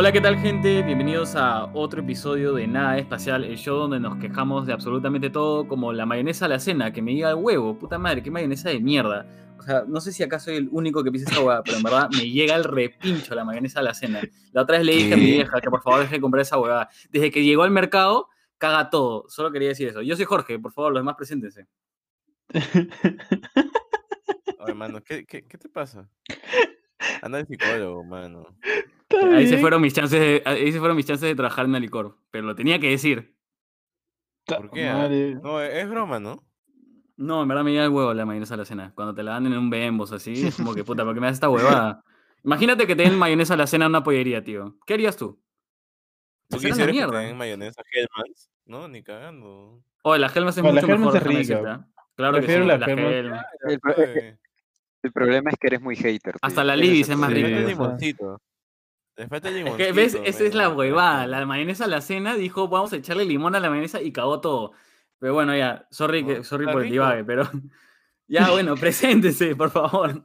Hola, 0.00 0.12
¿qué 0.12 0.20
tal 0.20 0.38
gente? 0.38 0.84
Bienvenidos 0.84 1.34
a 1.34 1.64
otro 1.74 2.02
episodio 2.02 2.54
de 2.54 2.68
Nada 2.68 2.98
Espacial, 2.98 3.42
el 3.42 3.58
show 3.58 3.78
donde 3.78 3.98
nos 3.98 4.16
quejamos 4.18 4.64
de 4.64 4.72
absolutamente 4.72 5.28
todo, 5.28 5.66
como 5.66 5.92
la 5.92 6.06
mayonesa 6.06 6.44
a 6.44 6.48
la 6.48 6.60
cena, 6.60 6.92
que 6.92 7.02
me 7.02 7.10
diga 7.10 7.30
el 7.30 7.34
huevo, 7.34 7.76
puta 7.76 7.98
madre, 7.98 8.22
qué 8.22 8.30
mayonesa 8.30 8.68
de 8.68 8.78
mierda. 8.78 9.26
O 9.58 9.62
sea, 9.64 9.82
no 9.88 10.00
sé 10.00 10.12
si 10.12 10.22
acá 10.22 10.38
soy 10.38 10.54
el 10.54 10.68
único 10.70 11.02
que 11.02 11.10
pisa 11.10 11.28
esta 11.28 11.44
hueá, 11.44 11.64
pero 11.64 11.78
en 11.78 11.82
verdad 11.82 12.10
me 12.16 12.30
llega 12.30 12.54
el 12.54 12.62
repincho 12.62 13.34
la 13.34 13.44
mayonesa 13.44 13.80
a 13.80 13.82
la 13.82 13.92
cena. 13.92 14.20
La 14.52 14.62
otra 14.62 14.76
vez 14.76 14.86
le 14.86 14.94
dije 14.94 15.14
a 15.14 15.16
mi 15.16 15.32
vieja 15.32 15.60
que 15.60 15.68
por 15.68 15.82
favor 15.82 15.98
deje 15.98 16.14
de 16.14 16.20
comprar 16.20 16.42
esa 16.42 16.60
hueá. 16.60 16.88
Desde 17.10 17.32
que 17.32 17.42
llegó 17.42 17.64
al 17.64 17.72
mercado, 17.72 18.28
caga 18.56 18.90
todo. 18.90 19.24
Solo 19.28 19.50
quería 19.50 19.70
decir 19.70 19.88
eso. 19.88 20.00
Yo 20.00 20.14
soy 20.14 20.26
Jorge, 20.26 20.60
por 20.60 20.72
favor, 20.72 20.92
los 20.92 21.00
demás 21.00 21.16
preséntense. 21.16 21.66
Oye, 24.60 24.74
mano, 24.74 25.02
¿qué, 25.02 25.26
qué, 25.26 25.44
qué 25.44 25.58
te 25.58 25.68
pasa? 25.68 26.08
Anda 27.22 27.38
de 27.38 27.46
psicólogo, 27.46 28.04
mano. 28.04 28.46
Ahí 29.34 29.46
se, 29.46 29.58
fueron 29.58 29.80
mis 29.80 29.94
chances 29.94 30.20
de, 30.20 30.42
ahí 30.44 30.70
se 30.70 30.78
fueron 30.78 30.96
mis 30.96 31.06
chances 31.06 31.28
de 31.28 31.34
trabajar 31.34 31.64
en 31.64 31.74
Alicor, 31.74 32.18
pero 32.30 32.46
lo 32.46 32.54
tenía 32.54 32.78
que 32.78 32.90
decir. 32.90 33.34
¿Por 34.46 34.70
qué? 34.70 34.88
ah? 34.88 35.08
No, 35.42 35.60
es 35.60 35.88
broma, 35.88 36.20
¿no? 36.20 36.44
No, 37.16 37.42
en 37.42 37.48
verdad 37.48 37.64
me 37.64 37.72
llega 37.72 37.84
el 37.84 37.90
huevo 37.90 38.14
la 38.14 38.24
mayonesa 38.24 38.54
a 38.54 38.58
la 38.58 38.64
cena. 38.64 38.92
Cuando 38.94 39.14
te 39.14 39.22
la 39.22 39.32
dan 39.32 39.46
en 39.46 39.58
un 39.58 39.70
bembos 39.70 40.12
así, 40.12 40.46
es 40.46 40.56
como 40.56 40.74
que 40.74 40.84
puta, 40.84 41.04
¿por 41.04 41.14
qué 41.14 41.20
me 41.20 41.26
das 41.26 41.34
esta 41.34 41.48
huevada? 41.50 42.04
Imagínate 42.44 42.86
que 42.86 42.94
te 42.94 43.02
den 43.02 43.18
mayonesa 43.18 43.54
a 43.54 43.56
la 43.56 43.66
cena 43.66 43.86
en 43.86 43.90
una 43.90 44.04
pollería, 44.04 44.42
tío. 44.44 44.76
¿Qué 44.86 44.94
harías 44.94 45.16
tú? 45.16 45.40
¿Tú 46.48 46.56
quisieras 46.56 46.78
que 46.78 46.86
te 46.86 46.92
mierda. 46.92 47.18
den 47.18 47.36
mayonesa 47.36 47.82
Hellmann's? 47.92 48.50
No, 48.66 48.86
ni 48.88 49.02
cagando. 49.02 49.82
Oye, 50.02 50.20
la 50.20 50.28
Hellmann's 50.28 50.56
es 50.58 50.62
No, 50.62 50.72
la 50.72 50.80
mucho 50.80 50.92
Hellmann's 50.92 51.14
mejor. 51.14 51.32
es 51.32 51.48
rica. 51.48 51.62
¿ah? 51.66 51.88
Claro 52.14 52.34
que 52.34 52.40
sí, 52.42 52.46
Prefiero 52.46 52.64
la 52.66 52.78
la. 52.78 52.86
El, 52.86 53.32
Oye, 53.32 54.38
el 55.02 55.12
problema 55.12 55.50
es 55.50 55.56
que 55.60 55.66
eres 55.68 55.80
muy 55.80 55.96
hater. 55.96 56.36
Hasta 56.42 56.64
la 56.64 56.76
Libis 56.76 57.08
es 57.08 57.16
más 57.16 57.32
rica. 57.32 57.48
Limoncito. 57.48 58.40
Le 59.16 59.26
falta 59.28 59.48
Es 59.48 59.54
limoncito. 59.54 59.76
que, 59.84 59.92
¿ves? 59.92 60.18
Esa 60.24 60.44
es 60.44 60.54
la 60.54 60.68
huevada. 60.68 61.26
La 61.26 61.44
mayonesa 61.46 61.84
a 61.84 61.88
la 61.88 62.00
cena 62.00 62.34
dijo, 62.36 62.68
vamos 62.68 62.92
a 62.92 62.96
echarle 62.96 63.24
limón 63.24 63.54
a 63.54 63.60
la 63.60 63.70
mayonesa 63.70 64.00
y 64.00 64.12
cagó 64.12 64.40
todo. 64.40 64.72
Pero 65.18 65.34
bueno, 65.34 65.56
ya, 65.56 65.86
sorry, 65.90 66.24
que, 66.24 66.44
sorry 66.44 66.66
por 66.66 66.84
el 66.84 66.90
divague, 66.90 67.24
pero 67.24 67.42
ya, 68.28 68.50
bueno, 68.50 68.74
preséntese, 68.80 69.56
por 69.56 69.70
favor. 69.70 70.22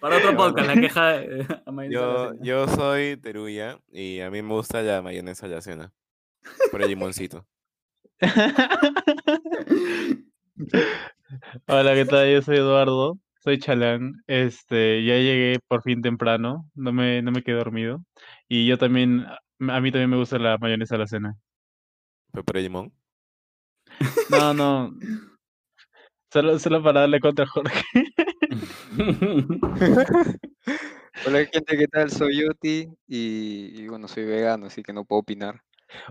Para 0.00 0.16
otro 0.18 0.36
podcast, 0.36 0.66
bueno. 0.68 0.74
la 0.74 0.80
queja 0.80 1.62
a 1.66 1.70
mayonesa 1.72 2.00
a 2.04 2.06
la 2.06 2.28
Yo, 2.28 2.28
cena. 2.32 2.38
yo 2.44 2.68
soy 2.68 3.16
Teruya 3.18 3.78
y 3.90 4.20
a 4.20 4.30
mí 4.30 4.40
me 4.42 4.54
gusta 4.54 4.82
la 4.82 5.02
mayonesa 5.02 5.46
a 5.46 5.48
la 5.50 5.60
cena. 5.60 5.92
Por 6.70 6.80
el 6.82 6.88
limoncito. 6.88 7.46
Hola, 11.66 11.94
¿qué 11.94 12.04
tal? 12.04 12.30
Yo 12.32 12.42
soy 12.42 12.56
Eduardo, 12.56 13.18
soy 13.40 13.58
Chalán. 13.58 14.14
Este, 14.26 15.04
ya 15.04 15.14
llegué 15.16 15.58
por 15.68 15.82
fin 15.82 16.02
temprano, 16.02 16.70
no 16.74 16.92
me, 16.92 17.22
no 17.22 17.32
me 17.32 17.42
quedé 17.42 17.56
dormido. 17.56 18.02
Y 18.48 18.66
yo 18.66 18.78
también, 18.78 19.20
a 19.20 19.38
a 19.68 19.80
mí 19.80 19.90
también 19.90 20.10
me 20.10 20.16
gusta 20.16 20.38
la 20.38 20.56
mayonesa 20.58 20.94
a 20.94 20.98
la 20.98 21.06
cena. 21.06 21.34
¿Pero 22.32 22.60
limón? 22.60 22.92
No, 24.30 24.54
no, 24.54 24.94
solo, 26.32 26.58
solo 26.58 26.82
para 26.82 27.00
darle 27.00 27.20
contra 27.20 27.44
a 27.44 27.48
Jorge. 27.48 27.82
Hola 31.26 31.44
gente, 31.52 31.76
¿qué 31.76 31.86
tal? 31.88 32.10
Soy 32.10 32.40
Yoti 32.40 32.88
y, 33.06 33.82
y 33.82 33.88
bueno, 33.88 34.08
soy 34.08 34.24
vegano, 34.24 34.66
así 34.66 34.82
que 34.82 34.92
no 34.92 35.04
puedo 35.04 35.20
opinar. 35.20 35.60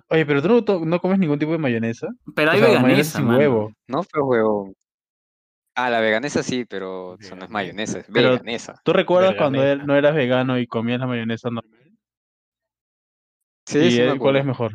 Oye, 0.09 0.25
pero 0.25 0.41
tú 0.41 0.85
no, 0.85 0.99
comes 0.99 1.19
ningún 1.19 1.39
tipo 1.39 1.51
de 1.53 1.57
mayonesa. 1.57 2.07
Pero 2.35 2.51
O 2.51 2.53
hay 2.53 2.59
sea, 2.59 2.79
mayonesa 2.81 3.17
sin 3.17 3.27
mano. 3.27 3.39
huevo. 3.39 3.71
No, 3.87 4.03
pero 4.11 4.25
huevo. 4.25 4.73
Ah, 5.81 5.89
la 5.89 6.01
veganesa 6.01 6.43
sí, 6.43 6.65
pero 6.65 7.15
eso 7.19 7.35
no 7.37 7.45
es 7.45 7.49
Veganesa. 7.49 7.53
mayonesa, 7.53 7.99
es 7.99 8.07
Pero- 8.11 8.31
veganesa. 8.31 8.81
¿Tú 8.83 8.91
recuerdas 8.91 9.35
cuando 9.37 9.63
él 9.63 9.85
no 9.85 9.95
eras 9.95 10.13
vegano 10.13 10.59
y 10.59 10.67
comías 10.67 10.99
la 10.99 11.07
mayonesa 11.07 11.49
normal? 11.49 11.97
Sí, 13.65 13.79
¿Y 13.79 13.91
sí 13.91 14.01
me 14.01 14.17
cuál 14.19 14.35
es 14.35 14.45
mejor? 14.45 14.73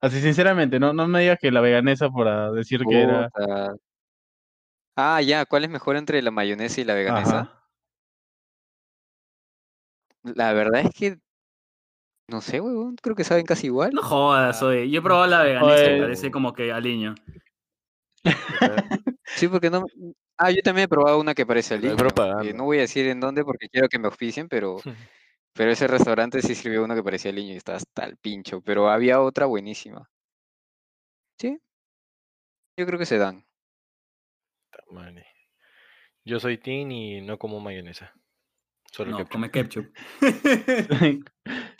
Así, 0.00 0.22
sinceramente, 0.22 0.80
no, 0.80 0.94
no 0.94 1.06
me 1.08 1.20
digas 1.20 1.38
que 1.38 1.50
la 1.50 1.60
veganesa 1.60 2.08
para 2.08 2.50
decir 2.52 2.80
que 2.88 3.02
era... 3.02 3.28
Puta. 3.28 3.74
Ah, 4.96 5.20
ya, 5.20 5.44
¿cuál 5.44 5.64
es 5.64 5.70
mejor 5.70 5.96
entre 5.96 6.22
la 6.22 6.30
mayonesa 6.30 6.80
y 6.80 6.84
la 6.84 6.94
veganesa? 6.94 7.40
Ajá. 7.40 7.68
La 10.22 10.54
verdad 10.54 10.80
es 10.86 10.90
que 10.94 11.18
no 12.30 12.40
sé, 12.40 12.62
huevón, 12.62 12.96
creo 12.96 13.14
que 13.14 13.24
saben 13.24 13.44
casi 13.44 13.66
igual. 13.66 13.90
No 13.92 14.02
jodas, 14.02 14.62
oye. 14.62 14.88
Yo 14.88 15.00
he 15.00 15.02
probado 15.02 15.26
la 15.26 15.42
veganesa 15.42 15.82
y 15.84 15.92
Oye. 15.94 16.00
parece 16.00 16.30
como 16.30 16.54
que 16.54 16.72
aliño. 16.72 17.14
Sí, 19.26 19.48
porque 19.48 19.68
no. 19.68 19.84
Ah, 20.36 20.50
yo 20.50 20.62
también 20.62 20.86
he 20.86 20.88
probado 20.88 21.20
una 21.20 21.34
que 21.34 21.46
parece 21.46 21.74
aliño. 21.74 21.96
eh, 22.42 22.52
no 22.54 22.64
voy 22.64 22.78
a 22.78 22.82
decir 22.82 23.06
en 23.06 23.20
dónde 23.20 23.44
porque 23.44 23.68
quiero 23.68 23.88
que 23.88 23.98
me 23.98 24.08
oficien, 24.08 24.48
pero, 24.48 24.76
pero 25.54 25.70
ese 25.70 25.86
restaurante 25.86 26.42
sí 26.42 26.54
sirvió 26.54 26.84
una 26.84 26.94
que 26.94 27.02
parecía 27.02 27.30
aliño 27.30 27.54
y 27.54 27.56
estaba 27.56 27.78
hasta 27.78 28.04
el 28.04 28.16
pincho. 28.16 28.60
Pero 28.60 28.88
había 28.90 29.20
otra 29.20 29.46
buenísima. 29.46 30.10
Sí. 31.38 31.58
Yo 32.76 32.86
creo 32.86 32.98
que 32.98 33.06
se 33.06 33.18
dan. 33.18 33.46
Yo 36.24 36.40
soy 36.40 36.58
Tin 36.58 36.90
y 36.90 37.20
no 37.20 37.38
como 37.38 37.60
mayonesa. 37.60 38.12
Solo 38.90 39.10
No, 39.12 39.16
ketchup. 39.18 39.32
come 39.32 39.50
ketchup. 39.50 39.92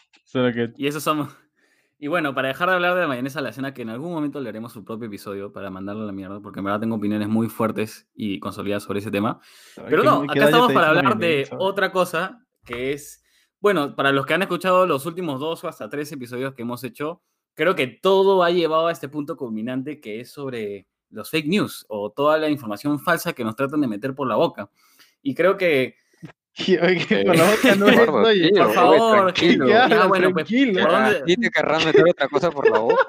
Solo 0.24 0.52
que... 0.52 0.72
Y 0.76 0.86
eso 0.86 1.00
somos. 1.00 1.43
Y 2.04 2.06
bueno, 2.06 2.34
para 2.34 2.48
dejar 2.48 2.68
de 2.68 2.74
hablar 2.74 2.94
de 2.96 3.00
la 3.00 3.08
mayonesa 3.08 3.38
a 3.38 3.42
la 3.42 3.50
cena, 3.50 3.72
que 3.72 3.80
en 3.80 3.88
algún 3.88 4.12
momento 4.12 4.38
le 4.38 4.50
haremos 4.50 4.74
su 4.74 4.84
propio 4.84 5.06
episodio 5.06 5.54
para 5.54 5.70
mandarle 5.70 6.02
a 6.02 6.04
la 6.04 6.12
mierda, 6.12 6.38
porque 6.42 6.58
en 6.60 6.66
verdad 6.66 6.78
tengo 6.80 6.96
opiniones 6.96 7.30
muy 7.30 7.48
fuertes 7.48 8.10
y 8.14 8.38
consolidadas 8.40 8.82
sobre 8.82 8.98
ese 8.98 9.10
tema. 9.10 9.40
Pero 9.88 10.02
¿qué- 10.02 10.08
no, 10.08 10.20
acá 10.24 10.44
estamos 10.44 10.72
para 10.74 10.88
hablar 10.90 11.16
de 11.16 11.48
otra 11.58 11.92
cosa, 11.92 12.44
que 12.62 12.92
es, 12.92 13.24
bueno, 13.58 13.96
para 13.96 14.12
los 14.12 14.26
que 14.26 14.34
han 14.34 14.42
escuchado 14.42 14.86
los 14.86 15.06
últimos 15.06 15.40
dos 15.40 15.64
o 15.64 15.68
hasta 15.68 15.88
tres 15.88 16.12
episodios 16.12 16.52
que 16.52 16.60
hemos 16.60 16.84
hecho, 16.84 17.22
creo 17.54 17.74
que 17.74 17.86
todo 17.86 18.42
ha 18.42 18.50
llevado 18.50 18.88
a 18.88 18.92
este 18.92 19.08
punto 19.08 19.38
culminante 19.38 19.98
que 19.98 20.20
es 20.20 20.30
sobre 20.30 20.86
los 21.08 21.30
fake 21.30 21.46
news 21.46 21.86
o 21.88 22.10
toda 22.10 22.36
la 22.36 22.50
información 22.50 23.00
falsa 23.00 23.32
que 23.32 23.44
nos 23.44 23.56
tratan 23.56 23.80
de 23.80 23.88
meter 23.88 24.14
por 24.14 24.28
la 24.28 24.36
boca. 24.36 24.68
Y 25.22 25.34
creo 25.34 25.56
que, 25.56 25.94
Eh, 26.56 27.24
por 27.26 27.36
no 28.56 28.72
favor, 28.72 29.32
tranquilo. 29.34 29.66
Bueno, 30.08 30.08
pues, 30.08 30.46
Tranquilo. 30.46 30.82
¿por 30.82 30.94
Ah, 30.94 31.00
dónde- 31.04 31.18
a 31.18 31.24
ti 31.24 31.36
te 31.36 31.50
querrán 31.50 31.84
meter 31.84 32.04
otra 32.08 32.28
cosa 32.28 32.50
por 32.50 32.70
la 32.70 32.78
boca. 32.78 33.06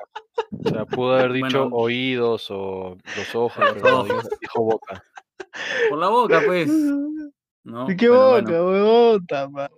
O 0.65 0.69
sea, 0.69 0.85
pudo 0.85 1.13
haber 1.13 1.33
dicho 1.33 1.61
Bueno. 1.69 1.75
oídos 1.75 2.47
o 2.49 2.97
los 3.17 3.35
ojos, 3.35 3.63
pero 3.75 4.03
dijo, 4.03 4.21
dijo 4.41 4.63
boca. 4.63 5.03
por 5.89 5.99
la 5.99 6.07
boca, 6.09 6.41
pues. 6.45 6.69
¿no? 7.63 7.87
¿Qué 7.97 8.09
boca, 8.09 8.61
bueno. 9.51 9.69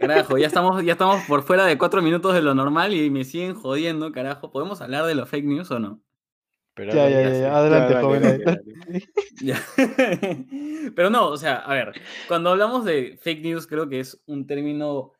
Carajo, 0.00 0.38
ya 0.38 0.46
estamos, 0.46 0.82
ya 0.82 0.92
estamos 0.92 1.22
por 1.26 1.42
fuera 1.42 1.66
de 1.66 1.76
cuatro 1.76 2.00
minutos 2.00 2.32
de 2.34 2.40
lo 2.42 2.54
normal 2.54 2.94
y 2.94 3.10
me 3.10 3.24
siguen 3.24 3.54
jodiendo, 3.54 4.12
carajo. 4.12 4.50
¿Podemos 4.50 4.80
hablar 4.80 5.04
de 5.04 5.14
los 5.14 5.28
fake 5.28 5.44
news 5.44 5.70
o 5.70 5.78
no? 5.78 6.00
Pero 6.74 6.92
Ya, 6.92 7.08
ya, 7.08 7.22
ya, 7.22 7.38
ya. 7.38 7.56
Adelante, 7.56 7.94
Ya, 7.94 8.00
dale, 8.00 8.06
joven. 8.06 8.22
dale, 8.22 8.34
adelante. 8.34 8.74
Ya. 9.42 9.60
Pero 10.94 11.10
no, 11.10 11.28
o 11.28 11.36
sea, 11.36 11.56
a 11.56 11.74
ver, 11.74 11.92
cuando 12.28 12.50
hablamos 12.50 12.84
de 12.84 13.18
fake 13.20 13.42
news 13.42 13.66
creo 13.66 13.88
que 13.88 14.00
es 14.00 14.22
un 14.26 14.46
término 14.46 15.12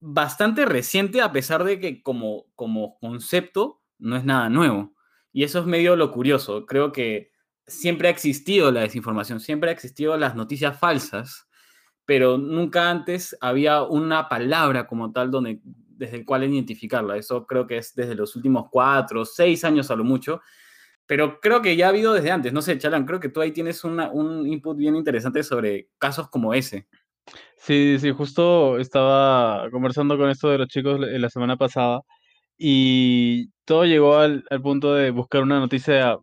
bastante 0.00 0.64
reciente 0.64 1.20
a 1.20 1.30
pesar 1.32 1.64
de 1.64 1.78
que 1.78 2.02
como, 2.02 2.46
como 2.54 2.98
concepto 2.98 3.82
no 3.98 4.16
es 4.16 4.24
nada 4.24 4.48
nuevo. 4.48 4.94
Y 5.32 5.44
eso 5.44 5.60
es 5.60 5.66
medio 5.66 5.94
lo 5.96 6.10
curioso. 6.10 6.66
Creo 6.66 6.90
que 6.92 7.30
siempre 7.66 8.08
ha 8.08 8.10
existido 8.10 8.72
la 8.72 8.80
desinformación, 8.80 9.40
siempre 9.40 9.70
ha 9.70 9.72
existido 9.72 10.16
las 10.16 10.34
noticias 10.34 10.78
falsas, 10.78 11.46
pero 12.04 12.38
nunca 12.38 12.90
antes 12.90 13.36
había 13.40 13.82
una 13.82 14.28
palabra 14.28 14.86
como 14.86 15.12
tal 15.12 15.30
donde, 15.30 15.60
desde 15.62 16.16
el 16.16 16.24
cual 16.24 16.44
identificarla. 16.44 17.16
Eso 17.16 17.46
creo 17.46 17.66
que 17.66 17.76
es 17.76 17.94
desde 17.94 18.14
los 18.16 18.34
últimos 18.34 18.66
cuatro, 18.70 19.24
seis 19.24 19.64
años 19.64 19.90
a 19.90 19.96
lo 19.96 20.02
mucho. 20.02 20.40
Pero 21.10 21.40
creo 21.40 21.60
que 21.60 21.74
ya 21.74 21.86
ha 21.86 21.88
habido 21.88 22.12
desde 22.12 22.30
antes. 22.30 22.52
No 22.52 22.62
sé, 22.62 22.78
Chalan, 22.78 23.04
creo 23.04 23.18
que 23.18 23.30
tú 23.30 23.40
ahí 23.40 23.50
tienes 23.50 23.82
una- 23.82 24.12
un 24.12 24.46
input 24.46 24.76
bien 24.76 24.94
interesante 24.94 25.42
sobre 25.42 25.88
casos 25.98 26.30
como 26.30 26.54
ese. 26.54 26.86
Sí, 27.56 27.98
sí, 27.98 28.12
justo 28.12 28.78
estaba 28.78 29.68
conversando 29.72 30.16
con 30.16 30.30
esto 30.30 30.50
de 30.50 30.58
los 30.58 30.68
chicos 30.68 31.00
la 31.00 31.28
semana 31.28 31.56
pasada 31.56 32.02
y 32.56 33.48
todo 33.64 33.86
llegó 33.86 34.18
al, 34.18 34.44
punto 34.62 34.94
de 34.94 35.10
buscar 35.10 35.42
una 35.42 35.58
noticia 35.58 36.16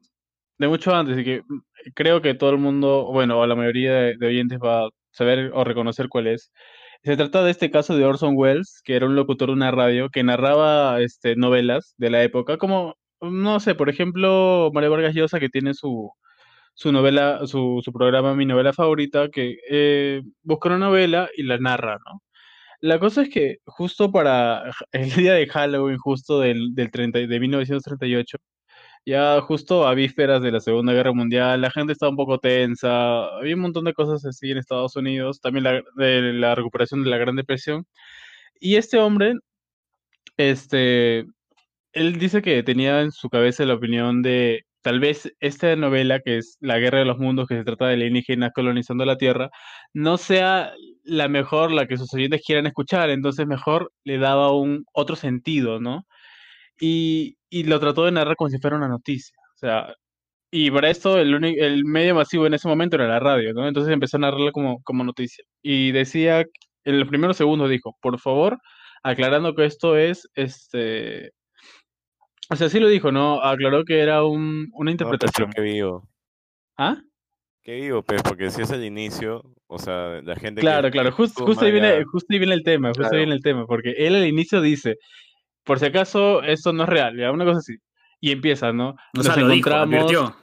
de 0.57 0.67
mucho 0.69 0.95
antes 0.95 1.17
y 1.17 1.25
que 1.25 1.41
mm, 1.45 1.59
creo 1.93 2.21
que 2.21 2.33
todo 2.33 2.51
el 2.51 2.57
mundo, 2.57 3.09
bueno, 3.11 3.45
la 3.45 3.55
mayoría 3.55 3.93
de, 3.93 4.17
de 4.17 4.27
oyentes 4.27 4.57
va 4.57 4.85
a 4.85 4.89
saber 5.11 5.51
o 5.53 5.65
reconocer 5.65 6.07
cuál 6.07 6.27
es. 6.27 6.49
Se 7.03 7.17
trata 7.17 7.43
de 7.43 7.51
este 7.51 7.71
caso 7.71 7.97
de 7.97 8.05
Orson 8.05 8.35
Welles, 8.37 8.81
que 8.85 8.95
era 8.95 9.05
un 9.05 9.17
locutor 9.17 9.49
de 9.49 9.53
una 9.55 9.71
radio 9.71 10.09
que 10.09 10.23
narraba 10.23 11.01
este, 11.01 11.35
novelas 11.35 11.93
de 11.97 12.09
la 12.09 12.23
época, 12.23 12.57
como, 12.57 12.95
no 13.21 13.59
sé, 13.59 13.75
por 13.75 13.89
ejemplo, 13.89 14.71
Mario 14.73 14.91
Vargas 14.91 15.15
Llosa, 15.15 15.39
que 15.39 15.49
tiene 15.49 15.73
su, 15.73 16.11
su 16.73 16.91
novela, 16.91 17.47
su, 17.47 17.81
su 17.83 17.93
programa 17.93 18.35
Mi 18.35 18.45
novela 18.45 18.73
favorita, 18.73 19.29
que 19.29 19.57
eh, 19.69 20.21
busca 20.43 20.69
una 20.69 20.79
novela 20.79 21.29
y 21.35 21.43
la 21.43 21.57
narra, 21.57 21.97
¿no? 22.05 22.21
La 22.81 22.99
cosa 22.99 23.23
es 23.23 23.29
que 23.29 23.57
justo 23.65 24.11
para 24.11 24.63
el 24.91 25.11
día 25.13 25.33
de 25.33 25.47
Halloween, 25.47 25.97
justo 25.97 26.39
del, 26.39 26.75
del 26.75 26.91
30, 26.91 27.19
de 27.19 27.39
1938, 27.39 28.37
ya 29.05 29.41
justo 29.41 29.87
a 29.87 29.93
vísperas 29.95 30.41
de 30.41 30.51
la 30.51 30.59
Segunda 30.59 30.93
Guerra 30.93 31.13
Mundial, 31.13 31.61
la 31.61 31.71
gente 31.71 31.93
estaba 31.93 32.09
un 32.11 32.17
poco 32.17 32.39
tensa, 32.39 33.25
había 33.37 33.55
un 33.55 33.61
montón 33.61 33.85
de 33.85 33.93
cosas 33.93 34.25
así 34.25 34.51
en 34.51 34.57
Estados 34.57 34.95
Unidos, 34.97 35.39
también 35.41 35.63
la, 35.63 35.81
de 35.95 36.33
la 36.33 36.55
recuperación 36.55 37.03
de 37.03 37.09
la 37.09 37.17
Gran 37.17 37.35
Depresión, 37.37 37.85
Y 38.59 38.75
este 38.77 38.99
hombre, 38.99 39.35
este, 40.37 41.25
él 41.97 42.19
dice 42.19 42.41
que 42.41 42.63
tenía 42.63 43.01
en 43.01 43.11
su 43.11 43.29
cabeza 43.29 43.65
la 43.65 43.75
opinión 43.75 44.21
de 44.21 44.65
tal 44.81 44.99
vez 44.99 45.33
esta 45.39 45.75
novela, 45.75 46.19
que 46.21 46.37
es 46.37 46.57
La 46.61 46.79
Guerra 46.79 46.99
de 46.99 47.05
los 47.05 47.17
Mundos, 47.17 47.47
que 47.47 47.55
se 47.57 47.63
trata 47.63 47.87
de 47.87 47.95
alienígenas 47.95 48.51
colonizando 48.53 49.05
la 49.05 49.17
Tierra, 49.17 49.49
no 49.93 50.17
sea 50.17 50.73
la 51.03 51.27
mejor, 51.27 51.71
la 51.71 51.87
que 51.87 51.97
sus 51.97 52.13
oyentes 52.13 52.41
quieran 52.45 52.67
escuchar, 52.67 53.09
entonces 53.09 53.47
mejor 53.47 53.91
le 54.03 54.17
daba 54.17 54.51
un 54.53 54.85
otro 54.93 55.15
sentido, 55.15 55.79
¿no? 55.79 56.05
Y, 56.79 57.37
y 57.49 57.63
lo 57.63 57.79
trató 57.79 58.05
de 58.05 58.11
narrar 58.11 58.35
como 58.37 58.49
si 58.49 58.59
fuera 58.59 58.77
una 58.77 58.87
noticia. 58.89 59.35
O 59.55 59.57
sea, 59.59 59.93
y 60.51 60.71
para 60.71 60.89
esto 60.89 61.17
el, 61.19 61.43
el 61.43 61.85
medio 61.85 62.15
masivo 62.15 62.47
en 62.47 62.53
ese 62.53 62.67
momento 62.67 62.95
era 62.95 63.07
la 63.07 63.19
radio, 63.19 63.53
¿no? 63.53 63.67
Entonces 63.67 63.93
empezó 63.93 64.17
a 64.17 64.21
narrarla 64.21 64.51
como, 64.51 64.81
como 64.83 65.03
noticia. 65.03 65.43
Y 65.61 65.91
decía, 65.91 66.45
en 66.85 66.99
los 66.99 67.09
primeros 67.09 67.37
segundos 67.37 67.69
dijo, 67.69 67.97
por 68.01 68.19
favor, 68.19 68.59
aclarando 69.03 69.55
que 69.55 69.65
esto 69.65 69.97
es, 69.97 70.29
este, 70.35 71.31
o 72.49 72.55
sea, 72.55 72.69
sí 72.69 72.79
lo 72.79 72.87
dijo, 72.87 73.11
¿no? 73.11 73.41
Aclaró 73.41 73.83
que 73.83 73.99
era 73.99 74.23
un, 74.23 74.69
una 74.73 74.91
No, 74.91 74.97
pues, 74.97 74.97
pero 74.97 75.13
interpretación. 75.13 75.51
qué 75.53 75.61
vivo. 75.61 76.07
¿Ah? 76.77 76.97
Qué 77.63 77.75
vivo, 77.75 78.01
pues, 78.03 78.21
porque 78.23 78.49
si 78.49 78.61
es 78.61 78.71
el 78.71 78.83
inicio, 78.85 79.43
o 79.67 79.77
sea, 79.77 80.21
la 80.21 80.35
gente 80.35 80.61
que 80.61 80.67
Claro, 80.67 80.89
claro, 80.89 81.11
jus- 81.11 81.33
suma 81.33 81.47
justo 81.47 81.65
ahí 81.65 81.71
viene, 81.71 82.03
justo 82.05 82.27
ahí 82.33 82.39
viene 82.39 82.53
el 82.53 82.63
tema, 82.63 82.89
justo 82.89 83.09
ahí 83.11 83.17
viene 83.19 83.33
el 83.33 83.41
tema, 83.43 83.65
porque 83.65 83.91
él 83.97 84.15
al 84.15 84.25
inicio 84.25 84.61
dice, 84.61 84.95
por 85.65 85.79
si 85.79 85.85
acaso 85.85 86.41
esto 86.43 86.71
no 86.71 86.83
es 86.83 86.89
real, 86.89 87.17
ya, 87.17 87.31
una 87.31 87.43
cosa 87.43 87.59
así. 87.59 87.75
Y 88.21 88.31
empieza, 88.31 88.71
¿no? 88.71 88.89
O 88.91 88.95
Nos 89.13 89.27
lo 89.27 89.33
dijo, 89.49 89.51
encontramos, 89.51 89.95
advirtió. 89.95 90.35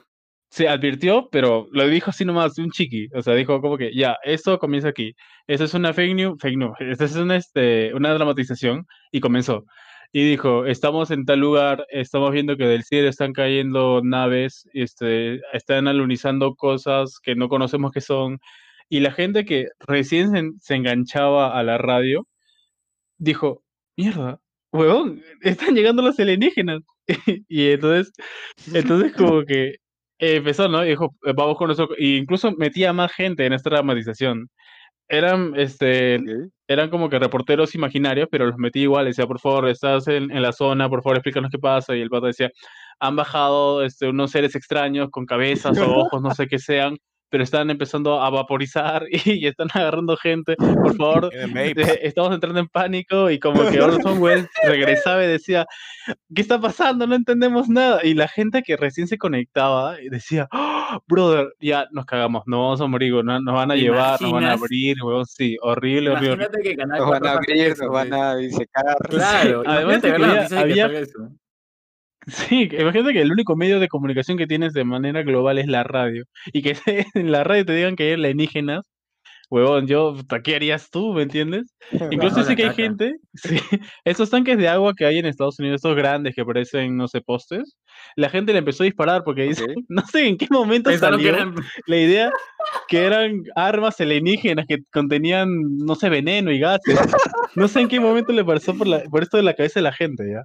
se 0.49 0.69
advirtió, 0.69 1.27
pero 1.31 1.67
lo 1.71 1.87
dijo 1.87 2.11
así 2.11 2.23
nomás, 2.25 2.57
un 2.59 2.69
chiqui. 2.69 3.07
O 3.15 3.21
sea, 3.23 3.33
dijo 3.33 3.59
como 3.59 3.77
que, 3.77 3.93
ya, 3.93 4.15
esto 4.23 4.59
comienza 4.59 4.89
aquí. 4.89 5.13
Esto 5.47 5.65
es 5.65 5.73
una 5.73 5.91
fake 5.93 6.13
news, 6.15 6.37
fake 6.39 6.57
news. 6.57 6.73
Esto 6.79 7.03
es 7.05 7.15
una, 7.17 7.35
este, 7.35 7.93
una 7.95 8.13
dramatización. 8.13 8.85
Y 9.11 9.19
comenzó. 9.19 9.65
Y 10.11 10.23
dijo, 10.29 10.65
estamos 10.65 11.11
en 11.11 11.25
tal 11.25 11.39
lugar, 11.39 11.85
estamos 11.89 12.31
viendo 12.31 12.57
que 12.57 12.65
del 12.65 12.83
cielo 12.83 13.09
están 13.09 13.33
cayendo 13.33 14.01
naves, 14.03 14.67
este, 14.73 15.41
están 15.53 15.87
alunizando 15.87 16.55
cosas 16.55 17.19
que 17.21 17.35
no 17.35 17.49
conocemos 17.49 17.91
qué 17.91 18.01
son. 18.01 18.39
Y 18.89 19.01
la 19.01 19.11
gente 19.11 19.45
que 19.45 19.67
recién 19.79 20.31
se, 20.31 20.43
se 20.61 20.75
enganchaba 20.75 21.57
a 21.57 21.63
la 21.63 21.77
radio, 21.77 22.27
dijo, 23.17 23.63
mierda, 23.97 24.39
huevón, 24.71 25.21
están 25.41 25.75
llegando 25.75 26.01
los 26.01 26.19
alienígenas. 26.19 26.81
y 27.47 27.71
entonces, 27.71 28.13
entonces 28.73 29.13
como 29.13 29.43
que 29.45 29.75
empezó, 30.19 30.67
¿no? 30.69 30.85
Y 30.85 30.89
dijo, 30.89 31.15
"Eh, 31.25 31.33
vamos 31.35 31.57
con 31.57 31.71
eso. 31.71 31.89
Y 31.97 32.17
incluso 32.17 32.51
metía 32.53 32.93
más 32.93 33.11
gente 33.13 33.45
en 33.45 33.53
esta 33.53 33.69
dramatización. 33.69 34.49
Eran, 35.09 35.53
este, 35.57 36.15
Ok. 36.17 36.54
Eran 36.67 36.89
como 36.89 37.09
que 37.09 37.19
reporteros 37.19 37.75
imaginarios, 37.75 38.27
pero 38.31 38.47
los 38.47 38.57
metí 38.57 38.81
igual. 38.81 39.05
Decía, 39.05 39.27
por 39.27 39.39
favor, 39.39 39.69
estás 39.69 40.07
en, 40.07 40.31
en 40.31 40.41
la 40.41 40.51
zona, 40.51 40.89
por 40.89 41.03
favor, 41.03 41.17
explícanos 41.17 41.51
qué 41.51 41.59
pasa. 41.59 41.95
Y 41.95 42.01
el 42.01 42.09
pato 42.09 42.27
decía, 42.27 42.51
han 42.99 43.15
bajado 43.15 43.83
este, 43.83 44.07
unos 44.07 44.31
seres 44.31 44.55
extraños 44.55 45.09
con 45.09 45.25
cabezas 45.25 45.77
o 45.77 45.83
ojos, 45.99 46.21
no 46.21 46.33
sé 46.33 46.47
qué 46.47 46.59
sean, 46.59 46.97
pero 47.35 47.43
están 47.43 47.69
empezando 47.69 48.21
a 48.21 48.29
vaporizar 48.29 49.03
y, 49.25 49.45
están 49.45 49.67
agarrando 49.73 50.15
gente. 50.15 50.55
Por 50.55 50.95
favor, 50.95 51.29
eh, 51.33 51.99
estamos 52.01 52.33
entrando 52.33 52.61
en 52.61 52.67
pánico. 52.69 53.29
Y 53.29 53.39
como 53.39 53.69
que 53.69 53.81
Orson 53.81 54.21
Welles 54.21 54.47
regresaba 54.63 55.21
y 55.21 55.27
decía, 55.27 55.65
¿qué 56.33 56.41
está 56.41 56.61
pasando? 56.61 57.05
No 57.05 57.13
entendemos 57.13 57.67
nada. 57.67 57.99
Y 58.05 58.13
la 58.13 58.29
gente 58.29 58.63
que 58.63 58.77
recién 58.77 59.09
se 59.09 59.17
conectaba 59.17 60.01
y 60.01 60.07
decía, 60.07 60.47
"Oh, 60.53 61.01
brother, 61.07 61.49
ya 61.59 61.87
nos 61.91 62.05
cagamos, 62.05 62.43
nos 62.45 62.57
vamos 62.57 62.79
a 62.79 62.87
morir, 62.87 63.11
no- 63.21 63.41
nos 63.41 63.53
van 63.53 63.71
a 63.71 63.73
¿Te 63.73 63.81
llevar, 63.81 64.21
nos 64.21 64.31
van 64.31 64.45
a 64.45 64.53
abrir, 64.53 64.95
weón, 65.03 65.25
sí, 65.25 65.57
horrible, 65.61 66.11
horrible. 66.11 66.35
Imagínate 66.35 66.61
que 66.63 66.77
Canal 66.77 66.99
Nos 66.99 67.09
van 67.09 67.19
4 67.19 67.27
a 67.27 67.33
abrir, 67.33 67.77
nos 67.77 67.89
van 67.89 68.13
a 68.13 68.35
disecar. 68.37 68.95
Claro, 69.09 69.63
Además 69.65 70.03
había- 70.05 70.15
había- 70.15 70.47
salga 70.47 70.99
eso. 70.99 71.19
Sí, 72.27 72.69
imagínate 72.71 73.13
que 73.13 73.21
el 73.21 73.31
único 73.31 73.55
medio 73.55 73.79
de 73.79 73.87
comunicación 73.87 74.37
que 74.37 74.47
tienes 74.47 74.73
de 74.73 74.83
manera 74.83 75.23
global 75.23 75.59
es 75.59 75.67
la 75.67 75.83
radio. 75.83 76.23
Y 76.53 76.61
que 76.61 76.75
en 77.15 77.31
la 77.31 77.43
radio 77.43 77.65
te 77.65 77.75
digan 77.75 77.95
que 77.95 78.03
hay 78.03 78.13
alienígenas, 78.13 78.85
huevón, 79.49 79.87
yo, 79.87 80.15
puta, 80.15 80.41
¿qué 80.41 80.55
harías 80.55 80.89
tú, 80.89 81.13
me 81.13 81.23
entiendes? 81.23 81.75
Incluso 82.11 82.41
la 82.41 82.55
que 82.55 82.63
hay 82.63 82.69
caca. 82.69 82.73
gente, 82.73 83.15
sí, 83.33 83.59
esos 84.03 84.29
tanques 84.29 84.57
de 84.57 84.67
agua 84.67 84.93
que 84.95 85.05
hay 85.05 85.19
en 85.19 85.25
Estados 85.25 85.59
Unidos, 85.59 85.77
estos 85.77 85.95
grandes 85.95 86.35
que 86.35 86.45
parecen, 86.45 86.97
no 86.97 87.07
sé, 87.07 87.21
postes, 87.21 87.77
la 88.15 88.29
gente 88.29 88.53
le 88.53 88.59
empezó 88.59 88.83
a 88.83 88.85
disparar 88.85 89.23
porque 89.23 89.43
dice, 89.43 89.65
no 89.87 90.01
sé 90.05 90.27
en 90.27 90.37
qué 90.37 90.47
momento 90.49 90.89
Pensaron 90.89 91.19
que 91.19 91.29
salió 91.29 91.41
eran 91.43 91.55
la 91.85 91.97
idea 91.97 92.31
que 92.87 93.03
eran 93.05 93.43
armas 93.55 93.99
alienígenas 94.01 94.65
que 94.67 94.79
contenían, 94.91 95.49
no 95.77 95.95
sé, 95.95 96.09
veneno 96.09 96.51
y 96.51 96.59
gases. 96.59 96.99
No 97.55 97.67
sé 97.67 97.81
en 97.81 97.87
qué 97.87 97.99
momento 97.99 98.33
le 98.33 98.43
pasó 98.43 98.75
por, 98.75 98.87
la, 98.87 99.03
por 99.03 99.23
esto 99.23 99.37
de 99.37 99.43
la 99.43 99.53
cabeza 99.53 99.79
de 99.79 99.83
la 99.83 99.93
gente, 99.93 100.29
¿ya? 100.29 100.43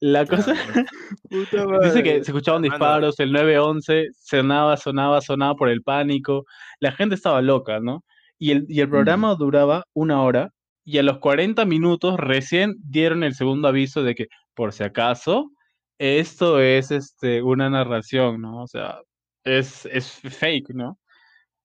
La 0.00 0.24
cosa, 0.24 0.54
Puta 1.30 1.66
Dice 1.82 2.02
que 2.02 2.24
se 2.24 2.30
escuchaban 2.30 2.62
disparos, 2.62 3.20
el 3.20 3.32
911 3.32 4.08
sonaba, 4.18 4.76
sonaba, 4.76 5.20
sonaba 5.20 5.54
por 5.54 5.68
el 5.68 5.82
pánico. 5.82 6.46
La 6.80 6.92
gente 6.92 7.14
estaba 7.14 7.42
loca, 7.42 7.80
¿no? 7.80 8.02
Y 8.38 8.52
el, 8.52 8.64
y 8.68 8.80
el 8.80 8.88
programa 8.88 9.34
duraba 9.34 9.84
una 9.92 10.22
hora 10.22 10.50
y 10.84 10.98
a 10.98 11.02
los 11.02 11.18
40 11.18 11.66
minutos 11.66 12.16
recién 12.18 12.76
dieron 12.82 13.22
el 13.22 13.34
segundo 13.34 13.68
aviso 13.68 14.02
de 14.02 14.14
que, 14.14 14.28
por 14.54 14.72
si 14.72 14.82
acaso, 14.82 15.50
esto 15.98 16.60
es 16.60 16.90
este, 16.90 17.42
una 17.42 17.68
narración, 17.68 18.40
¿no? 18.40 18.62
O 18.62 18.66
sea, 18.66 19.00
es, 19.44 19.86
es 19.86 20.10
fake, 20.10 20.70
¿no? 20.70 20.98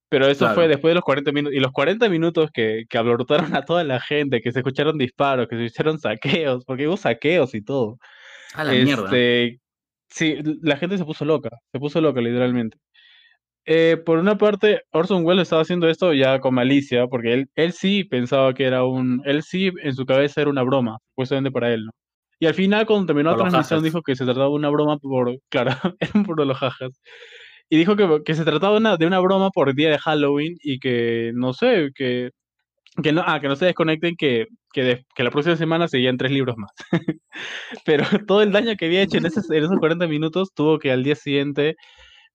Pero 0.10 0.28
eso 0.28 0.54
fue 0.54 0.68
después 0.68 0.92
de 0.92 0.96
los 0.96 1.04
40 1.04 1.32
minutos. 1.32 1.56
Y 1.56 1.60
los 1.60 1.72
40 1.72 2.10
minutos 2.10 2.50
que, 2.54 2.84
que 2.90 2.98
a 2.98 3.66
toda 3.66 3.84
la 3.84 4.00
gente, 4.00 4.42
que 4.42 4.52
se 4.52 4.60
escucharon 4.60 4.98
disparos, 4.98 5.48
que 5.48 5.56
se 5.56 5.66
escucharon 5.66 6.00
saqueos, 6.00 6.64
porque 6.66 6.88
hubo 6.88 6.98
saqueos 6.98 7.56
y 7.56 7.62
todo. 7.62 7.98
A 8.56 8.64
la 8.64 8.72
mierda. 8.74 9.06
Este, 9.06 9.60
sí, 10.10 10.38
la 10.62 10.78
gente 10.78 10.98
se 10.98 11.06
puso 11.06 11.26
loca, 11.26 11.50
se 11.72 11.80
puso 11.80 12.02
loca 12.02 12.22
literalmente. 12.22 12.78
Eh, 13.68 13.98
por 13.98 14.20
una 14.20 14.38
parte, 14.38 14.84
Orson 14.92 15.26
Welles 15.26 15.44
estaba 15.44 15.64
haciendo 15.64 15.90
esto 15.90 16.14
ya 16.14 16.40
con 16.40 16.54
malicia, 16.54 17.08
porque 17.08 17.34
él, 17.34 17.50
él 17.56 17.74
sí 17.74 18.04
pensaba 18.04 18.54
que 18.54 18.66
era 18.66 18.84
un, 18.84 19.22
él 19.26 19.42
sí 19.42 19.72
en 19.82 19.96
su 19.96 20.06
cabeza 20.06 20.42
era 20.42 20.52
una 20.52 20.62
broma, 20.62 21.00
supuestamente 21.10 21.52
para 21.52 21.74
él, 21.74 21.86
¿no? 21.86 21.92
Y 22.40 22.48
al 22.48 22.54
final, 22.54 22.86
cuando 22.86 23.08
terminó 23.08 23.32
la 23.32 23.38
Por 23.38 23.50
transmisión, 23.50 23.82
dijo 23.82 24.02
que 24.02 24.16
se 24.16 24.26
trataba 24.26 24.48
de 24.48 24.52
una 24.52 24.70
broma 24.70 24.98
por, 24.98 25.40
claro, 25.50 25.72
eran 26.00 26.24
por 26.24 26.46
los 26.46 26.58
jajas. 26.58 27.02
Y 27.70 27.78
dijo 27.78 27.96
que, 27.96 28.22
que 28.24 28.36
se 28.36 28.44
trataba 28.46 28.74
de 28.74 28.80
una, 28.80 28.98
de 28.98 29.08
una 29.08 29.20
broma 29.20 29.50
por 29.52 29.70
el 29.70 29.76
día 29.76 29.90
de 29.90 29.98
Halloween 29.98 30.56
y 30.62 30.80
que, 30.80 31.32
no 31.34 31.54
sé, 31.54 31.90
que, 31.96 32.32
que 33.02 33.12
no, 33.14 33.24
ah, 33.26 33.40
que 33.40 33.48
no 33.48 33.56
se 33.56 33.66
desconecten, 33.66 34.16
que, 34.16 34.48
que, 34.84 35.24
la 35.24 35.32
próxima 35.32 35.56
semana 35.56 35.88
seguían 35.88 36.18
tres 36.18 36.32
libros 36.32 36.58
más. 36.58 36.72
Pero 37.86 38.06
todo 38.28 38.42
el 38.42 38.52
daño 38.52 38.76
que 38.78 38.86
había 38.86 39.02
hecho 39.02 39.18
en 39.18 39.26
esos, 39.26 39.50
en 39.52 39.64
esos 39.64 39.80
40 39.80 40.08
minutos 40.08 40.52
tuvo 40.54 40.80
que 40.80 40.92
al 40.92 41.04
día 41.04 41.16
siguiente 41.16 41.76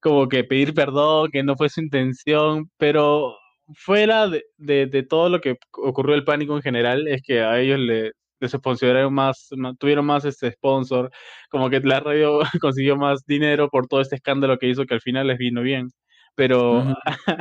como 0.01 0.29
que 0.29 0.45
pedir 0.45 0.75
perdón, 0.75 1.31
que 1.31 1.43
no 1.43 1.57
fue 1.57 1.69
su 1.69 1.81
intención, 1.83 2.71
pero 2.79 3.37
fuera 3.75 4.29
de, 4.29 4.45
de, 4.57 4.87
de 4.87 5.03
todo 5.03 5.29
lo 5.29 5.41
que 5.41 5.57
ocurrió 5.73 6.15
el 6.15 6.25
pánico 6.25 6.57
en 6.57 6.63
general, 6.63 7.07
es 7.09 7.23
que 7.23 7.43
a 7.43 7.61
ellos 7.61 7.79
le, 7.79 8.13
les 8.41 8.53
sponsorizaron 8.53 9.13
más, 9.15 9.49
tuvieron 9.79 10.07
más 10.07 10.25
este 10.25 10.51
sponsor, 10.53 11.11
como 11.51 11.71
que 11.71 11.81
la 11.81 12.01
radio 12.01 12.41
consiguió 12.61 12.97
más 12.97 13.25
dinero 13.27 13.69
por 13.69 13.87
todo 13.87 14.01
este 14.01 14.17
escándalo 14.17 14.59
que 14.59 14.69
hizo 14.69 14.87
que 14.87 14.95
al 14.95 15.03
final 15.03 15.27
les 15.29 15.39
vino 15.39 15.63
bien. 15.63 15.89
Pero 16.35 16.83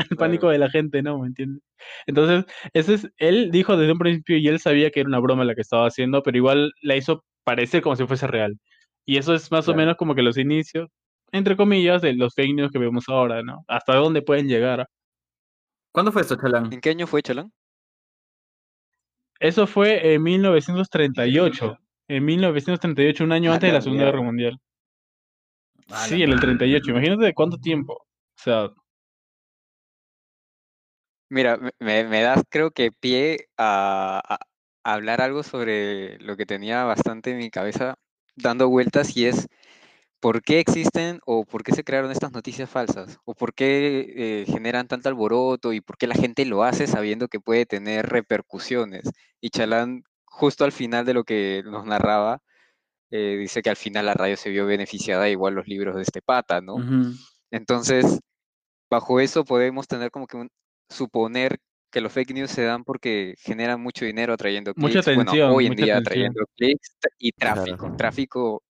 el 0.09 0.17
pánico 0.17 0.49
de 0.49 0.57
la 0.57 0.69
gente 0.69 1.01
no, 1.01 1.19
¿me 1.19 1.27
entiendes? 1.27 1.63
Entonces, 2.05 2.45
ese 2.73 2.95
es, 2.95 3.07
él 3.17 3.51
dijo 3.51 3.77
desde 3.77 3.93
un 3.93 3.99
principio 3.99 4.37
y 4.37 4.47
él 4.47 4.59
sabía 4.59 4.91
que 4.91 5.01
era 5.01 5.07
una 5.07 5.19
broma 5.19 5.45
la 5.45 5.55
que 5.55 5.61
estaba 5.61 5.87
haciendo, 5.87 6.23
pero 6.23 6.37
igual 6.37 6.71
la 6.81 6.95
hizo 6.95 7.23
parecer 7.43 7.81
como 7.81 7.95
si 7.95 8.05
fuese 8.05 8.27
real. 8.27 8.59
Y 9.05 9.17
eso 9.17 9.33
es 9.33 9.51
más 9.51 9.67
o 9.67 9.73
menos 9.73 9.95
como 9.95 10.15
que 10.15 10.21
los 10.21 10.37
inicios, 10.37 10.89
entre 11.31 11.55
comillas, 11.55 12.01
de 12.01 12.13
los 12.13 12.33
fake 12.35 12.55
news 12.55 12.71
que 12.71 12.79
vemos 12.79 13.05
ahora, 13.07 13.41
¿no? 13.41 13.63
Hasta 13.67 13.95
dónde 13.95 14.21
pueden 14.21 14.47
llegar. 14.47 14.87
¿Cuándo 15.91 16.11
fue 16.11 16.21
esto, 16.21 16.35
Chalán? 16.35 16.71
¿En 16.71 16.81
qué 16.81 16.91
año 16.91 17.07
fue, 17.07 17.21
Chalán? 17.21 17.51
Eso 19.39 19.65
fue 19.67 20.13
en 20.13 20.21
1938. 20.21 21.77
En 22.09 22.25
1938, 22.25 23.23
un 23.23 23.31
año 23.31 23.51
A 23.51 23.55
antes 23.55 23.69
de 23.69 23.73
la 23.73 23.81
Segunda 23.81 24.05
Guerra. 24.05 24.21
Mundial. 24.21 24.59
Sí, 25.87 26.15
en 26.15 26.29
el 26.29 26.35
madre. 26.35 26.47
38. 26.47 26.91
Imagínate 26.91 27.25
de 27.25 27.33
cuánto 27.33 27.57
tiempo. 27.57 28.05
O 28.39 28.41
sea, 28.41 28.73
Mira, 31.29 31.59
me- 31.79 32.21
das 32.21 32.41
creo 32.49 32.71
que 32.71 32.91
pie 32.91 33.49
a, 33.57 34.21
a- 34.27 34.39
a 34.83 34.93
hablar 34.93 35.21
algo 35.21 35.43
sobre 35.43 36.17
lo 36.19 36.37
que 36.37 36.45
tenía 36.45 36.85
bastante 36.85 37.31
en 37.31 37.37
mi 37.37 37.49
cabeza 37.51 37.95
dando 38.35 38.69
vueltas 38.69 39.15
y 39.17 39.25
es 39.25 39.47
por 40.19 40.41
qué 40.41 40.59
existen 40.59 41.19
o 41.25 41.45
por 41.45 41.63
qué 41.63 41.73
se 41.73 41.83
crearon 41.83 42.11
estas 42.11 42.31
noticias 42.31 42.69
falsas 42.69 43.19
o 43.25 43.35
por 43.35 43.53
qué 43.53 44.41
eh, 44.43 44.45
generan 44.47 44.87
tanto 44.87 45.09
alboroto 45.09 45.73
y 45.73 45.81
por 45.81 45.97
qué 45.97 46.07
la 46.07 46.15
gente 46.15 46.45
lo 46.45 46.63
hace 46.63 46.87
sabiendo 46.87 47.27
que 47.27 47.39
puede 47.39 47.65
tener 47.65 48.07
repercusiones. 48.07 49.03
Y 49.41 49.49
Chalán, 49.51 50.03
justo 50.25 50.65
al 50.65 50.71
final 50.71 51.05
de 51.05 51.13
lo 51.13 51.23
que 51.25 51.61
nos 51.65 51.85
narraba, 51.85 52.41
eh, 53.11 53.37
dice 53.39 53.61
que 53.61 53.69
al 53.69 53.75
final 53.77 54.05
la 54.07 54.13
radio 54.15 54.37
se 54.37 54.49
vio 54.49 54.65
beneficiada 54.65 55.29
igual 55.29 55.55
los 55.55 55.67
libros 55.67 55.95
de 55.95 56.03
este 56.03 56.21
pata, 56.21 56.61
¿no? 56.61 56.77
Entonces, 57.51 58.19
bajo 58.89 59.19
eso 59.19 59.45
podemos 59.45 59.87
tener 59.87 60.11
como 60.11 60.27
que 60.27 60.37
un, 60.37 60.49
suponer 60.89 61.59
que 61.91 62.01
los 62.01 62.11
fake 62.11 62.33
news 62.33 62.51
se 62.51 62.63
dan 62.63 62.83
porque 62.83 63.35
generan 63.39 63.81
mucho 63.81 64.05
dinero 64.05 64.33
atrayendo 64.33 64.73
clics. 64.73 64.95
Mucha 64.95 65.11
bueno, 65.13 65.21
atención, 65.21 65.51
hoy 65.51 65.65
en 65.65 65.71
mucha 65.71 65.85
día 65.85 65.97
atención. 65.97 66.13
atrayendo 66.13 66.45
clics 66.55 66.97
y 67.17 67.31
Claro. 67.31 67.63
tráfico. 67.63 67.95
Tráfico 67.97 68.63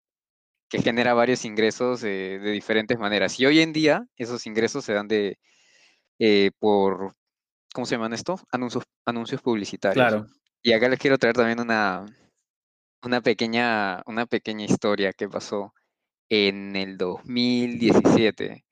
que 0.70 0.82
genera 0.82 1.14
varios 1.14 1.46
ingresos 1.46 2.04
eh, 2.04 2.40
de 2.42 2.52
diferentes 2.52 2.98
maneras. 2.98 3.40
Y 3.40 3.46
hoy 3.46 3.60
en 3.60 3.74
día 3.74 4.06
esos 4.16 4.46
ingresos 4.46 4.86
se 4.86 4.94
dan 4.94 5.08
de 5.08 5.38
eh, 6.20 6.52
por, 6.60 7.16
¿cómo 7.74 7.86
se 7.86 7.96
llaman 7.96 8.14
esto? 8.14 8.40
Anuncios, 8.52 8.84
anuncios 9.06 9.42
publicitarios. 9.42 10.08
Claro. 10.08 10.28
Y 10.62 10.74
acá 10.74 10.90
les 10.90 11.00
quiero 11.00 11.18
traer 11.18 11.36
también 11.36 11.60
una, 11.60 12.06
una, 13.04 13.22
pequeña, 13.22 14.04
una 14.06 14.26
pequeña 14.26 14.66
historia 14.66 15.14
que 15.14 15.28
pasó 15.28 15.74
en 16.30 16.76
el 16.76 16.98
2017. 16.98 18.66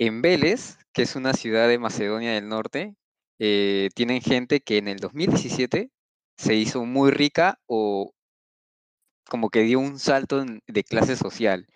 En 0.00 0.22
Vélez, 0.22 0.78
que 0.94 1.02
es 1.02 1.14
una 1.14 1.34
ciudad 1.34 1.68
de 1.68 1.78
Macedonia 1.78 2.32
del 2.32 2.48
Norte, 2.48 2.96
eh, 3.38 3.90
tienen 3.94 4.22
gente 4.22 4.60
que 4.60 4.78
en 4.78 4.88
el 4.88 4.96
2017 4.96 5.90
se 6.38 6.54
hizo 6.54 6.86
muy 6.86 7.10
rica 7.10 7.60
o 7.66 8.10
como 9.28 9.50
que 9.50 9.60
dio 9.60 9.78
un 9.78 9.98
salto 9.98 10.42
de 10.66 10.84
clase 10.84 11.16
social. 11.16 11.66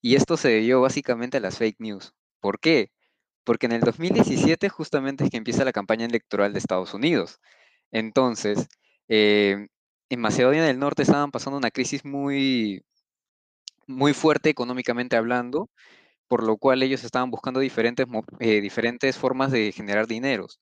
Y 0.00 0.16
esto 0.16 0.38
se 0.38 0.48
debió 0.48 0.80
básicamente 0.80 1.36
a 1.36 1.40
las 1.40 1.58
fake 1.58 1.76
news. 1.80 2.14
¿Por 2.40 2.58
qué? 2.58 2.90
Porque 3.44 3.66
en 3.66 3.72
el 3.72 3.82
2017 3.82 4.70
justamente 4.70 5.24
es 5.24 5.30
que 5.30 5.36
empieza 5.36 5.64
la 5.66 5.72
campaña 5.72 6.06
electoral 6.06 6.54
de 6.54 6.60
Estados 6.60 6.94
Unidos. 6.94 7.38
Entonces, 7.90 8.68
eh, 9.08 9.68
en 10.08 10.20
Macedonia 10.20 10.64
del 10.64 10.78
Norte 10.78 11.02
estaban 11.02 11.30
pasando 11.32 11.58
una 11.58 11.70
crisis 11.70 12.04
muy, 12.06 12.82
muy 13.86 14.14
fuerte 14.14 14.50
económicamente 14.50 15.16
hablando, 15.16 15.68
por 16.28 16.44
lo 16.44 16.56
cual 16.56 16.82
ellos 16.82 17.04
estaban 17.04 17.30
buscando 17.30 17.60
diferentes, 17.60 18.06
eh, 18.38 18.60
diferentes 18.60 19.16
formas 19.16 19.50
de 19.50 19.72
generar 19.72 20.06
dineros. 20.06 20.60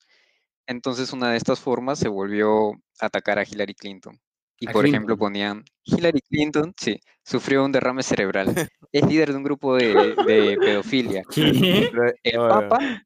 Entonces, 0.66 1.12
una 1.12 1.30
de 1.30 1.36
estas 1.36 1.60
formas 1.60 1.98
se 1.98 2.08
volvió 2.08 2.72
atacar 3.00 3.38
a 3.38 3.44
Hillary 3.44 3.74
Clinton. 3.74 4.18
Y, 4.58 4.68
por 4.68 4.86
ejemplo, 4.86 5.18
ponían, 5.18 5.64
Hillary 5.84 6.22
Clinton, 6.22 6.72
sí, 6.78 6.98
sufrió 7.22 7.64
un 7.64 7.72
derrame 7.72 8.02
cerebral. 8.02 8.46
Es 8.92 9.06
líder 9.06 9.32
de 9.32 9.36
un 9.36 9.42
grupo 9.42 9.76
de, 9.76 10.14
de 10.26 10.56
pedofilia. 10.58 11.22
¿Qué? 11.30 11.90
El 12.22 12.38
Papa, 12.38 13.02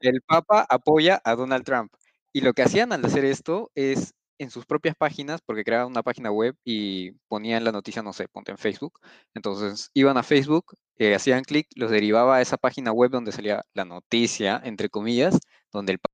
el 0.00 0.22
Papa 0.22 0.64
apoya 0.68 1.20
a 1.24 1.34
Donald 1.34 1.64
Trump. 1.64 1.92
Y 2.32 2.42
lo 2.42 2.52
que 2.52 2.62
hacían 2.62 2.92
al 2.92 3.04
hacer 3.04 3.24
esto 3.24 3.72
es 3.74 4.14
en 4.38 4.50
sus 4.50 4.66
propias 4.66 4.94
páginas, 4.96 5.40
porque 5.44 5.64
creaban 5.64 5.88
una 5.88 6.02
página 6.02 6.30
web 6.30 6.54
y 6.64 7.12
ponían 7.28 7.64
la 7.64 7.72
noticia, 7.72 8.02
no 8.02 8.12
sé, 8.12 8.28
ponte 8.28 8.50
en 8.52 8.58
Facebook. 8.58 9.00
Entonces 9.34 9.90
iban 9.94 10.16
a 10.18 10.22
Facebook, 10.22 10.74
eh, 10.98 11.14
hacían 11.14 11.44
clic, 11.44 11.68
los 11.76 11.90
derivaba 11.90 12.36
a 12.36 12.42
esa 12.42 12.56
página 12.56 12.92
web 12.92 13.10
donde 13.10 13.32
salía 13.32 13.62
la 13.74 13.84
noticia, 13.84 14.60
entre 14.64 14.88
comillas, 14.90 15.38
donde 15.72 15.92
el 15.92 15.98
pa- 15.98 16.08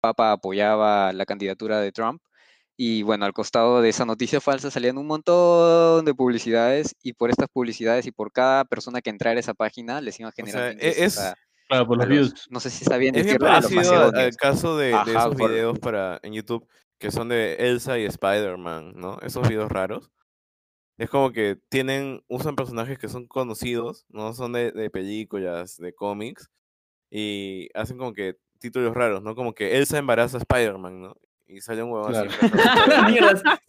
Papa 0.00 0.32
apoyaba 0.32 1.12
la 1.12 1.24
candidatura 1.24 1.80
de 1.80 1.92
Trump. 1.92 2.20
Y 2.76 3.02
bueno, 3.04 3.24
al 3.24 3.32
costado 3.32 3.80
de 3.80 3.88
esa 3.88 4.04
noticia 4.04 4.40
falsa 4.40 4.70
salían 4.70 4.98
un 4.98 5.06
montón 5.06 6.04
de 6.04 6.12
publicidades 6.12 6.96
y 7.02 7.12
por 7.12 7.30
estas 7.30 7.48
publicidades 7.48 8.04
y 8.06 8.10
por 8.10 8.32
cada 8.32 8.64
persona 8.64 9.00
que 9.00 9.10
entrara 9.10 9.36
a 9.36 9.40
esa 9.40 9.54
página 9.54 10.00
les 10.00 10.18
iban 10.18 10.32
o 10.42 10.46
sea, 10.46 10.70
e- 10.72 11.04
es, 11.04 11.18
a- 11.18 11.34
Claro, 11.68 11.86
por 11.86 12.02
a 12.02 12.04
los 12.04 12.08
los- 12.16 12.28
views. 12.30 12.46
no 12.50 12.60
sé 12.60 12.68
si 12.70 12.82
está 12.84 12.96
bien 12.98 13.14
es 13.14 13.24
decirlo, 13.24 13.48
a 13.48 13.60
los 13.60 13.72
parecido 13.72 14.02
a- 14.02 14.08
al 14.24 14.36
caso 14.36 14.76
de, 14.76 14.88
de 14.88 14.94
Ajá, 14.94 15.10
esos 15.10 15.34
por- 15.36 15.50
videos 15.50 15.78
para, 15.78 16.18
en 16.22 16.32
YouTube 16.34 16.68
que 17.04 17.10
son 17.10 17.28
de 17.28 17.56
Elsa 17.58 17.98
y 17.98 18.06
Spider-Man, 18.06 18.94
¿no? 18.96 19.18
Esos 19.20 19.46
videos 19.46 19.70
raros. 19.70 20.10
Es 20.96 21.10
como 21.10 21.32
que 21.32 21.58
tienen, 21.68 22.24
usan 22.28 22.56
personajes 22.56 22.98
que 22.98 23.10
son 23.10 23.26
conocidos, 23.26 24.06
no 24.08 24.32
son 24.32 24.52
de, 24.52 24.72
de 24.72 24.88
películas, 24.88 25.76
de 25.76 25.92
cómics, 25.92 26.48
y 27.10 27.68
hacen 27.74 27.98
como 27.98 28.14
que 28.14 28.38
títulos 28.58 28.94
raros, 28.94 29.22
¿no? 29.22 29.34
Como 29.34 29.52
que 29.54 29.76
Elsa 29.76 29.98
embaraza 29.98 30.38
a 30.38 30.40
Spider-Man, 30.40 31.02
¿no? 31.02 31.16
Y 31.46 31.60
sale 31.60 31.82
un 31.82 31.90
huevón 31.92 32.12
Claro. 32.12 32.30
así. 32.30 32.38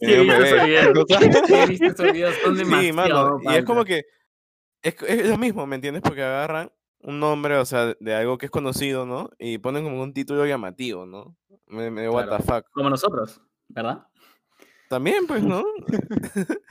sí 2.80 2.92
mano, 2.92 3.38
y 3.42 3.54
es 3.54 3.64
como 3.66 3.84
que 3.84 4.04
es, 4.80 4.96
es 5.06 5.28
lo 5.28 5.36
mismo, 5.36 5.66
¿me 5.66 5.74
entiendes? 5.76 6.02
Porque 6.02 6.22
agarran 6.22 6.72
un 7.06 7.20
nombre, 7.20 7.56
o 7.56 7.64
sea, 7.64 7.94
de 8.00 8.14
algo 8.14 8.36
que 8.36 8.46
es 8.46 8.50
conocido, 8.50 9.06
¿no? 9.06 9.30
Y 9.38 9.58
ponen 9.58 9.84
como 9.84 10.02
un 10.02 10.12
título 10.12 10.44
llamativo, 10.44 11.06
¿no? 11.06 11.36
Me, 11.68 11.88
me 11.88 12.08
what 12.08 12.26
Claro. 12.26 12.42
the 12.42 12.52
fuck. 12.52 12.70
Como 12.72 12.90
nosotros, 12.90 13.40
¿verdad? 13.68 14.04
También, 14.88 15.26
pues, 15.26 15.42
¿no? 15.42 15.64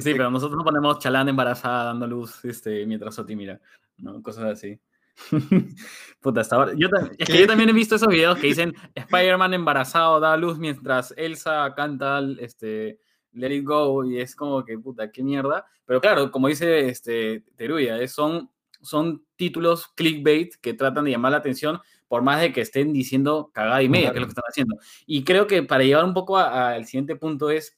Sí, 0.00 0.12
pero 0.12 0.30
nosotros 0.30 0.56
no 0.56 0.64
ponemos 0.64 0.98
chalán 0.98 1.28
embarazada 1.28 1.84
dando 1.84 2.06
luz 2.06 2.44
este, 2.44 2.86
mientras 2.86 3.18
Oti 3.18 3.36
mira, 3.36 3.60
¿no? 3.98 4.22
Cosas 4.22 4.44
así. 4.44 4.80
Puta, 6.20 6.40
hasta 6.40 6.56
ahora. 6.56 6.72
Yo, 6.76 6.88
es 7.18 7.28
que 7.28 7.38
yo 7.38 7.46
también 7.46 7.68
he 7.68 7.72
visto 7.72 7.96
esos 7.96 8.08
videos 8.08 8.38
que 8.38 8.46
dicen 8.46 8.74
Spider-Man 8.94 9.54
embarazado 9.54 10.20
da 10.20 10.36
luz 10.36 10.58
mientras 10.58 11.12
Elsa 11.16 11.72
canta 11.76 12.20
este, 12.40 12.98
Let 13.32 13.54
It 13.54 13.64
Go 13.64 14.04
y 14.04 14.20
es 14.20 14.34
como 14.34 14.64
que, 14.64 14.78
puta, 14.78 15.10
qué 15.12 15.22
mierda. 15.22 15.66
Pero 15.84 16.00
claro, 16.00 16.30
como 16.30 16.48
dice 16.48 16.88
este, 16.88 17.44
Teruya, 17.56 18.06
son, 18.08 18.50
son 18.84 19.24
títulos 19.36 19.88
clickbait 19.96 20.54
que 20.60 20.74
tratan 20.74 21.04
de 21.06 21.10
llamar 21.10 21.32
la 21.32 21.38
atención 21.38 21.80
por 22.06 22.22
más 22.22 22.40
de 22.40 22.52
que 22.52 22.60
estén 22.60 22.92
diciendo 22.92 23.50
cagada 23.52 23.82
y 23.82 23.88
media, 23.88 24.12
que 24.12 24.18
es 24.18 24.20
lo 24.20 24.26
que 24.26 24.30
están 24.30 24.44
haciendo. 24.46 24.76
Y 25.06 25.24
creo 25.24 25.46
que 25.46 25.62
para 25.62 25.82
llevar 25.82 26.04
un 26.04 26.14
poco 26.14 26.38
al 26.38 26.84
siguiente 26.86 27.16
punto 27.16 27.50
es 27.50 27.76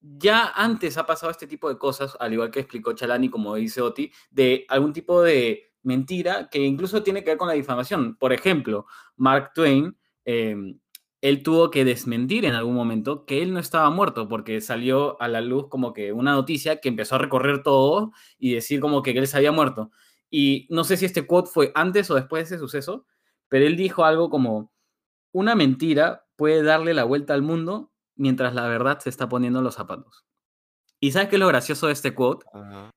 ya 0.00 0.52
antes 0.54 0.96
ha 0.96 1.06
pasado 1.06 1.30
este 1.30 1.46
tipo 1.46 1.68
de 1.68 1.78
cosas, 1.78 2.16
al 2.18 2.32
igual 2.32 2.50
que 2.50 2.60
explicó 2.60 2.94
Chalani, 2.94 3.28
como 3.28 3.54
dice 3.56 3.82
Oti, 3.82 4.10
de 4.30 4.64
algún 4.68 4.92
tipo 4.92 5.22
de 5.22 5.72
mentira 5.82 6.48
que 6.50 6.58
incluso 6.58 7.02
tiene 7.02 7.22
que 7.22 7.30
ver 7.30 7.38
con 7.38 7.48
la 7.48 7.54
difamación. 7.54 8.16
Por 8.16 8.32
ejemplo, 8.32 8.86
Mark 9.16 9.52
Twain, 9.54 9.96
eh, 10.24 10.56
él 11.22 11.42
tuvo 11.42 11.70
que 11.70 11.84
desmentir 11.84 12.44
en 12.44 12.54
algún 12.54 12.74
momento 12.74 13.26
que 13.26 13.42
él 13.42 13.52
no 13.52 13.60
estaba 13.60 13.90
muerto 13.90 14.28
porque 14.28 14.60
salió 14.60 15.20
a 15.20 15.28
la 15.28 15.40
luz 15.40 15.68
como 15.68 15.92
que 15.92 16.12
una 16.12 16.32
noticia 16.32 16.80
que 16.80 16.88
empezó 16.88 17.16
a 17.16 17.18
recorrer 17.18 17.62
todo 17.62 18.12
y 18.38 18.54
decir 18.54 18.80
como 18.80 19.02
que 19.02 19.10
él 19.10 19.26
se 19.26 19.36
había 19.36 19.52
muerto. 19.52 19.90
Y 20.30 20.66
no 20.70 20.84
sé 20.84 20.96
si 20.96 21.04
este 21.04 21.26
quote 21.26 21.50
fue 21.50 21.72
antes 21.74 22.10
o 22.10 22.14
después 22.14 22.48
de 22.48 22.56
ese 22.56 22.60
suceso, 22.60 23.06
pero 23.48 23.66
él 23.66 23.76
dijo 23.76 24.04
algo 24.04 24.30
como, 24.30 24.72
una 25.32 25.54
mentira 25.54 26.26
puede 26.36 26.62
darle 26.62 26.94
la 26.94 27.04
vuelta 27.04 27.34
al 27.34 27.42
mundo 27.42 27.92
mientras 28.16 28.54
la 28.54 28.66
verdad 28.68 28.98
se 29.00 29.10
está 29.10 29.28
poniendo 29.28 29.58
en 29.58 29.64
los 29.64 29.74
zapatos. 29.74 30.24
¿Y 31.00 31.12
sabes 31.12 31.28
qué 31.28 31.36
es 31.36 31.40
lo 31.40 31.48
gracioso 31.48 31.86
de 31.86 31.94
este 31.94 32.14
quote? 32.14 32.46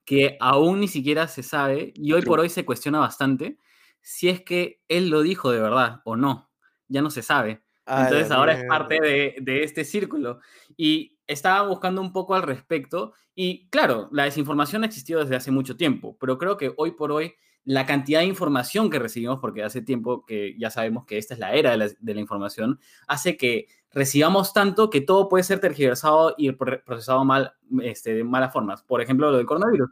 Que 0.05 0.37
aún 0.39 0.81
ni 0.81 0.87
siquiera 0.87 1.27
se 1.27 1.41
sabe, 1.41 1.93
y 1.95 2.11
hoy 2.11 2.21
por 2.21 2.39
hoy 2.39 2.49
se 2.49 2.65
cuestiona 2.65 2.99
bastante, 2.99 3.57
si 4.01 4.27
es 4.29 4.41
que 4.41 4.81
él 4.89 5.09
lo 5.09 5.21
dijo 5.21 5.51
de 5.51 5.61
verdad 5.61 6.01
o 6.03 6.17
no. 6.17 6.51
Ya 6.89 7.01
no 7.01 7.09
se 7.09 7.21
sabe. 7.21 7.62
A 7.85 7.99
la 7.99 8.03
Entonces 8.05 8.31
ahora 8.31 8.53
es 8.53 8.63
parte 8.65 8.99
de, 9.01 9.35
de 9.41 9.63
este 9.63 9.83
círculo. 9.83 10.39
Y 10.77 11.17
estaba 11.27 11.67
buscando 11.67 12.01
un 12.01 12.11
poco 12.13 12.35
al 12.35 12.43
respecto. 12.43 13.13
Y 13.35 13.67
claro, 13.69 14.09
la 14.11 14.25
desinformación 14.25 14.83
ha 14.83 14.87
existido 14.87 15.21
desde 15.21 15.35
hace 15.35 15.51
mucho 15.51 15.75
tiempo, 15.75 16.17
pero 16.19 16.37
creo 16.37 16.57
que 16.57 16.73
hoy 16.77 16.91
por 16.91 17.11
hoy 17.11 17.33
la 17.65 17.85
cantidad 17.85 18.19
de 18.19 18.25
información 18.25 18.89
que 18.89 18.99
recibimos, 18.99 19.39
porque 19.39 19.63
hace 19.63 19.81
tiempo 19.81 20.25
que 20.25 20.55
ya 20.59 20.69
sabemos 20.69 21.05
que 21.05 21.17
esta 21.17 21.33
es 21.33 21.39
la 21.39 21.53
era 21.53 21.71
de 21.71 21.77
la, 21.77 21.89
de 21.97 22.13
la 22.13 22.19
información, 22.19 22.77
hace 23.07 23.37
que 23.37 23.67
recibamos 23.91 24.51
tanto 24.53 24.89
que 24.89 24.99
todo 24.99 25.29
puede 25.29 25.45
ser 25.45 25.59
tergiversado 25.59 26.35
y 26.37 26.51
pro- 26.51 26.83
procesado 26.83 27.23
mal, 27.23 27.53
este, 27.81 28.15
de 28.15 28.23
malas 28.25 28.51
formas. 28.51 28.83
Por 28.83 29.01
ejemplo, 29.01 29.31
lo 29.31 29.37
del 29.37 29.45
coronavirus. 29.45 29.89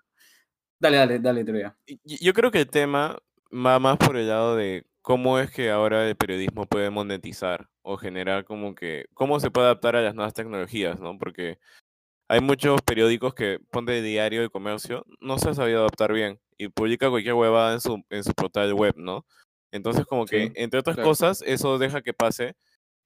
Dale, 0.80 0.98
dale, 0.98 1.20
dale, 1.20 1.74
y- 1.86 2.26
Yo 2.26 2.34
creo 2.34 2.52
que 2.52 2.60
el 2.62 2.68
tema 2.70 3.18
va 3.54 3.80
más 3.80 3.98
por 3.98 4.18
el 4.18 4.28
lado 4.28 4.56
de 4.58 4.86
cómo 5.01 5.39
es 5.39 5.51
que 5.51 5.72
ahora 5.72 6.08
el 6.08 6.15
periodismo 6.15 6.65
puede 6.65 6.89
monetizar 6.89 7.67
o 7.81 7.98
generar 7.98 8.46
como 8.46 8.75
que, 8.75 9.05
cómo 9.13 9.39
se 9.39 9.51
puede 9.51 9.67
adaptar 9.67 9.96
a 9.96 10.01
las 10.01 10.15
nuevas 10.15 10.34
tecnologías, 10.34 11.00
¿no? 11.00 11.17
Porque 11.17 11.58
hay 12.29 12.39
muchos 12.39 12.81
periódicos 12.81 13.34
que, 13.34 13.60
ponte 13.72 13.98
el 13.98 14.05
diario 14.05 14.41
de 14.41 14.50
comercio, 14.50 15.05
no 15.20 15.38
se 15.38 15.50
ha 15.50 15.53
sabido 15.53 15.79
adaptar 15.79 16.13
bien 16.13 16.39
y 16.58 16.70
publica 16.70 17.10
cualquier 17.10 17.34
huevada 17.34 17.74
en 17.74 17.81
su, 17.81 18.03
en 18.10 18.24
su 18.24 18.34
portal 18.34 18.74
web, 18.74 18.93
¿no? 18.98 19.25
Entonces 19.72 20.05
como 20.05 20.25
que, 20.25 20.48
Sí, 20.48 20.53
entre 20.55 20.79
otras 20.79 20.96
claro. 20.96 21.10
cosas, 21.10 21.41
eso 21.46 21.77
deja 21.77 22.01
que 22.01 22.13
pase 22.13 22.55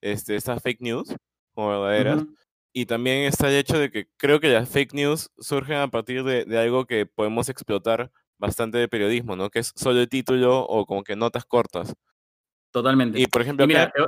este, 0.02 0.36
estas 0.36 0.62
fake 0.62 0.82
news 0.82 1.16
como 1.54 1.70
verdaderas. 1.70 2.24
Ujú. 2.24 2.36
Y 2.74 2.88
también 2.88 3.24
está 3.24 3.48
el 3.48 3.56
hecho 3.56 3.80
de 3.80 3.90
que 3.90 4.08
creo 4.18 4.42
que 4.42 4.50
las 4.50 4.68
fake 4.68 4.94
news 4.94 5.32
surgen 5.40 5.78
a 5.78 5.88
partir 5.88 6.24
de, 6.24 6.44
de 6.44 6.60
algo 6.60 6.86
que 6.86 7.06
podemos 7.06 7.48
explotar 7.48 8.12
bastante 8.38 8.78
de 8.78 8.88
periodismo, 8.88 9.36
¿no? 9.36 9.50
Que 9.50 9.60
es 9.60 9.72
solo 9.76 10.00
el 10.02 10.10
título 10.10 10.60
o 10.66 10.86
como 10.86 11.04
que 11.04 11.16
notas 11.16 11.46
cortas. 11.46 11.94
Totalmente. 12.72 13.20
Y 13.20 13.28
por 13.28 13.42
ejemplo, 13.42 13.66
Y 13.66 13.68
mira, 13.68 13.84
acá- 13.84 14.04
eh, 14.04 14.08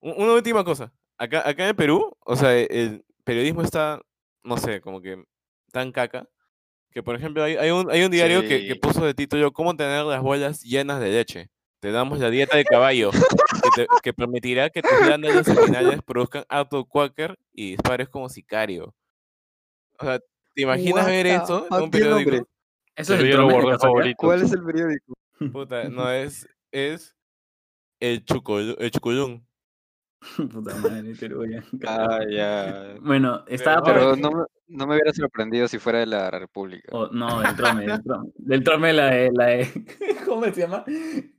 u- 0.00 0.22
una 0.22 0.32
última 0.34 0.64
cosa. 0.64 0.92
Acá, 1.16 1.48
acá 1.48 1.68
en 1.68 1.74
Perú, 1.76 2.16
o 2.24 2.36
sea, 2.36 2.56
e- 2.56 2.68
el 2.70 3.04
periodismo 3.24 3.62
está, 3.62 4.00
no 4.44 4.56
sé, 4.56 4.80
como 4.80 5.00
que 5.00 5.22
tan 5.72 5.90
caca, 5.92 6.28
que 6.92 7.02
por 7.02 7.16
ejemplo 7.16 7.42
hay, 7.42 7.56
hay 7.56 7.70
un, 7.70 7.90
hay 7.90 8.02
un 8.04 8.10
diario 8.10 8.42
que, 8.42 8.66
que 8.66 8.72
Sí. 8.74 8.78
puso 8.78 9.04
de 9.04 9.12
título 9.14 9.52
¿Cómo 9.52 9.76
tener 9.76 10.04
las 10.04 10.22
bolas 10.22 10.62
llenas 10.62 11.00
de 11.00 11.10
leche? 11.10 11.50
Te 11.80 11.92
damos 11.92 12.18
la 12.18 12.30
dieta 12.30 12.56
de 12.56 12.64
caballo, 12.64 13.10
que, 13.10 13.68
te- 13.74 13.86
que 14.02 14.12
permitirá 14.12 14.70
que 14.70 14.82
tus 14.82 14.98
glándulas 15.00 15.44
seminales 15.46 16.00
produzcan 16.04 16.44
auto 16.48 16.84
quaker 16.84 17.36
y 17.52 17.70
dispares 17.72 18.08
como 18.08 18.28
sicario. 18.28 18.94
O 20.00 20.04
sea, 20.04 20.18
¿te 20.54 20.62
imaginas 20.62 21.04
What 21.04 21.10
ver 21.12 21.26
eso 21.26 21.66
en 21.70 21.82
un 21.82 21.90
periódico? 21.90 22.48
Eso 22.98 23.14
es 23.14 23.20
Pero 23.20 23.42
el 23.42 23.48
¿casualidad? 23.48 23.78
favorito. 23.78 24.16
¿Cuál 24.18 24.42
es 24.42 24.52
el 24.52 24.62
periódico? 24.64 25.14
Puta, 25.52 25.84
no 25.88 26.10
es, 26.10 26.48
es 26.72 27.16
el, 28.00 28.24
chuco, 28.24 28.58
el 28.60 28.90
chuculún. 28.90 29.46
Puta 30.52 30.74
madre, 30.76 31.14
Teruya. 31.14 31.62
Ah, 31.86 32.20
ya. 32.28 32.96
Bueno, 33.02 33.44
estaba 33.46 33.80
por- 33.82 33.92
Pero 33.94 34.16
no, 34.16 34.30
me- 34.32 34.44
no 34.66 34.86
me 34.86 34.94
hubiera 34.94 35.12
sorprendido 35.12 35.68
si 35.68 35.78
fuera 35.78 36.00
de 36.00 36.06
la 36.06 36.30
República. 36.30 36.88
Oh, 36.92 37.08
no, 37.08 37.40
del 37.40 37.54
trome, 37.56 37.86
del 37.86 38.02
trome. 38.02 38.30
Del 38.34 38.64
trome 38.64 38.92
la 38.92 39.06
de, 39.06 39.30
la 39.32 39.46
de- 39.46 39.84
¿Cómo 40.26 40.44
se 40.44 40.60
llama? 40.60 40.84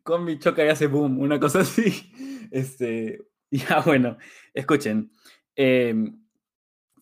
Con 0.04 0.24
mi 0.24 0.39
choca 0.39 0.66
y 0.66 0.70
hace 0.70 0.88
boom, 0.88 1.20
una 1.20 1.39
cosa 1.39 1.60
así. 1.60 2.12
Este, 2.51 3.20
ya 3.51 3.82
bueno, 3.86 4.18
escuchen. 4.54 5.12
em, 5.56 6.20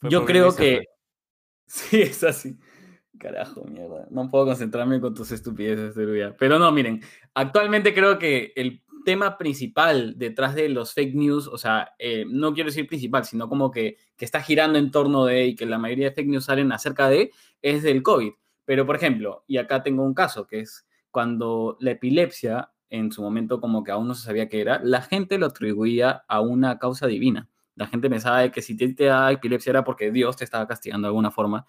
yo 0.01 0.19
por 0.21 0.27
creo 0.27 0.55
que. 0.55 0.83
Sí, 1.67 2.01
es 2.01 2.23
así. 2.23 2.57
Carajo, 3.17 3.63
mierda. 3.65 4.07
No 4.09 4.29
puedo 4.29 4.45
concentrarme 4.45 4.99
con 4.99 5.13
tus 5.13 5.31
estupideces, 5.31 5.95
Teruya. 5.95 6.35
Pero 6.37 6.59
no, 6.59 6.71
miren, 6.71 7.01
actualmente 7.33 7.93
creo 7.93 8.19
que 8.19 8.53
el 8.55 8.83
tema 9.05 9.37
principal 9.37 10.17
detrás 10.17 10.53
de 10.53 10.67
los 10.67 10.93
fake 10.93 11.15
news, 11.15 11.47
o 11.47 11.57
sea, 11.57 11.93
eh, 11.97 12.25
no 12.27 12.53
quiero 12.53 12.69
decir 12.69 12.87
principal, 12.87 13.23
sino 13.23 13.47
como 13.47 13.71
que, 13.71 13.95
que 14.17 14.25
está 14.25 14.41
girando 14.41 14.77
en 14.77 14.91
torno 14.91 15.23
de 15.23 15.45
y 15.47 15.55
que 15.55 15.65
la 15.65 15.77
mayoría 15.77 16.09
de 16.09 16.15
fake 16.15 16.27
news 16.27 16.45
salen 16.45 16.71
acerca 16.73 17.07
de, 17.07 17.31
es 17.61 17.83
del 17.83 18.03
COVID. 18.03 18.33
Pero, 18.65 18.85
por 18.85 18.97
ejemplo, 18.97 19.45
y 19.47 19.57
acá 19.57 19.81
tengo 19.81 20.03
un 20.03 20.13
caso, 20.13 20.45
que 20.45 20.59
es 20.59 20.85
cuando 21.09 21.77
la 21.79 21.91
epilepsia, 21.91 22.71
en 22.89 23.11
su 23.13 23.21
momento 23.21 23.61
como 23.61 23.81
que 23.83 23.91
aún 23.91 24.09
no 24.09 24.13
se 24.13 24.25
sabía 24.25 24.49
qué 24.49 24.59
era, 24.59 24.81
la 24.83 25.01
gente 25.01 25.37
lo 25.37 25.45
atribuía 25.45 26.25
a 26.27 26.41
una 26.41 26.77
causa 26.77 27.07
divina. 27.07 27.49
La 27.75 27.87
gente 27.87 28.09
pensaba 28.09 28.41
de 28.41 28.51
que 28.51 28.61
si 28.61 28.75
te, 28.75 28.93
te 28.93 29.05
da 29.05 29.31
epilepsia 29.31 29.69
era 29.69 29.83
porque 29.85 30.11
Dios 30.11 30.35
te 30.35 30.43
estaba 30.43 30.67
castigando 30.67 31.05
de 31.05 31.09
alguna 31.11 31.31
forma. 31.31 31.65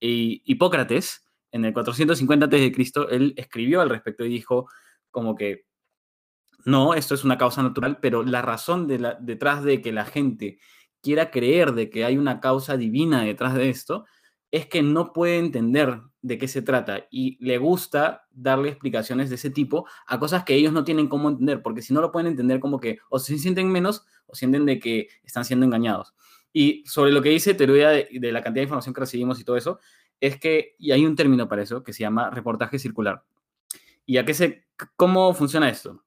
Y 0.00 0.42
Hipócrates, 0.46 1.26
en 1.52 1.64
el 1.64 1.72
450 1.72 2.46
a.C., 2.46 2.72
él 3.10 3.34
escribió 3.36 3.80
al 3.80 3.90
respecto 3.90 4.24
y 4.24 4.28
dijo 4.30 4.68
como 5.10 5.34
que 5.34 5.66
no, 6.64 6.94
esto 6.94 7.14
es 7.14 7.24
una 7.24 7.38
causa 7.38 7.62
natural, 7.62 7.98
pero 8.00 8.22
la 8.22 8.42
razón 8.42 8.86
de 8.86 8.98
la- 8.98 9.14
detrás 9.20 9.62
de 9.64 9.80
que 9.80 9.92
la 9.92 10.04
gente 10.04 10.58
quiera 11.02 11.30
creer 11.30 11.72
de 11.72 11.88
que 11.90 12.04
hay 12.04 12.18
una 12.18 12.40
causa 12.40 12.76
divina 12.76 13.22
detrás 13.22 13.54
de 13.54 13.70
esto 13.70 14.04
es 14.50 14.66
que 14.66 14.82
no 14.82 15.12
puede 15.12 15.38
entender 15.38 16.02
de 16.22 16.36
qué 16.36 16.48
se 16.48 16.60
trata 16.60 17.06
y 17.10 17.42
le 17.44 17.56
gusta 17.58 18.26
darle 18.30 18.68
explicaciones 18.68 19.30
de 19.30 19.36
ese 19.36 19.48
tipo 19.50 19.86
a 20.06 20.18
cosas 20.18 20.44
que 20.44 20.54
ellos 20.54 20.72
no 20.72 20.84
tienen 20.84 21.08
cómo 21.08 21.30
entender, 21.30 21.62
porque 21.62 21.82
si 21.82 21.94
no 21.94 22.00
lo 22.02 22.12
pueden 22.12 22.26
entender 22.26 22.60
como 22.60 22.78
que 22.80 22.98
o 23.08 23.18
se 23.18 23.38
sienten 23.38 23.70
menos 23.70 24.04
o 24.26 24.34
sienten 24.34 24.66
de 24.66 24.78
que 24.78 25.08
están 25.22 25.44
siendo 25.46 25.64
engañados. 25.64 26.14
Y 26.52 26.82
sobre 26.86 27.12
lo 27.12 27.22
que 27.22 27.28
dice 27.30 27.54
Teruya 27.54 27.90
de, 27.90 28.08
de 28.10 28.32
la 28.32 28.42
cantidad 28.42 28.60
de 28.62 28.64
información 28.64 28.94
que 28.94 29.00
recibimos 29.00 29.40
y 29.40 29.44
todo 29.44 29.56
eso, 29.56 29.78
es 30.20 30.38
que, 30.38 30.74
y 30.78 30.92
hay 30.92 31.06
un 31.06 31.16
término 31.16 31.48
para 31.48 31.62
eso, 31.62 31.82
que 31.82 31.92
se 31.92 32.00
llama 32.00 32.30
reportaje 32.30 32.78
circular. 32.78 33.22
¿Y 34.06 34.16
a 34.18 34.24
qué 34.24 34.34
se, 34.34 34.66
cómo 34.96 35.32
funciona 35.34 35.68
esto? 35.68 36.02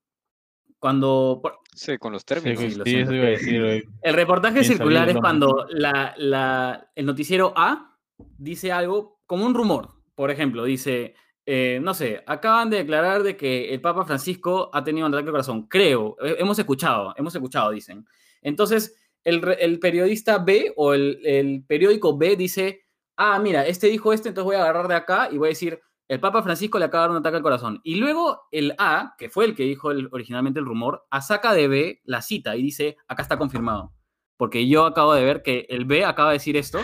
Cuando, 0.79 1.39
por- 1.41 1.59
Sí, 1.73 1.97
con 1.97 2.13
los 2.13 2.21
Sí, 2.21 2.25
términos. 2.27 2.59
sí, 2.59 2.69
sí, 2.69 2.75
lo 2.75 2.83
eso 2.83 2.91
siento. 2.93 3.13
iba 3.15 3.25
a 3.25 3.29
decir, 3.29 3.89
el 4.01 4.13
reportaje 4.13 4.63
circular 4.63 5.09
es 5.09 5.17
cuando 5.17 5.65
la, 5.69 6.13
la- 6.17 6.91
el 6.95 7.05
noticiero 7.05 7.53
A 7.55 7.97
dice 8.37 8.71
algo 8.71 9.21
como 9.25 9.45
un 9.45 9.53
rumor. 9.55 9.89
Por 10.13 10.29
ejemplo, 10.29 10.65
dice, 10.65 11.15
eh, 11.45 11.79
no 11.81 11.93
sé, 11.95 12.21
acaban 12.27 12.69
de 12.69 12.77
declarar 12.77 13.23
de 13.23 13.35
que 13.37 13.73
el 13.73 13.81
Papa 13.81 14.05
Francisco 14.05 14.69
ha 14.73 14.83
tenido 14.83 15.07
un 15.07 15.13
ataque 15.13 15.29
al 15.29 15.31
corazón. 15.31 15.67
Creo, 15.67 16.15
hemos 16.19 16.59
escuchado, 16.59 17.13
hemos 17.17 17.33
escuchado, 17.33 17.71
dicen. 17.71 18.05
Entonces, 18.41 18.95
el, 19.23 19.79
periodista 19.79 20.37
B 20.39 20.73
o 20.75 20.93
el, 20.93 21.19
el 21.25 21.63
periódico 21.65 22.17
B 22.17 22.35
dice, 22.35 22.85
ah, 23.17 23.39
mira, 23.39 23.65
este 23.65 23.87
dijo 23.87 24.11
esto, 24.13 24.27
entonces 24.29 24.45
voy 24.45 24.55
a 24.55 24.61
agarrar 24.63 24.87
de 24.87 24.95
acá 24.95 25.29
y 25.31 25.37
voy 25.37 25.47
a 25.47 25.49
decir, 25.49 25.79
el 26.09 26.19
Papa 26.19 26.43
Francisco 26.43 26.77
le 26.79 26.85
acaba 26.85 27.03
de 27.03 27.07
dar 27.07 27.11
un 27.11 27.17
ataque 27.17 27.37
al 27.37 27.43
corazón. 27.43 27.79
Y 27.83 27.95
luego 27.95 28.41
el 28.51 28.75
A, 28.77 29.15
que 29.17 29.29
fue 29.29 29.45
el 29.45 29.55
que 29.55 29.63
dijo 29.63 29.91
el- 29.91 30.09
originalmente 30.11 30.59
el 30.59 30.65
rumor, 30.65 31.05
saca 31.21 31.53
de 31.53 31.67
B 31.67 32.01
la 32.03 32.21
cita 32.21 32.55
y 32.55 32.61
dice, 32.61 32.97
acá 33.07 33.23
está 33.23 33.37
confirmado. 33.37 33.93
Porque 34.35 34.67
yo 34.67 34.85
acabo 34.85 35.13
de 35.13 35.23
ver 35.23 35.41
que 35.41 35.65
el 35.69 35.85
B 35.85 36.03
acaba 36.03 36.29
de 36.29 36.35
decir 36.35 36.57
esto 36.57 36.79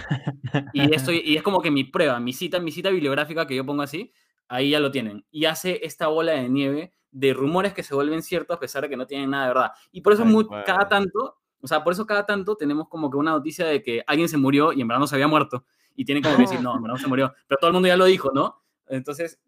y, 0.74 0.82
esto, 0.96 1.12
y 1.12 1.36
es 1.36 1.44
como 1.44 1.62
que 1.62 1.72
mi 1.72 1.84
prueba, 1.84 2.20
mi 2.20 2.32
cita, 2.32 2.60
mi 2.60 2.72
cita 2.72 2.90
bibliográfica 2.90 3.46
que 3.48 3.56
yo 3.56 3.66
pongo 3.66 3.82
así, 3.82 4.14
ahí 4.48 4.70
ya 4.70 4.80
lo 4.80 4.92
tienen. 4.92 5.26
Y 5.32 5.46
hace 5.46 5.80
esta 5.84 6.08
bola 6.08 6.34
de 6.34 6.48
nieve 6.48 6.94
de 7.12 7.34
rumores 7.34 7.74
que 7.74 7.84
se 7.84 7.96
vuelven 7.96 8.22
ciertos 8.22 8.56
a 8.56 8.60
pesar 8.60 8.84
de 8.84 8.90
que 8.90 8.96
no 8.98 9.08
tienen 9.08 9.32
nada 9.32 9.48
de 9.48 9.54
verdad. 9.54 9.72
Y 9.92 10.02
por 10.02 10.14
eso 10.14 10.24
muy- 10.26 10.46
cual. 10.46 10.64
cada 10.64 10.88
tanto, 10.88 11.39
o 11.62 11.68
sea, 11.68 11.84
por 11.84 11.94
eso 11.94 12.06
cada 12.06 12.26
tanto 12.26 12.56
tenemos 12.56 12.88
como 12.90 13.10
que 13.12 13.18
una 13.18 13.32
noticia 13.32 13.66
de 13.66 13.82
que 13.84 14.04
alguien 14.08 14.30
se 14.30 14.38
murió 14.38 14.72
y 14.74 14.82
en 14.82 14.88
verdad 14.88 15.00
no 15.00 15.08
se 15.08 15.16
había 15.16 15.28
muerto. 15.28 15.66
Y 15.96 16.06
tienen 16.06 16.24
como 16.24 16.36
que 16.38 16.44
decir, 16.44 16.62
no, 16.62 16.76
en 16.76 16.82
verdad 16.84 16.96
no 16.96 17.02
se 17.02 17.08
murió. 17.08 17.34
Pero 17.48 17.58
todo 17.60 17.68
el 17.70 17.74
mundo 17.74 17.88
ya 17.88 17.98
lo 17.98 18.06
dijo, 18.06 18.32
¿no? 18.34 18.64
Entonces, 18.88 19.40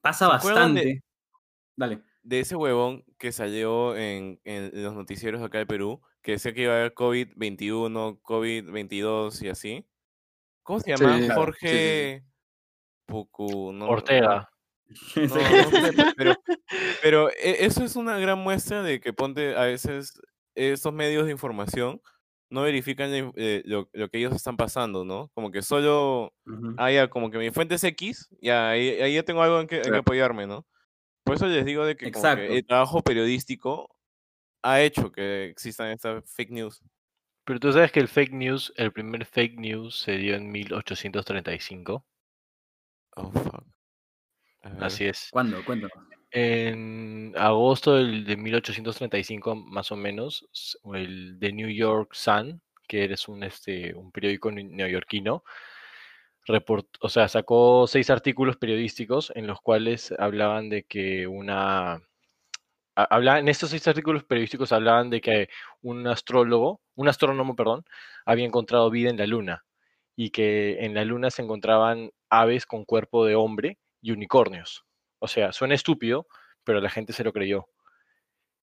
pasa 0.00 0.28
¿Se 0.30 0.36
acuerdan 0.36 0.74
de- 0.74 0.80
bastante. 0.80 1.04
Dale. 1.76 2.02
de 2.22 2.40
ese 2.40 2.54
huevón 2.54 3.04
que 3.18 3.32
salió 3.32 3.96
en, 3.96 4.40
en 4.44 4.70
los 4.82 4.94
noticieros 4.94 5.42
acá 5.42 5.58
de 5.58 5.66
Perú, 5.66 6.00
que 6.22 6.32
decía 6.32 6.54
que 6.54 6.62
iba 6.62 6.72
a 6.72 6.76
haber 6.76 6.94
COVID-21, 6.94 8.20
COVID-22 8.22 9.42
y 9.42 9.48
así. 9.48 9.84
¿Cómo 10.62 10.80
se 10.80 10.94
llama? 10.96 11.18
Sí, 11.18 11.24
claro. 11.26 11.40
Jorge 11.40 12.24
Pucu, 13.06 13.72
no, 13.72 13.86
Ortega. 13.88 14.48
No, 15.16 15.22
no 15.26 15.34
sé, 15.34 16.14
pero, 16.16 16.34
pero 17.02 17.30
e- 17.30 17.64
eso 17.64 17.82
es 17.84 17.96
una 17.96 18.18
gran 18.18 18.38
muestra 18.38 18.82
de 18.82 19.00
que 19.00 19.12
ponte 19.12 19.56
a 19.56 19.62
veces 19.64 20.20
estos 20.54 20.92
medios 20.92 21.26
de 21.26 21.32
información 21.32 22.00
no 22.50 22.62
verifican 22.62 23.10
eh, 23.36 23.62
lo, 23.64 23.88
lo 23.92 24.08
que 24.08 24.18
ellos 24.18 24.34
están 24.34 24.56
pasando, 24.56 25.04
¿no? 25.04 25.30
Como 25.34 25.50
que 25.50 25.62
solo, 25.62 26.32
ah, 26.76 26.90
ya, 26.90 27.08
como 27.08 27.30
que 27.30 27.38
mi 27.38 27.50
fuente 27.50 27.74
es 27.74 27.84
X, 27.84 28.28
ya, 28.40 28.70
ahí, 28.70 28.88
ahí 29.00 29.14
ya 29.14 29.22
tengo 29.24 29.42
algo 29.42 29.60
en 29.60 29.66
que, 29.66 29.76
en 29.76 29.82
que 29.82 29.88
Claro. 29.88 30.00
apoyarme, 30.02 30.46
¿no? 30.46 30.66
Por 31.24 31.36
eso 31.36 31.46
les 31.46 31.64
digo 31.64 31.84
de 31.84 31.96
que, 31.96 32.12
como 32.12 32.22
que 32.22 32.28
Exacto. 32.28 32.52
el 32.54 32.66
trabajo 32.66 33.02
periodístico 33.02 33.88
ha 34.62 34.80
hecho 34.82 35.10
que 35.10 35.46
existan 35.46 35.88
estas 35.90 36.30
fake 36.32 36.50
news. 36.50 36.80
Pero 37.44 37.60
tú 37.60 37.72
sabes 37.72 37.92
que 37.92 38.00
el 38.00 38.08
fake 38.08 38.32
news, 38.32 38.72
el 38.76 38.92
primer 38.92 39.24
fake 39.26 39.58
news 39.58 39.98
se 40.00 40.16
dio 40.16 40.34
en 40.34 40.50
1835. 40.50 42.06
Oh, 43.16 43.30
fuck. 43.32 43.64
Así 44.80 45.04
es. 45.04 45.28
¿Cuándo? 45.30 45.62
Cuéntanos. 45.64 45.92
En 46.34 47.32
agosto 47.36 47.94
del- 47.94 48.24
de 48.26 48.36
1835, 48.36 49.54
más 49.54 49.92
o 49.92 49.96
menos, 49.96 50.46
el 50.94 51.36
The 51.40 51.52
New 51.52 51.68
York 51.70 52.12
Sun, 52.14 52.60
que 52.88 53.04
eres 53.04 53.28
un, 53.28 53.42
este, 53.44 53.94
un 53.94 54.10
periódico 54.10 54.50
ne- 54.50 54.64
neoyorquino, 54.64 55.44
report- 56.46 56.96
o 57.00 57.08
sea, 57.08 57.28
sacó 57.28 57.86
seis 57.86 58.10
artículos 58.10 58.56
periodísticos 58.56 59.32
en 59.34 59.46
los 59.46 59.60
cuales 59.60 60.12
hablaban 60.18 60.68
de 60.68 60.84
que 60.84 61.26
una... 61.26 61.94
ha- 62.96 63.04
habla- 63.10 63.38
en 63.40 63.48
estos 63.48 63.70
seis 63.70 63.86
artículos 63.88 64.24
periodísticos 64.24 64.72
hablaban 64.72 65.10
de 65.10 65.20
que 65.20 65.48
un 65.82 66.06
astrólogo, 66.06 66.80
un 66.96 67.08
astrónomo, 67.08 67.56
perdón, 67.56 67.84
había 68.26 68.46
encontrado 68.46 68.90
vida 68.90 69.10
en 69.10 69.18
la 69.18 69.26
luna 69.26 69.64
y 70.16 70.30
que 70.30 70.78
en 70.84 70.94
la 70.94 71.04
luna 71.04 71.30
se 71.30 71.42
encontraban 71.42 72.10
aves 72.30 72.66
con 72.66 72.84
cuerpo 72.84 73.24
de 73.26 73.34
hombre 73.36 73.78
y 74.02 74.12
unicornios. 74.12 74.84
O 75.24 75.28
sea, 75.28 75.52
suena 75.52 75.74
estúpido, 75.74 76.26
pero 76.64 76.80
la 76.80 76.90
gente 76.90 77.12
se 77.12 77.24
lo 77.24 77.32
creyó. 77.32 77.66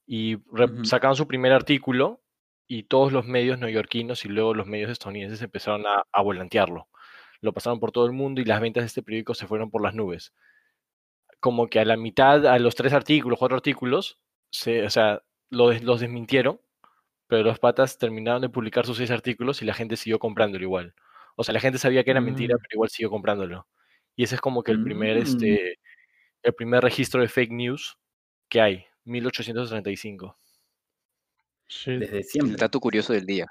Y 0.05 0.35
Ujú. 0.35 0.85
sacaron 0.85 1.15
su 1.15 1.27
primer 1.27 1.51
artículo 1.53 2.21
y 2.67 2.83
todos 2.83 3.11
los 3.11 3.25
medios 3.25 3.59
neoyorquinos 3.59 4.25
y 4.25 4.29
luego 4.29 4.53
los 4.53 4.67
medios 4.67 4.91
estadounidenses 4.91 5.41
empezaron 5.41 5.85
a, 5.87 6.05
a 6.11 6.21
volantearlo. 6.21 6.87
Lo 7.41 7.53
pasaron 7.53 7.79
por 7.79 7.91
todo 7.91 8.05
el 8.05 8.11
mundo 8.11 8.41
y 8.41 8.45
las 8.45 8.61
ventas 8.61 8.83
de 8.83 8.87
este 8.87 9.03
periódico 9.03 9.33
se 9.33 9.47
fueron 9.47 9.69
por 9.71 9.81
las 9.81 9.95
nubes. 9.95 10.33
Como 11.39 11.67
que 11.67 11.79
a 11.79 11.85
la 11.85 11.97
mitad, 11.97 12.45
a 12.45 12.59
los 12.59 12.75
tres 12.75 12.93
artículos, 12.93 13.39
cuatro 13.39 13.55
artículos, 13.57 14.19
se, 14.51 14.83
o 14.85 14.89
sea, 14.89 15.23
lo 15.49 15.69
des- 15.69 15.81
los 15.83 15.99
desmintieron, 15.99 16.61
pero 17.27 17.43
los 17.43 17.59
patas 17.59 17.97
terminaron 17.97 18.41
de 18.41 18.49
publicar 18.49 18.85
sus 18.85 18.97
seis 18.97 19.09
artículos 19.11 19.61
y 19.61 19.65
la 19.65 19.73
gente 19.73 19.97
siguió 19.97 20.19
comprándolo 20.19 20.63
igual. 20.63 20.93
O 21.35 21.43
sea, 21.43 21.53
la 21.53 21.59
gente 21.59 21.79
sabía 21.79 22.03
que 22.03 22.11
era 22.11 22.21
mentira, 22.21 22.55
Mm. 22.55 22.59
pero 22.59 22.69
igual 22.75 22.89
siguió 22.89 23.09
comprándolo. 23.09 23.67
Y 24.15 24.23
ese 24.25 24.35
es 24.35 24.41
como 24.41 24.61
que 24.63 24.71
el 24.71 24.83
primer, 24.83 25.17
Mm. 25.17 25.21
este, 25.23 25.79
el 26.43 26.53
primer 26.53 26.83
registro 26.83 27.21
de 27.21 27.27
fake 27.27 27.51
news 27.51 27.97
que 28.49 28.61
hay, 28.61 28.85
1835. 29.05 30.37
Shit. 31.67 31.99
Desde 31.99 32.17
El 32.17 32.23
siempre. 32.23 32.55
dato 32.57 32.79
curioso 32.79 33.13
del 33.13 33.25
día. 33.25 33.47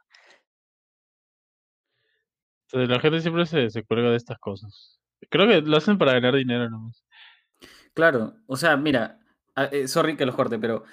Entonces, 2.67 2.89
la 2.89 3.01
gente 3.01 3.21
siempre 3.21 3.47
se, 3.47 3.71
se 3.71 3.83
cuelga 3.83 4.11
de 4.11 4.17
estas 4.17 4.39
cosas. 4.39 5.01
Creo 5.29 5.49
que 5.49 5.61
lo 5.61 5.77
hacen 5.77 5.99
para 5.99 6.13
ganar 6.13 6.35
dinero 6.37 6.69
nomás. 6.71 7.05
Claro, 7.95 8.35
o 8.47 8.57
sea, 8.57 8.77
mira, 8.77 9.19
a- 9.57 9.65
eh, 9.67 9.89
sorry 9.89 10.17
que 10.17 10.27
los 10.27 10.37
corte, 10.37 10.59
pero 10.59 10.85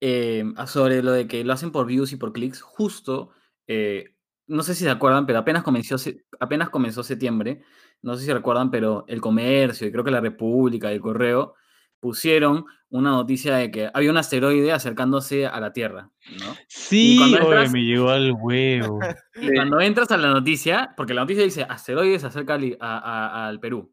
eh, 0.00 0.44
a- 0.56 0.66
sobre 0.66 1.02
lo 1.02 1.12
de 1.12 1.26
que 1.26 1.42
lo 1.44 1.52
hacen 1.54 1.72
por 1.72 1.86
views 1.86 2.12
y 2.12 2.16
por 2.16 2.32
clics, 2.32 2.60
justo, 2.60 3.30
eh, 3.66 4.14
no 4.46 4.62
sé 4.62 4.74
si 4.74 4.84
se 4.84 4.90
acuerdan, 4.90 5.26
pero 5.26 5.38
apenas 5.38 5.62
comenzó, 5.62 5.96
apenas 6.40 6.68
comenzó 6.68 7.02
septiembre, 7.02 7.62
no 8.04 8.14
sé 8.16 8.24
si 8.26 8.32
recuerdan, 8.32 8.70
pero 8.70 9.04
el 9.08 9.20
comercio 9.20 9.86
y 9.86 9.90
creo 9.92 10.04
que 10.04 10.10
la 10.10 10.20
República 10.20 10.90
y 10.92 10.96
el 10.96 11.00
Correo 11.00 11.54
pusieron 12.00 12.66
una 12.90 13.10
noticia 13.10 13.56
de 13.56 13.70
que 13.70 13.90
había 13.92 14.10
un 14.10 14.16
asteroide 14.18 14.72
acercándose 14.72 15.46
a 15.46 15.58
la 15.58 15.72
Tierra, 15.72 16.10
¿no? 16.38 16.54
Sí, 16.68 17.16
oye, 17.46 17.56
me 17.72 17.82
llegó 17.82 18.10
al 18.10 18.32
huevo. 18.38 19.00
Y 19.42 19.54
cuando 19.54 19.80
entras 19.80 20.10
a 20.12 20.16
la 20.16 20.28
noticia, 20.28 20.92
porque 20.96 21.14
la 21.14 21.22
noticia 21.22 21.42
dice 21.42 21.64
asteroides 21.68 22.20
se 22.20 22.28
acerca 22.28 22.54
al, 22.54 22.76
a- 22.80 22.98
a- 22.98 23.48
al 23.48 23.58
Perú. 23.58 23.92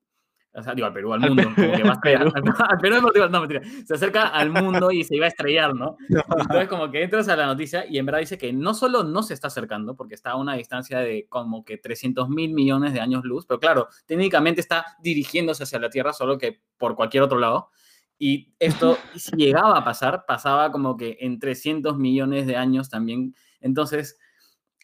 O 0.53 0.61
sea, 0.61 0.75
digo, 0.75 0.85
al 0.87 0.93
Perú, 0.93 1.13
al 1.13 1.21
mundo. 1.21 1.43
Como 1.43 1.55
que 1.55 1.83
va 1.83 1.91
a 1.91 1.93
estrellar. 1.93 2.23
Al 2.23 2.77
Perú, 2.79 3.29
no, 3.29 3.39
mentira. 3.39 3.61
Se 3.85 3.93
acerca 3.93 4.27
al 4.27 4.49
mundo 4.49 4.91
y 4.91 5.03
se 5.03 5.15
iba 5.15 5.25
a 5.25 5.29
estrellar, 5.29 5.73
¿no? 5.75 5.95
Entonces, 6.09 6.67
como 6.67 6.91
que 6.91 7.03
entras 7.03 7.29
a 7.29 7.35
la 7.35 7.45
noticia 7.45 7.85
y 7.89 7.97
en 7.97 8.05
verdad 8.05 8.19
dice 8.19 8.37
que 8.37 8.51
no 8.51 8.73
solo 8.73 9.03
no 9.03 9.23
se 9.23 9.33
está 9.33 9.47
acercando, 9.47 9.95
porque 9.95 10.15
está 10.15 10.31
a 10.31 10.35
una 10.35 10.55
distancia 10.55 10.99
de 10.99 11.25
como 11.29 11.63
que 11.63 11.77
300 11.77 12.27
mil 12.29 12.53
millones 12.53 12.93
de 12.93 12.99
años 12.99 13.23
luz, 13.23 13.45
pero 13.45 13.59
claro, 13.59 13.87
técnicamente 14.05 14.59
está 14.59 14.85
dirigiéndose 15.01 15.63
hacia 15.63 15.79
la 15.79 15.89
Tierra, 15.89 16.11
solo 16.11 16.37
que 16.37 16.61
por 16.77 16.95
cualquier 16.95 17.23
otro 17.23 17.39
lado. 17.39 17.69
Y 18.17 18.53
esto, 18.59 18.97
si 19.15 19.35
llegaba 19.35 19.77
a 19.77 19.83
pasar, 19.83 20.25
pasaba 20.27 20.71
como 20.71 20.95
que 20.95 21.17
en 21.21 21.39
300 21.39 21.97
millones 21.97 22.45
de 22.45 22.55
años 22.55 22.89
también. 22.89 23.33
Entonces, 23.61 24.19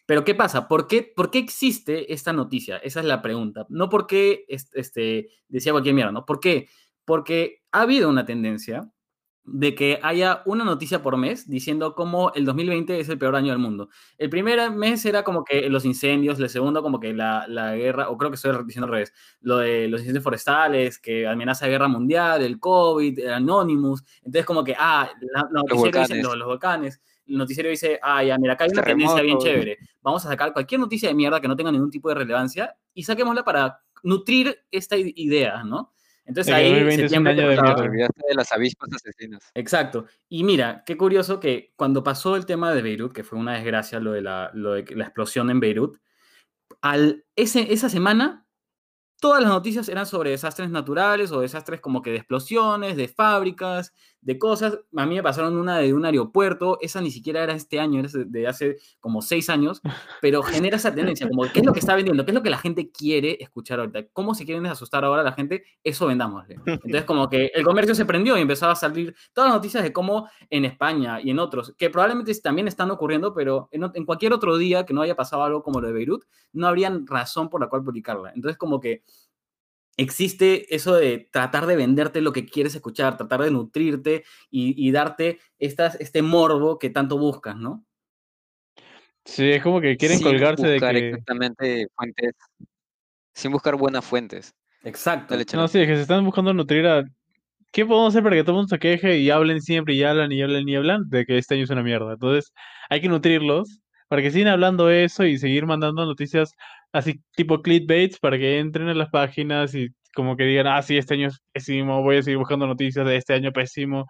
pero 0.08 0.24
¿qué 0.24 0.34
pasa? 0.34 0.68
¿Por 0.68 0.86
qué, 0.86 1.02
¿Por 1.02 1.30
qué 1.30 1.38
existe 1.38 2.14
esta 2.14 2.32
noticia? 2.32 2.78
Esa 2.78 3.00
es 3.00 3.04
la 3.06 3.20
pregunta. 3.20 3.66
No 3.68 3.90
porque 3.90 4.46
este, 4.48 5.28
decía 5.48 5.72
cualquier 5.72 5.94
mierda, 5.94 6.12
¿no? 6.12 6.24
¿Por 6.24 6.40
qué? 6.40 6.66
Porque 7.04 7.60
ha 7.72 7.82
habido 7.82 8.08
una 8.08 8.24
tendencia 8.24 8.90
de 9.44 9.74
que 9.74 10.00
haya 10.02 10.40
una 10.46 10.64
noticia 10.64 11.02
por 11.02 11.18
mes 11.18 11.46
diciendo 11.46 11.94
cómo 11.94 12.32
el 12.34 12.46
2020 12.46 12.98
es 12.98 13.10
el 13.10 13.18
peor 13.18 13.36
año 13.36 13.50
del 13.50 13.58
mundo. 13.58 13.90
El 14.16 14.30
primer 14.30 14.70
mes 14.70 15.04
era 15.04 15.24
como 15.24 15.44
que 15.44 15.68
los 15.68 15.84
incendios, 15.84 16.40
el 16.40 16.48
segundo 16.48 16.82
como 16.82 17.00
que 17.00 17.12
la, 17.12 17.46
la 17.46 17.76
guerra, 17.76 18.08
o 18.08 18.16
creo 18.16 18.30
que 18.30 18.36
estoy 18.36 18.56
diciendo 18.64 18.86
al 18.86 18.92
revés, 18.92 19.12
lo 19.42 19.58
de 19.58 19.88
los 19.88 20.00
incendios 20.00 20.24
forestales, 20.24 20.98
que 20.98 21.26
amenaza 21.26 21.66
de 21.66 21.72
guerra 21.72 21.88
mundial, 21.88 22.40
el 22.40 22.58
COVID, 22.58 23.18
el 23.18 23.30
Anonymous. 23.30 24.02
Entonces 24.22 24.46
como 24.46 24.64
que, 24.64 24.74
ah, 24.78 25.10
la, 25.34 25.46
la 25.52 25.62
Los 25.68 25.78
volcanes. 25.78 26.22
los, 26.22 26.34
los 26.34 26.48
volcanes. 26.48 27.02
El 27.28 27.36
noticiero 27.36 27.68
dice, 27.68 27.98
ah, 28.02 28.24
ya, 28.24 28.38
mira, 28.38 28.54
acá 28.54 28.64
hay 28.64 28.70
una 28.70 28.82
tendencia 28.82 29.22
bien 29.22 29.38
chévere. 29.38 29.78
Vamos 30.00 30.24
a 30.24 30.28
sacar 30.28 30.52
cualquier 30.52 30.80
noticia 30.80 31.08
de 31.08 31.14
mierda 31.14 31.40
que 31.40 31.48
no 31.48 31.56
tenga 31.56 31.70
ningún 31.70 31.90
tipo 31.90 32.08
de 32.08 32.14
relevancia 32.14 32.74
y 32.94 33.02
saquémosla 33.02 33.44
para 33.44 33.80
nutrir 34.02 34.56
esta 34.70 34.96
idea, 34.96 35.62
¿no? 35.64 35.92
Entonces 36.24 36.52
ahí 36.52 36.70
2020 36.70 37.04
es 37.06 37.12
un 37.12 37.26
año 37.26 37.48
de 37.48 37.58
olvidaste 37.58 38.22
de 38.28 38.34
las 38.34 38.52
avispas 38.52 38.90
asesinas. 38.92 39.50
Exacto. 39.54 40.04
Y 40.28 40.44
mira, 40.44 40.82
qué 40.84 40.96
curioso 40.96 41.40
que 41.40 41.72
cuando 41.74 42.02
pasó 42.04 42.36
el 42.36 42.44
tema 42.44 42.74
de 42.74 42.82
Beirut, 42.82 43.12
que 43.12 43.24
fue 43.24 43.38
una 43.38 43.54
desgracia 43.54 43.98
lo 43.98 44.12
de 44.12 44.20
la, 44.20 44.50
lo 44.52 44.74
de 44.74 44.84
la 44.94 45.04
explosión 45.04 45.48
en 45.50 45.58
Beirut, 45.58 45.96
al, 46.82 47.24
ese, 47.34 47.72
esa 47.72 47.88
semana 47.88 48.46
todas 49.20 49.42
las 49.42 49.50
noticias 49.50 49.88
eran 49.88 50.06
sobre 50.06 50.30
desastres 50.30 50.70
naturales 50.70 51.32
o 51.32 51.40
desastres 51.40 51.80
como 51.80 52.02
que 52.02 52.10
de 52.10 52.18
explosiones, 52.18 52.96
de 52.96 53.08
fábricas, 53.08 53.92
de 54.28 54.38
cosas. 54.38 54.78
A 54.94 55.06
mí 55.06 55.14
me 55.14 55.22
pasaron 55.22 55.56
una 55.56 55.78
de 55.78 55.94
un 55.94 56.04
aeropuerto, 56.04 56.76
esa 56.82 57.00
ni 57.00 57.10
siquiera 57.10 57.42
era 57.42 57.54
este 57.54 57.80
año, 57.80 57.98
era 57.98 58.10
de 58.12 58.46
hace 58.46 58.76
como 59.00 59.22
seis 59.22 59.48
años, 59.48 59.80
pero 60.20 60.42
genera 60.68 60.76
esa 60.76 60.94
tendencia, 60.94 61.26
como 61.26 61.44
qué 61.50 61.60
es 61.60 61.64
lo 61.64 61.72
que 61.72 61.78
está 61.78 61.96
vendiendo, 61.96 62.26
qué 62.26 62.32
es 62.32 62.34
lo 62.34 62.42
que 62.42 62.50
la 62.50 62.58
gente 62.58 62.90
quiere 62.90 63.38
escuchar 63.40 63.80
ahorita, 63.80 64.08
cómo 64.12 64.34
se 64.34 64.44
quieren 64.44 64.66
asustar 64.66 65.02
ahora 65.02 65.22
a 65.22 65.24
la 65.24 65.32
gente, 65.32 65.64
eso 65.82 66.08
vendámosle. 66.08 66.56
Entonces 66.66 67.04
como 67.04 67.30
que 67.30 67.50
el 67.54 67.64
comercio 67.64 67.94
se 67.94 68.04
prendió 68.04 68.36
y 68.36 68.42
empezaba 68.42 68.72
a 68.72 68.76
salir 68.76 69.16
todas 69.32 69.48
las 69.48 69.56
noticias 69.56 69.82
de 69.82 69.94
cómo 69.94 70.28
en 70.50 70.66
España 70.66 71.22
y 71.22 71.30
en 71.30 71.38
otros, 71.38 71.74
que 71.78 71.88
probablemente 71.88 72.34
también 72.34 72.68
están 72.68 72.90
ocurriendo, 72.90 73.32
pero 73.32 73.70
en, 73.72 73.90
en 73.94 74.04
cualquier 74.04 74.34
otro 74.34 74.58
día 74.58 74.84
que 74.84 74.92
no 74.92 75.00
haya 75.00 75.16
pasado 75.16 75.42
algo 75.42 75.62
como 75.62 75.80
lo 75.80 75.86
de 75.86 75.94
Beirut, 75.94 76.24
no 76.52 76.66
habrían 76.66 77.06
razón 77.06 77.48
por 77.48 77.62
la 77.62 77.70
cual 77.70 77.82
publicarla. 77.82 78.32
Entonces 78.34 78.58
como 78.58 78.78
que 78.78 79.04
existe 79.98 80.74
eso 80.74 80.94
de 80.94 81.28
tratar 81.30 81.66
de 81.66 81.76
venderte 81.76 82.22
lo 82.22 82.32
que 82.32 82.46
quieres 82.46 82.74
escuchar, 82.74 83.18
tratar 83.18 83.42
de 83.42 83.50
nutrirte 83.50 84.24
y, 84.50 84.74
y 84.88 84.90
darte 84.92 85.40
estas, 85.58 86.00
este 86.00 86.22
morbo 86.22 86.78
que 86.78 86.88
tanto 86.88 87.18
buscas, 87.18 87.56
¿no? 87.56 87.84
Sí, 89.24 89.50
es 89.50 89.62
como 89.62 89.80
que 89.80 89.96
quieren 89.98 90.18
Sin 90.18 90.26
colgarse 90.26 90.66
de 90.66 90.80
que... 90.80 91.08
exactamente 91.08 91.88
fuentes. 91.94 92.32
Sin 93.34 93.52
buscar 93.52 93.76
buenas 93.76 94.04
fuentes. 94.04 94.54
Exacto. 94.84 95.34
Dale. 95.34 95.44
No, 95.52 95.68
sí, 95.68 95.80
es 95.80 95.86
que 95.86 95.96
se 95.96 96.02
están 96.02 96.24
buscando 96.24 96.54
nutrir 96.54 96.86
a... 96.86 97.04
¿Qué 97.70 97.84
podemos 97.84 98.14
hacer 98.14 98.22
para 98.22 98.36
que 98.36 98.42
todo 98.42 98.52
el 98.52 98.56
mundo 98.60 98.68
se 98.74 98.78
queje 98.78 99.18
y 99.18 99.28
hablen 99.28 99.60
siempre 99.60 99.94
y 99.94 100.02
hablan 100.02 100.32
y 100.32 100.40
hablan 100.40 100.66
y 100.66 100.76
hablan 100.76 101.10
de 101.10 101.26
que 101.26 101.36
este 101.36 101.54
año 101.54 101.64
es 101.64 101.70
una 101.70 101.82
mierda? 101.82 102.14
Entonces, 102.14 102.52
hay 102.88 103.02
que 103.02 103.08
nutrirlos 103.08 103.80
para 104.08 104.22
que 104.22 104.30
sigan 104.30 104.48
hablando 104.48 104.88
eso 104.90 105.24
y 105.24 105.36
seguir 105.36 105.66
mandando 105.66 106.06
noticias 106.06 106.54
así 106.92 107.20
tipo 107.36 107.62
clickbaits 107.62 108.18
para 108.18 108.38
que 108.38 108.58
entren 108.58 108.88
a 108.88 108.94
las 108.94 109.10
páginas 109.10 109.74
y 109.74 109.88
como 110.14 110.36
que 110.36 110.44
digan, 110.44 110.66
ah, 110.66 110.82
sí, 110.82 110.96
este 110.96 111.14
año 111.14 111.28
es 111.28 111.40
pésimo, 111.52 112.02
voy 112.02 112.16
a 112.16 112.22
seguir 112.22 112.38
buscando 112.38 112.66
noticias 112.66 113.06
de 113.06 113.16
este 113.16 113.34
año 113.34 113.52
pésimo. 113.52 114.06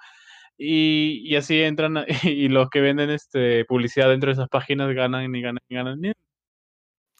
Y, 0.56 1.22
y 1.24 1.36
así 1.36 1.60
entran 1.62 2.04
y 2.24 2.48
los 2.48 2.68
que 2.70 2.80
venden 2.80 3.10
este 3.10 3.64
publicidad 3.64 4.08
dentro 4.08 4.28
de 4.28 4.34
esas 4.34 4.48
páginas 4.48 4.92
ganan 4.94 5.34
y 5.34 5.40
ganan 5.42 5.60
y 5.68 5.74
ganan. 5.74 6.00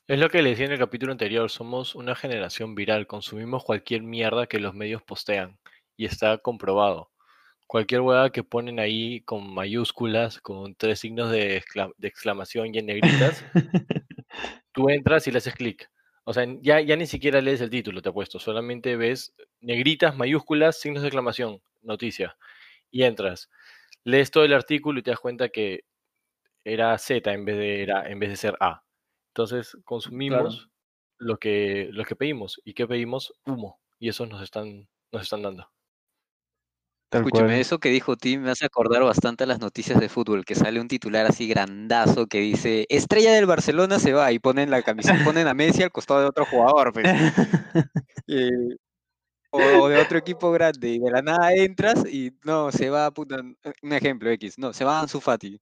Es 0.07 0.19
lo 0.19 0.31
que 0.31 0.41
le 0.43 0.51
decía 0.51 0.65
en 0.65 0.73
el 0.73 0.79
capítulo 0.79 1.13
anterior, 1.13 1.51
somos 1.51 1.95
una 1.95 2.15
generación 2.15 2.75
viral, 2.75 3.07
consumimos 3.07 3.63
cualquier 3.63 4.03
mierda 4.03 4.47
que 4.47 4.59
los 4.59 4.75
medios 4.75 5.03
postean 5.03 5.59
y 5.99 6.07
está 6.07 6.39
comprobado. 6.39 7.11
Cualquier 7.67 8.01
hueá 8.01 8.31
que 8.31 8.43
ponen 8.43 8.81
ahí 8.81 9.21
con 9.21 9.53
mayúsculas, 9.53 10.41
con 10.41 10.75
tres 10.75 11.01
signos 11.01 11.31
de, 11.31 11.61
excla- 11.61 11.93
de 11.99 12.09
exclamación 12.09 12.75
y 12.75 12.79
en 12.79 12.87
negritas, 12.87 13.45
tú 14.73 14.89
entras 14.91 15.27
y 15.27 15.31
le 15.31 15.39
haces 15.39 15.55
clic. 15.55 15.91
O 16.25 16.35
sea, 16.35 16.47
ya, 16.61 16.81
ya 16.81 16.97
ni 16.97 17.07
siquiera 17.07 17.41
lees 17.41 17.61
el 17.61 17.71
título, 17.71 18.03
te 18.03 18.11
apuesto, 18.11 18.39
solamente 18.39 18.97
ves 18.97 19.35
negritas, 19.61 20.17
mayúsculas, 20.17 20.79
signos 20.79 21.03
de 21.03 21.09
exclamación, 21.09 21.63
noticia, 21.81 22.37
y 22.91 23.05
entras. 23.05 23.49
Lees 24.05 24.31
todo 24.31 24.45
el 24.45 24.53
artículo 24.53 25.01
y 25.01 25.03
te 25.03 25.11
das 25.11 25.21
cuenta 25.21 25.49
que 25.49 25.85
era 26.65 26.97
Z 26.99 27.33
en 27.33 27.45
vez 27.45 27.57
de, 27.57 27.83
era, 27.83 28.09
en 28.09 28.19
vez 28.19 28.31
de 28.31 28.37
ser 28.37 28.57
A. 28.61 28.85
Entonces 29.29 29.77
consumimos 29.85 30.69
lo, 31.17 31.39
que, 31.39 31.89
lo 31.93 32.05
que 32.05 32.17
pedimos. 32.17 32.61
¿Y 32.65 32.75
qué 32.75 32.87
pedimos? 32.87 33.33
Humo. 33.47 33.81
Y 33.99 34.09
eso 34.09 34.27
nos 34.27 34.43
están, 34.43 34.89
nos 35.13 35.23
están 35.23 35.43
dando. 35.43 35.71
Tal 37.09 37.23
Escúchame, 37.23 37.49
cual. 37.49 37.61
eso 37.61 37.79
que 37.79 37.89
dijo 37.89 38.17
Tim 38.17 38.43
me 38.43 38.51
hace 38.51 38.67
acordar 38.67 39.03
bastante 39.03 39.45
a 39.45 39.47
las 39.47 39.61
noticias 39.61 39.99
de 39.99 40.09
fútbol, 40.09 40.45
que 40.45 40.55
sale 40.55 40.81
un 40.81 40.89
titular 40.89 41.25
así 41.27 41.49
grandazo 41.49 42.27
que 42.27 42.41
dice 42.41 42.87
Estrella 42.91 43.33
del 43.33 43.47
Barcelona 43.47 43.99
se 43.99 44.13
va 44.13 44.31
y 44.33 44.39
ponen 44.39 44.71
la 44.71 44.83
camiseta, 44.83 45.23
ponen 45.25 45.49
a 45.49 45.55
Messi 45.55 45.83
al 45.83 45.91
costado 45.91 46.21
de 46.21 46.27
otro 46.27 46.45
jugador, 46.45 46.93
pues. 46.93 47.07
Y- 48.27 48.77
o, 49.51 49.89
de 49.89 49.97
otro 49.97 50.19
equipo 50.19 50.53
grande, 50.53 50.89
y 50.91 50.99
de 50.99 51.11
la 51.11 51.23
nada 51.23 51.55
entras 51.55 52.05
y 52.07 52.33
no, 52.45 52.71
se 52.71 52.91
va, 52.91 53.11
puta, 53.11 53.37
eh, 53.65 53.73
un 53.83 53.93
ejemplo 53.95 54.31
X, 54.31 54.59
no, 54.59 54.75
se 54.75 54.85
va 54.85 55.01
Ansu 55.01 55.21
Fati. 55.21 55.59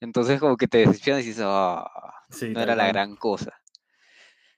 Entonces 0.00 0.38
como 0.38 0.58
que 0.58 0.68
te 0.68 0.78
decepcionas 0.78 1.24
y 1.24 1.28
dices, 1.28 1.44
ah, 1.46 1.86
Sí, 2.28 2.50
no 2.50 2.60
era 2.60 2.76
la 2.76 2.88
gran 2.88 3.16
cosa. 3.16 3.52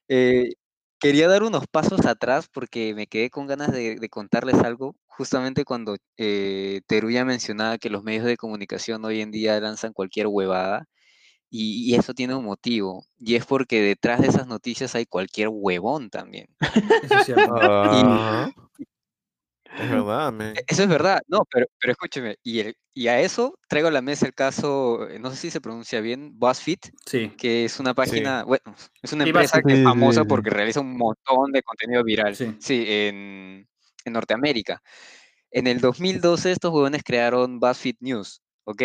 Eh, 0.09 0.55
quería 0.99 1.29
dar 1.29 1.43
unos 1.43 1.67
pasos 1.67 2.07
atrás 2.07 2.49
porque 2.53 2.95
me 2.95 3.07
quedé 3.07 3.31
con 3.31 3.47
ganas 3.47 3.73
de, 3.73 3.97
de 3.97 4.09
contarles 4.09 4.57
algo, 4.57 4.97
justamente 5.07 5.65
cuando 5.65 5.97
eh, 6.17 6.81
Teruya 6.87 7.25
mencionaba 7.25 7.79
que 7.79 7.91
los 7.91 8.03
medios 8.03 8.25
de 8.25 8.37
comunicación 8.37 9.05
hoy 9.05 9.21
en 9.21 9.31
día 9.31 9.61
lanzan 9.61 9.93
cualquier 9.93 10.27
huevada, 10.27 10.87
y, 11.49 11.91
y 11.91 11.95
eso 11.95 12.13
tiene 12.13 12.35
un 12.35 12.45
motivo, 12.45 13.05
y 13.19 13.37
es 13.37 13.47
porque 13.47 13.81
detrás 13.81 14.21
de 14.21 14.29
esas 14.29 14.47
noticias 14.47 14.95
hay 14.95 15.07
cualquier 15.07 15.49
huevón 15.51 16.11
también. 16.11 16.49
Eso 17.03 17.19
es 17.19 17.25
cierto. 17.25 17.55
Ajá. 17.55 18.53
Es 19.79 19.91
verdad, 19.91 20.33
men. 20.33 20.57
E- 20.57 20.65
Eso 20.67 20.83
es 20.83 20.89
verdad, 20.89 21.21
no, 21.29 21.41
pero, 21.51 21.67
pero 21.79 21.93
escúcheme, 21.93 22.37
y, 22.43 22.61
el- 22.61 22.77
y 22.95 23.09
a 23.09 23.21
eso 23.21 23.59
traigo 23.69 23.89
a 23.89 23.91
la 23.91 24.01
mesa 24.03 24.27
el 24.27 24.35
caso, 24.35 25.09
eh, 25.09 25.19
no 25.19 25.31
sé 25.31 25.37
si 25.37 25.51
se 25.51 25.61
pronuncia 25.61 26.01
bien, 26.01 26.39
BuzzFeed, 26.39 26.79
Sí. 27.05 27.29
que 27.37 27.65
es 27.67 27.79
una 27.79 27.93
página, 27.95 28.45
bueno, 28.45 28.65
es 29.03 29.13
una 29.13 29.25
empresa 29.25 29.61
que 29.63 29.75
es 29.75 29.85
famosa 29.85 30.25
porque 30.25 30.51
realiza 30.51 30.81
un 30.81 30.97
montón 30.97 31.53
de 31.53 31.63
contenido 31.63 32.03
viral. 32.05 32.35
Sí. 32.37 32.57
Sí, 32.59 32.85
en, 32.89 33.69
en 34.05 34.13
Norteamérica. 34.13 34.83
En 35.51 35.67
el 35.67 35.81
2012 35.81 36.53
estos 36.53 36.73
huevones 36.73 37.03
crearon 37.05 37.61
BuzzFeed 37.61 37.97
News, 38.01 38.43
¿ok? 38.65 38.83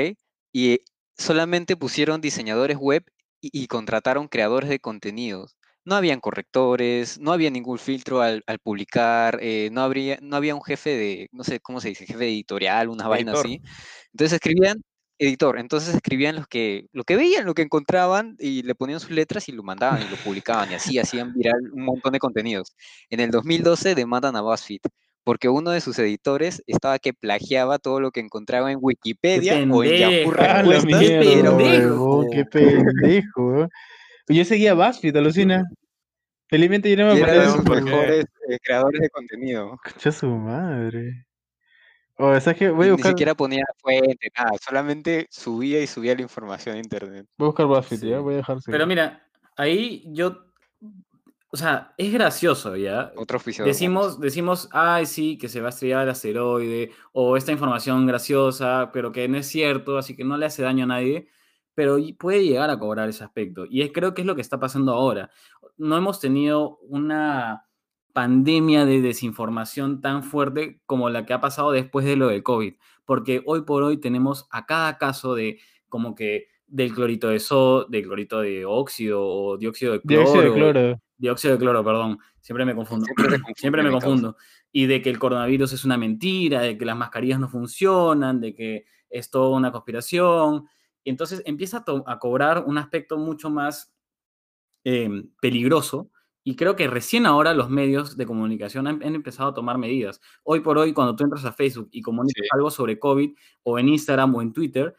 Y 0.53 0.79
solamente 1.17 1.75
pusieron 1.77 2.21
diseñadores 2.21 2.77
web 2.77 3.03
y, 3.41 3.49
y 3.63 3.67
contrataron 3.67 4.27
creadores 4.27 4.69
de 4.69 4.79
contenidos. 4.79 5.55
No 5.83 5.95
habían 5.95 6.19
correctores, 6.19 7.19
no 7.19 7.31
había 7.31 7.49
ningún 7.49 7.79
filtro 7.79 8.21
al, 8.21 8.43
al 8.45 8.59
publicar, 8.59 9.39
eh, 9.41 9.69
no, 9.71 9.81
habría, 9.81 10.19
no 10.21 10.35
había 10.35 10.53
un 10.53 10.63
jefe 10.63 10.91
de, 10.91 11.29
no 11.31 11.43
sé 11.43 11.59
cómo 11.59 11.81
se 11.81 11.89
dice, 11.89 12.05
jefe 12.05 12.25
editorial, 12.25 12.89
una 12.89 13.07
vaina 13.07 13.31
Editor. 13.31 13.45
así. 13.45 13.61
Entonces 14.13 14.33
escribían, 14.33 14.81
editor, 15.17 15.59
entonces 15.59 15.95
escribían 15.95 16.35
los 16.35 16.47
que, 16.47 16.87
lo 16.93 17.03
que 17.03 17.15
veían, 17.15 17.45
lo 17.45 17.53
que 17.53 17.61
encontraban 17.61 18.35
y 18.39 18.63
le 18.63 18.75
ponían 18.75 18.99
sus 18.99 19.11
letras 19.11 19.49
y 19.49 19.51
lo 19.51 19.63
mandaban 19.63 20.01
y 20.01 20.09
lo 20.09 20.17
publicaban 20.23 20.71
y 20.71 20.75
así 20.75 20.99
hacían 20.99 21.33
viral 21.35 21.71
un 21.73 21.85
montón 21.85 22.13
de 22.13 22.19
contenidos. 22.19 22.75
En 23.09 23.19
el 23.19 23.31
2012 23.31 23.95
demandan 23.95 24.35
a 24.35 24.41
BuzzFeed 24.41 24.81
porque 25.23 25.49
uno 25.49 25.71
de 25.71 25.81
sus 25.81 25.99
editores 25.99 26.63
estaba 26.65 26.99
que 26.99 27.13
plagiaba 27.13 27.77
todo 27.79 27.99
lo 27.99 28.11
que 28.11 28.19
encontraba 28.19 28.71
en 28.71 28.79
Wikipedia 28.81 29.55
o 29.71 29.83
en 29.83 29.97
Yahoo. 29.97 30.33
Ah, 30.39 30.61
Respuestas. 30.63 30.85
mierda, 30.85 31.21
pero 31.21 31.57
pendejo. 31.57 32.27
qué 32.31 32.45
pendejo. 32.45 33.69
Yo 34.27 34.45
seguía 34.45 34.73
BuzzFeed, 34.73 35.15
alucina. 35.15 35.63
Felizmente 36.47 36.89
yo 36.89 36.97
no 36.97 37.13
me 37.13 37.19
era 37.19 37.23
acuerdo 37.23 37.39
de 37.39 37.45
de 37.45 37.51
sus 37.51 37.55
eso. 37.55 37.63
¿por 37.63 37.77
qué? 37.77 37.83
mejores 37.83 38.25
eh, 38.49 38.57
creadores 38.61 39.01
de 39.01 39.09
contenido. 39.09 39.79
Escucha 39.85 40.11
su 40.11 40.27
madre. 40.27 41.25
O 42.17 42.39
sea 42.39 42.53
que 42.53 42.69
voy 42.69 42.85
a 42.85 42.89
ni 42.89 42.91
buscar, 42.93 43.11
siquiera 43.11 43.33
ponía 43.33 43.63
fuente, 43.77 44.31
nada, 44.37 44.51
solamente 44.63 45.27
subía 45.31 45.81
y 45.81 45.87
subía 45.87 46.13
la 46.13 46.21
información 46.21 46.75
a 46.75 46.79
internet. 46.79 47.25
voy 47.37 47.45
a 47.45 47.49
buscar 47.49 47.65
BuzzFeed, 47.65 47.99
Sí. 47.99 48.09
ya 48.09 48.19
voy 48.19 48.35
a 48.35 48.37
dejar 48.37 48.61
seguir. 48.61 48.73
Pero 48.73 48.85
mira, 48.85 49.25
ahí 49.55 50.03
yo 50.07 50.51
o 51.53 51.57
sea, 51.57 51.93
es 51.97 52.13
gracioso, 52.13 52.77
¿ya? 52.77 53.11
Otro 53.17 53.35
oficio 53.37 53.65
de 53.65 53.71
Decimos, 53.71 54.21
decimos, 54.21 54.69
ay, 54.71 55.05
sí, 55.05 55.37
que 55.37 55.49
se 55.49 55.59
va 55.59 55.67
a 55.67 55.69
estrellar 55.71 56.03
el 56.03 56.09
asteroide, 56.09 56.91
o 57.11 57.35
esta 57.35 57.51
información 57.51 58.07
graciosa, 58.07 58.89
pero 58.93 59.11
que 59.11 59.27
no 59.27 59.37
es 59.37 59.47
cierto, 59.47 59.97
así 59.97 60.15
que 60.15 60.23
no 60.23 60.37
le 60.37 60.45
hace 60.45 60.63
daño 60.63 60.85
a 60.85 60.87
nadie, 60.87 61.27
pero 61.81 61.97
puede 62.19 62.43
llegar 62.43 62.69
a 62.69 62.77
cobrar 62.77 63.09
ese 63.09 63.23
aspecto. 63.23 63.65
Y 63.67 63.81
es, 63.81 63.91
creo 63.91 64.13
que 64.13 64.21
es 64.21 64.27
lo 64.27 64.35
que 64.35 64.41
está 64.41 64.59
pasando 64.59 64.93
ahora. 64.93 65.31
No 65.79 65.97
hemos 65.97 66.19
tenido 66.19 66.77
una 66.83 67.65
pandemia 68.13 68.85
de 68.85 69.01
desinformación 69.01 69.99
tan 69.99 70.21
fuerte 70.21 70.79
como 70.85 71.09
la 71.09 71.25
que 71.25 71.33
ha 71.33 71.41
pasado 71.41 71.71
después 71.71 72.05
de 72.05 72.17
lo 72.17 72.27
del 72.27 72.43
COVID, 72.43 72.75
porque 73.03 73.41
hoy 73.47 73.63
por 73.63 73.81
hoy 73.81 73.97
tenemos 73.97 74.47
a 74.51 74.67
cada 74.67 74.99
caso 74.99 75.33
de 75.33 75.57
como 75.89 76.13
que 76.13 76.49
del 76.67 76.93
clorito 76.93 77.29
de 77.29 77.39
sodio, 77.39 77.87
del 77.89 78.03
clorito 78.03 78.41
de 78.41 78.63
óxido 78.63 79.25
o 79.25 79.57
dióxido 79.57 79.93
de 79.93 80.01
cloro, 80.01 80.21
Dióxido 80.21 80.43
de 80.43 80.53
cloro. 80.53 81.01
dióxido 81.17 81.53
de 81.55 81.59
cloro, 81.59 81.83
perdón, 81.83 82.19
siempre 82.41 82.63
me 82.63 82.75
confundo, 82.75 83.07
Siempre 83.07 83.25
se 83.25 83.31
confunde, 83.31 83.53
siempre 83.59 83.81
me 83.81 83.89
confundo, 83.89 84.37
y 84.71 84.85
de 84.85 85.01
que 85.01 85.09
el 85.09 85.17
coronavirus 85.17 85.73
es 85.73 85.83
una 85.83 85.97
mentira, 85.97 86.61
de 86.61 86.77
que 86.77 86.85
las 86.85 86.95
mascarillas 86.95 87.39
no 87.39 87.49
funcionan, 87.49 88.39
de 88.39 88.53
que 88.53 88.85
es 89.09 89.31
toda 89.31 89.57
una 89.57 89.71
conspiración, 89.71 90.67
y 91.03 91.09
entonces 91.09 91.41
empieza 91.45 91.83
a, 92.05 92.19
cobrar 92.19 92.63
un 92.65 92.77
aspecto 92.77 93.17
mucho 93.17 93.49
más 93.49 93.93
eh, 94.83 95.09
peligroso. 95.41 96.09
Y 96.43 96.55
creo 96.55 96.75
que 96.75 96.87
recién 96.87 97.27
ahora 97.27 97.53
los 97.53 97.69
medios 97.69 98.17
de 98.17 98.25
comunicación 98.25 98.87
han, 98.87 99.03
han 99.03 99.13
empezado 99.13 99.49
a 99.49 99.53
tomar 99.53 99.77
medidas. 99.77 100.19
Hoy 100.43 100.61
por 100.61 100.77
hoy, 100.79 100.91
cuando 100.91 101.15
tú 101.15 101.23
entras 101.23 101.45
a 101.45 101.53
Facebook 101.53 101.89
y 101.91 102.01
comunicas 102.01 102.41
Sí. 102.43 102.49
algo 102.53 102.71
sobre 102.71 102.97
COVID, 102.97 103.35
o 103.63 103.77
en 103.77 103.89
Instagram 103.89 104.33
o 104.35 104.41
en 104.41 104.51
Twitter, 104.51 104.95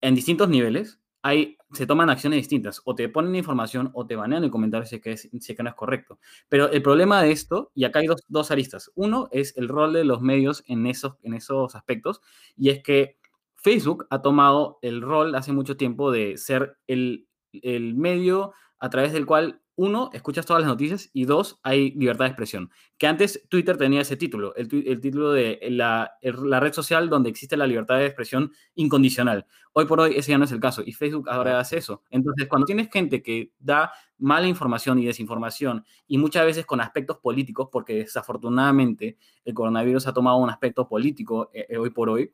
en 0.00 0.14
distintos 0.14 0.48
niveles, 0.48 1.00
hay, 1.22 1.58
se 1.72 1.86
toman 1.88 2.08
acciones 2.08 2.36
distintas. 2.38 2.80
O 2.84 2.94
te 2.94 3.08
ponen 3.08 3.34
información 3.34 3.90
o 3.94 4.06
te 4.06 4.14
banean 4.14 4.44
el 4.44 4.50
comentario 4.52 4.86
si 4.86 4.96
es 4.96 5.02
que, 5.02 5.12
es- 5.12 5.22
si 5.22 5.52
es 5.52 5.56
que 5.56 5.62
no 5.64 5.70
es 5.70 5.74
correcto. 5.74 6.20
Pero 6.48 6.70
el 6.70 6.82
problema 6.82 7.20
de 7.20 7.32
esto, 7.32 7.72
y 7.74 7.82
acá 7.84 7.98
hay 7.98 8.06
dos, 8.06 8.22
dos 8.28 8.52
aristas. 8.52 8.92
Uno 8.94 9.28
es 9.32 9.56
el 9.56 9.66
rol 9.68 9.92
de 9.92 10.04
los 10.04 10.20
medios 10.22 10.62
en 10.68 10.86
esos, 10.86 11.14
en 11.22 11.34
esos 11.34 11.74
aspectos, 11.74 12.20
y 12.56 12.70
es 12.70 12.80
que 12.84 13.18
Facebook 13.66 14.06
ha 14.10 14.22
tomado 14.22 14.78
el 14.80 15.02
rol 15.02 15.34
hace 15.34 15.52
mucho 15.52 15.76
tiempo 15.76 16.12
de 16.12 16.36
ser 16.36 16.78
el, 16.86 17.26
el 17.50 17.96
medio 17.96 18.52
a 18.78 18.90
través 18.90 19.12
del 19.12 19.26
cual, 19.26 19.60
uno, 19.74 20.08
escuchas 20.12 20.46
todas 20.46 20.62
las 20.62 20.70
noticias 20.70 21.10
y 21.12 21.24
dos, 21.24 21.58
hay 21.64 21.90
libertad 21.96 22.26
de 22.26 22.28
expresión. 22.28 22.70
Que 22.96 23.08
antes 23.08 23.44
Twitter 23.48 23.76
tenía 23.76 24.02
ese 24.02 24.16
título, 24.16 24.54
el, 24.54 24.68
tu- 24.68 24.84
el 24.86 25.00
título 25.00 25.32
de 25.32 25.58
la, 25.68 26.12
la 26.22 26.60
red 26.60 26.72
social 26.72 27.08
donde 27.10 27.28
existe 27.28 27.56
la 27.56 27.66
libertad 27.66 27.96
de 27.98 28.06
expresión 28.06 28.52
incondicional. 28.76 29.46
Hoy 29.72 29.86
por 29.86 29.98
hoy 29.98 30.14
ese 30.16 30.30
ya 30.30 30.38
no 30.38 30.44
es 30.44 30.52
el 30.52 30.60
caso 30.60 30.84
y 30.86 30.92
Facebook 30.92 31.28
ahora 31.28 31.58
hace 31.58 31.78
eso. 31.78 32.04
Entonces, 32.10 32.46
cuando 32.46 32.66
tienes 32.66 32.88
gente 32.88 33.20
que 33.20 33.50
da 33.58 33.90
mala 34.16 34.46
información 34.46 35.00
y 35.00 35.06
desinformación 35.06 35.84
y 36.06 36.18
muchas 36.18 36.46
veces 36.46 36.64
con 36.66 36.80
aspectos 36.80 37.18
políticos, 37.18 37.68
porque 37.72 37.94
desafortunadamente 37.96 39.16
el 39.44 39.54
coronavirus 39.54 40.06
ha 40.06 40.12
tomado 40.12 40.36
un 40.36 40.50
aspecto 40.50 40.86
político 40.86 41.50
eh, 41.52 41.66
eh, 41.68 41.76
hoy 41.78 41.90
por 41.90 42.08
hoy, 42.10 42.32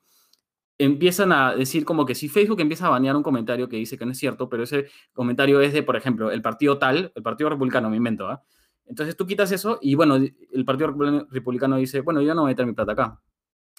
empiezan 0.84 1.32
a 1.32 1.54
decir 1.54 1.84
como 1.84 2.04
que 2.04 2.14
si 2.14 2.28
Facebook 2.28 2.60
empieza 2.60 2.86
a 2.86 2.90
banear 2.90 3.16
un 3.16 3.22
comentario 3.22 3.68
que 3.68 3.76
dice 3.76 3.96
que 3.96 4.04
no 4.04 4.12
es 4.12 4.18
cierto, 4.18 4.48
pero 4.48 4.64
ese 4.64 4.86
comentario 5.12 5.60
es 5.60 5.72
de, 5.72 5.82
por 5.82 5.96
ejemplo, 5.96 6.30
el 6.30 6.42
partido 6.42 6.78
tal, 6.78 7.12
el 7.14 7.22
partido 7.22 7.50
republicano, 7.50 7.88
me 7.90 7.96
invento, 7.96 8.26
¿ah? 8.28 8.42
Entonces 8.86 9.16
tú 9.16 9.26
quitas 9.26 9.52
eso 9.52 9.78
y 9.80 9.94
bueno, 9.94 10.16
el 10.16 10.64
partido 10.64 10.88
republicano 11.30 11.76
dice, 11.76 12.00
bueno, 12.00 12.20
yo 12.20 12.34
no 12.34 12.42
voy 12.42 12.50
a 12.50 12.52
meter 12.52 12.66
mi 12.66 12.72
plata 12.72 12.92
acá. 12.92 13.20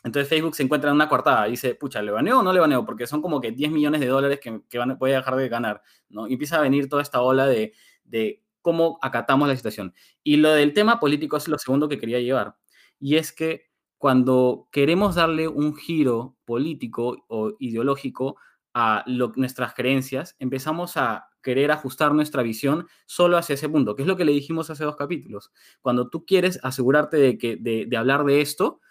Entonces 0.04 0.28
Facebook 0.28 0.56
se 0.56 0.64
encuentra 0.64 0.90
en 0.90 0.96
una 0.96 1.10
coartada 1.10 1.48
y 1.48 1.52
dice, 1.52 1.76
pucha, 1.76 2.02
¿le 2.02 2.12
baneo 2.12 2.40
o 2.40 2.44
no 2.44 2.52
le 2.52 2.60
baneo? 2.60 2.86
Porque 2.86 3.06
son 3.06 3.22
como 3.22 3.40
que 3.40 3.52
10 3.52 3.72
millones 3.72 4.02
de 4.02 4.08
dólares 4.08 4.40
que, 4.40 4.62
que 4.70 4.78
van, 4.78 4.98
voy 4.98 5.12
a 5.12 5.18
dejar 5.18 5.36
de 5.36 5.50
ganar, 5.50 5.82
¿no? 6.10 6.28
Y 6.28 6.34
empieza 6.34 6.58
a 6.58 6.62
venir 6.62 6.90
toda 6.90 7.02
esta 7.02 7.22
ola 7.22 7.46
de, 7.48 7.74
de 8.04 8.44
cómo 8.62 8.98
acatamos 9.02 9.48
la 9.48 9.56
situación. 9.56 9.94
Y 10.24 10.38
lo 10.38 10.52
del 10.54 10.74
tema 10.74 11.00
político 11.00 11.38
es 11.38 11.48
lo 11.48 11.58
segundo 11.58 11.88
que 11.88 12.00
quería 12.00 12.20
llevar. 12.20 12.56
Y 13.00 13.18
es 13.18 13.32
que 13.32 13.73
cuando 14.04 14.68
queremos 14.70 15.16
darle 15.16 15.48
un 15.48 15.78
giro 15.78 16.36
político 16.44 17.24
o 17.30 17.54
ideológico 17.58 18.36
a 18.74 19.02
lo- 19.08 19.32
nuestras 19.38 19.74
creencias, 19.74 20.36
empezamos 20.40 20.98
a 20.98 21.30
querer 21.42 21.72
ajustar 21.72 22.14
nuestra 22.14 22.44
visión 22.44 22.86
solo 23.06 23.38
hacia 23.38 23.54
ese 23.54 23.70
punto, 23.70 23.96
que 23.96 24.02
es 24.02 24.08
lo 24.10 24.18
que 24.18 24.26
le 24.26 24.34
dijimos 24.34 24.70
hace 24.70 24.84
dos 24.84 24.98
capítulos. 24.98 25.54
Cuando 25.82 26.10
tú 26.10 26.26
quieres 26.26 26.60
asegurarte 26.64 27.16
de, 27.16 27.38
que, 27.38 27.56
de, 27.56 27.86
de 27.88 27.96
hablar 27.98 28.26
de 28.26 28.42
esto, 28.42 28.82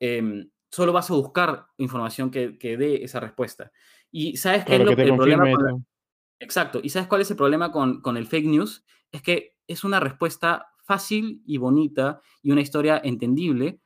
em, 0.00 0.48
solo 0.70 0.94
vas 0.94 1.10
a 1.10 1.14
buscar 1.14 1.66
información 1.76 2.30
que, 2.30 2.56
que 2.58 2.78
dé 2.78 3.04
esa 3.04 3.20
respuesta. 3.20 3.72
Y 4.10 4.38
¿sabes 4.38 4.64
qué 4.64 4.76
Claro, 4.76 4.84
es 4.84 4.86
lo 4.86 4.96
que 4.96 5.02
el 5.02 5.14
problema 5.16 5.50
con 5.50 5.64
la-. 5.66 5.76
Exacto. 6.40 6.80
¿Y 6.82 6.88
sabes 6.88 7.08
cuál 7.08 7.20
es 7.20 7.30
el 7.30 7.36
problema 7.36 7.70
con, 7.70 8.00
con 8.00 8.16
el 8.16 8.26
fake 8.26 8.46
news? 8.46 8.84
Es 9.12 9.20
que 9.20 9.56
es 9.66 9.84
una 9.84 10.00
respuesta 10.00 10.68
fácil 10.84 11.42
y 11.46 11.58
bonita 11.58 12.22
y 12.42 12.52
una 12.52 12.62
historia 12.62 13.00
entendible 13.04 13.82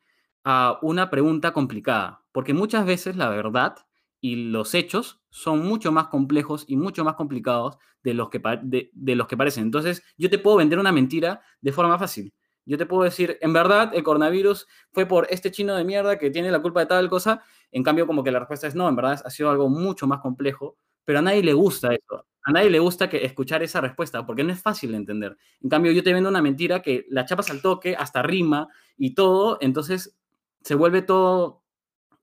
a 0.47 0.79
una 0.81 1.11
pregunta 1.11 1.53
complicada. 1.53 2.23
Porque 2.31 2.55
muchas 2.55 2.87
veces 2.87 3.17
la 3.17 3.29
verdad 3.29 3.75
y 4.21 4.37
los 4.37 4.75
hechos 4.75 5.21
son 5.29 5.67
mucho 5.67 5.91
más 5.91 6.07
complejos 6.07 6.65
y 6.69 6.77
mucho 6.77 7.05
más 7.05 7.17
complicados 7.17 7.79
de 8.05 8.15
los 8.15 8.31
que, 8.31 8.41
de 8.63 9.17
los 9.17 9.27
que 9.27 9.37
parecen. 9.37 9.65
Entonces, 9.65 10.05
yo 10.17 10.31
te 10.31 10.39
puedo 10.39 10.57
vender 10.57 10.79
una 10.79 10.93
mentira 10.93 11.43
de 11.61 11.73
forma 11.73 11.99
fácil. 11.99 12.33
Yo 12.65 12.79
te 12.79 12.87
puedo 12.87 13.03
decir, 13.03 13.39
en 13.41 13.53
verdad, 13.53 13.91
el 13.93 14.05
coronavirus 14.05 14.69
fue 14.93 15.05
por 15.07 15.27
este 15.31 15.51
chino 15.51 15.75
de 15.75 15.85
mierda 15.85 16.17
que 16.17 16.31
tiene 16.31 16.51
la 16.53 16.63
culpa 16.63 16.81
de 16.81 16.87
tal 16.87 17.09
cosa. 17.09 17.43
En 17.73 17.83
cambio, 17.83 18.07
como 18.07 18.23
que 18.23 18.31
la 18.31 18.39
respuesta 18.39 18.69
es 18.69 18.77
no, 18.77 18.89
en 18.89 18.95
verdad 18.95 19.21
ha 19.25 19.31
sido 19.31 19.51
algo 19.51 19.69
mucho 19.69 20.07
más 20.07 20.21
complejo, 20.21 20.79
pero 21.05 21.19
a 21.19 21.23
nadie 21.23 21.43
le 21.43 21.55
gusta 21.55 21.93
eso. 21.93 22.25
A 22.45 22.53
nadie 22.53 22.71
le 22.71 22.79
gusta 22.79 23.09
que 23.09 23.25
escuchar 23.25 23.65
esa 23.65 23.81
respuesta 23.81 24.25
porque 24.25 24.45
no 24.45 24.53
es 24.53 24.63
fácil 24.63 24.93
de 24.93 24.99
entender. 24.99 25.37
En 25.61 25.69
cambio, 25.69 25.91
yo 25.91 26.05
te 26.05 26.13
vendo 26.13 26.29
una 26.31 26.41
mentira 26.41 26.83
que 26.83 27.05
la 27.11 27.25
chapas 27.25 27.51
al 27.51 27.61
toque, 27.61 27.97
hasta 27.97 28.23
rima 28.23 28.69
y 28.97 29.15
todo, 29.15 29.59
entonces 29.61 30.17
se 30.63 30.75
vuelve 30.75 31.03
todo 31.03 31.63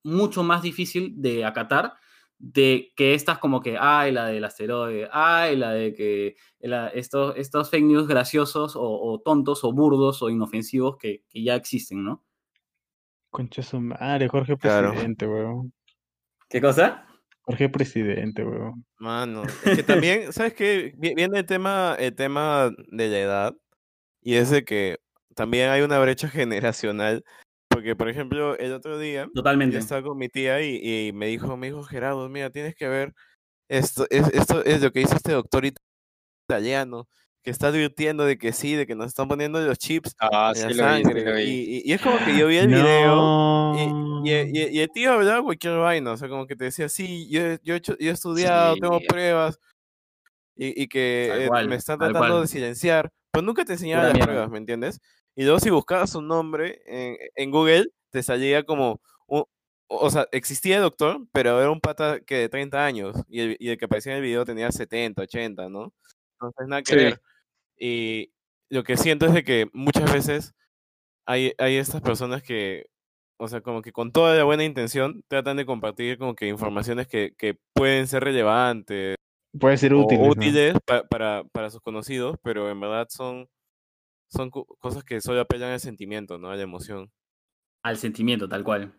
mucho 0.04 0.43
más 0.43 0.62
difícil 0.62 1.13
de 1.22 1.46
acatar 1.46 1.93
de 2.39 2.91
que 2.98 3.13
estas 3.13 3.38
como 3.39 3.62
que, 3.62 3.78
ay, 3.80 4.12
la 4.12 4.26
del 4.28 4.43
asteroide, 4.43 5.08
ay, 5.13 5.56
la 5.56 5.72
de 5.72 5.93
que 5.93 6.36
la- 6.60 6.89
estos, 6.89 7.36
estos 7.38 7.69
fake 7.69 7.86
news 7.86 8.06
graciosos 8.08 8.76
o, 8.76 8.82
o 8.84 9.22
tontos 9.22 9.63
o 9.63 9.72
burdos 9.72 10.22
o 10.22 10.30
inofensivos 10.30 10.98
que, 10.98 11.24
que 11.30 11.41
ya 11.41 11.56
existen, 11.56 12.04
¿no? 12.04 12.26
Concha 13.30 13.63
su 13.63 13.80
madre, 13.80 14.28
Jorge 14.28 14.58
Claro. 14.58 14.89
Presidente, 14.89 15.26
weón. 15.26 15.74
¿Qué 16.50 16.60
cosa? 16.62 17.06
Jorge 17.43 17.69
Presidente, 17.69 18.43
weón. 18.43 18.86
Mano, 19.00 19.43
es 19.65 19.76
que 19.78 19.84
también, 19.84 20.34
¿sabes 20.34 20.54
qué? 20.54 20.93
Vi- 20.98 21.15
Viene 21.15 21.39
el 21.39 21.46
tema, 21.46 21.96
el 21.98 22.13
tema 22.13 22.72
de 22.89 23.08
la 23.08 23.19
edad 23.19 23.56
y 24.22 24.36
es 24.36 24.50
de 24.50 24.65
que 24.65 25.00
también 25.36 25.69
hay 25.69 25.82
una 25.82 26.00
brecha 26.00 26.28
generacional. 26.28 27.24
Porque, 27.84 27.98
por 27.98 28.08
ejemplo, 28.08 28.58
el 28.58 28.72
otro 28.72 28.98
día 28.98 29.24
yo 29.26 29.32
Totalmente. 29.34 29.78
estaba 29.78 30.02
con 30.02 30.17
mi 30.17 30.30
tía 30.30 30.62
y, 30.62 31.08
y 31.08 31.12
me 31.12 31.28
dijo, 31.28 31.58
me 31.58 31.67
dijo 31.67 31.84
Gerardo, 31.84 32.30
mira, 32.30 32.50
tienes 32.50 32.76
que 32.76 32.88
ver 32.88 33.13
esto, 33.69 34.08
es, 34.10 34.26
esto 34.34 34.63
es 34.63 34.82
lo 34.82 34.89
que 34.93 35.02
dice 35.02 35.17
este 35.17 35.34
doctor 35.34 35.65
it- 35.65 35.76
italiano, 36.48 37.10
que 37.43 37.52
está 37.52 37.67
advirtiendo 37.67 38.24
de 38.24 38.38
que 38.38 38.54
sí, 38.54 38.76
de 38.76 38.88
que 38.88 38.96
nos 38.96 39.08
están 39.08 39.28
poniendo 39.28 39.60
los 39.60 39.78
chips 39.78 40.15
Ah, 40.22 40.54
en 40.56 40.69
sí 40.69 40.78
la 40.78 40.88
lo 40.88 40.93
vi, 40.93 40.98
sí 40.98 41.04
sangre. 41.04 41.26
lo 41.26 41.36
vi. 41.36 41.41
Y, 41.41 41.78
y- 41.80 41.82
y 41.84 41.91
es 41.91 42.02
como 42.02 42.17
que 42.24 42.38
yo 42.38 42.48
vi 42.48 42.56
el 42.56 42.67
video. 42.69 43.15
No. 43.17 44.22
Y, 44.24 44.30
y, 44.32 44.34
y- 44.62 44.78
y 44.78 44.80
el 44.80 44.89
tío 44.93 45.12
hablaba 45.12 45.43
cualquier 45.43 45.76
vaina, 45.76 46.13
o 46.13 46.15
sea, 46.17 46.30
como 46.30 46.48
que 46.48 46.56
te 46.56 46.63
decía, 46.63 46.88
sí, 46.88 47.28
yo, 47.30 47.41
he- 47.41 47.60
yo, 47.63 47.74
he 47.74 47.78
hecho- 47.80 47.98
yo 48.00 48.12
he 48.12 48.13
estudiado, 48.13 48.78
tengo 48.78 49.02
pruebas, 49.10 49.60
y, 50.56 50.84
y 50.84 50.88
que 50.88 51.48
eh, 51.48 51.50
me 51.67 51.76
están 51.76 52.00
tratando 52.00 52.39
de 52.39 52.48
silenciar, 52.48 53.10
pero 53.34 53.46
nunca 53.46 53.65
te 53.65 53.74
enseñaba 53.74 54.04
las 54.06 54.19
pruebas, 54.26 54.50
¿me 54.52 54.58
entiendes? 54.60 55.02
Y 55.36 55.43
luego 55.43 55.60
si 55.60 55.69
buscabas 55.69 56.12
su 56.12 56.22
nombre 56.22 56.82
en, 56.86 57.17
en 57.36 57.52
Google, 57.52 57.88
te 58.12 58.22
salía 58.24 58.63
como, 58.63 59.02
un- 59.28 59.46
o 59.88 60.10
sea, 60.10 60.28
existía 60.32 60.78
el 60.78 60.84
doctor, 60.84 61.26
pero 61.32 61.60
era 61.60 61.72
un 61.72 61.80
pata 61.82 62.19
que 62.22 62.36
de 62.36 62.50
30 62.50 62.86
años, 62.86 63.15
y 63.28 63.39
el, 63.41 63.58
y 63.60 63.69
el 63.69 63.78
que 63.78 63.86
aparecía 63.86 64.12
en 64.13 64.17
el 64.19 64.24
video 64.24 64.46
tenía 64.46 64.72
70, 64.72 65.24
80, 65.24 65.69
¿no? 65.69 65.93
Entonces, 66.39 66.67
nada 66.67 66.82
que 66.84 66.91
Sí. 66.91 66.98
ver. 66.98 67.22
Y 67.78 68.32
lo 68.69 68.84
que 68.84 68.98
siento 68.98 69.26
es 69.26 69.34
de 69.34 69.43
que 69.43 69.67
muchas 69.74 70.12
veces 70.13 70.54
hay, 71.26 71.54
hay 71.58 71.78
estas 71.78 72.02
personas 72.02 72.43
que, 72.43 72.86
o 73.38 73.48
sea, 73.48 73.62
como 73.62 73.82
que 73.82 73.91
con 73.91 74.12
toda 74.12 74.36
la 74.36 74.43
buena 74.43 74.63
intención 74.63 75.24
tratan 75.28 75.58
de 75.58 75.65
compartir 75.65 76.17
como 76.17 76.36
que 76.36 76.48
informaciones 76.48 77.08
que, 77.08 77.34
que 77.38 77.58
pueden 77.74 78.08
ser 78.08 78.24
relevantes 78.24 79.15
Puede 79.60 79.78
ser 79.78 79.93
o 79.93 80.02
útil. 80.04 80.19
¿no? 80.19 80.28
útiles 80.28 80.76
pa- 80.86 81.04
para, 81.08 81.43
para 81.52 81.69
sus 81.69 81.82
conocidos, 81.82 82.38
pero 82.43 82.69
en 82.69 82.80
verdad 82.80 83.08
son, 83.10 83.48
son 84.34 84.50
cosas 84.52 85.04
que 85.04 85.22
solo 85.22 85.41
apelan 85.41 85.72
al 85.72 85.80
sentimiento, 85.80 86.38
¿no? 86.38 86.50
A 86.50 86.56
la 86.56 86.63
emoción. 86.63 87.12
Al 87.84 87.98
sentimiento, 87.98 88.48
tal 88.50 88.63
cual. 88.63 88.93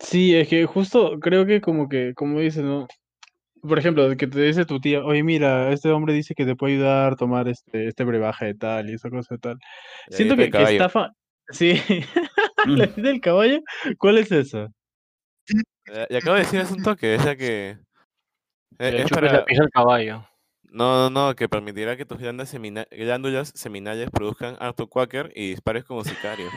Sí, 0.00 0.34
es 0.36 0.48
que 0.48 0.66
justo 0.66 1.18
creo 1.20 1.46
que 1.46 1.60
como 1.60 1.88
que, 1.88 2.12
como 2.14 2.38
dices, 2.40 2.62
¿no? 2.62 2.86
Por 3.62 3.78
ejemplo, 3.78 4.08
que 4.16 4.26
te 4.28 4.40
dice 4.40 4.64
tu 4.64 4.78
tía, 4.80 5.02
oye, 5.04 5.24
mira, 5.24 5.72
este 5.72 5.90
hombre 5.90 6.14
dice 6.14 6.34
que 6.34 6.44
te 6.44 6.54
puede 6.54 6.74
ayudar 6.74 7.14
a 7.14 7.16
tomar 7.16 7.48
este, 7.48 7.88
este 7.88 8.04
brebaje 8.04 8.46
de 8.46 8.54
tal 8.54 8.88
y 8.88 8.94
esa 8.94 9.10
cosa 9.10 9.34
de 9.34 9.38
tal. 9.38 9.58
La 10.08 10.16
Siento 10.16 10.36
que, 10.36 10.48
del 10.48 10.62
estafa. 10.68 11.12
Sí, 11.50 11.72
la 12.66 12.86
Mm. 12.86 12.94
dieta 12.94 13.00
del 13.02 13.20
caballo, 13.20 13.60
¿cuál 13.98 14.18
es 14.18 14.30
esa? 14.30 14.68
La- 15.86 16.06
Le 16.08 16.18
acabo 16.18 16.34
de 16.36 16.42
decir 16.42 16.60
hace 16.60 16.74
un 16.74 16.82
toque, 16.82 17.14
es 17.14 17.24
la 17.24 17.34
que... 17.36 17.78
Que 18.78 18.88
es, 18.88 18.94
es 18.94 19.06
chupes 19.06 19.22
la 19.24 19.30
para... 19.30 19.44
pija 19.44 19.62
al 19.62 19.70
caballo. 19.70 20.28
No, 20.70 21.08
no, 21.08 21.10
no, 21.10 21.34
que 21.34 21.48
permitirá 21.48 21.96
que 21.96 22.04
tus 22.04 22.18
glándulas, 22.18 22.50
semina- 22.50 22.86
glándulas 22.90 23.52
seminales 23.54 24.10
produzcan 24.10 24.56
quacker 24.88 25.32
y 25.34 25.50
dispares 25.50 25.84
como 25.84 26.04
sicario. 26.04 26.48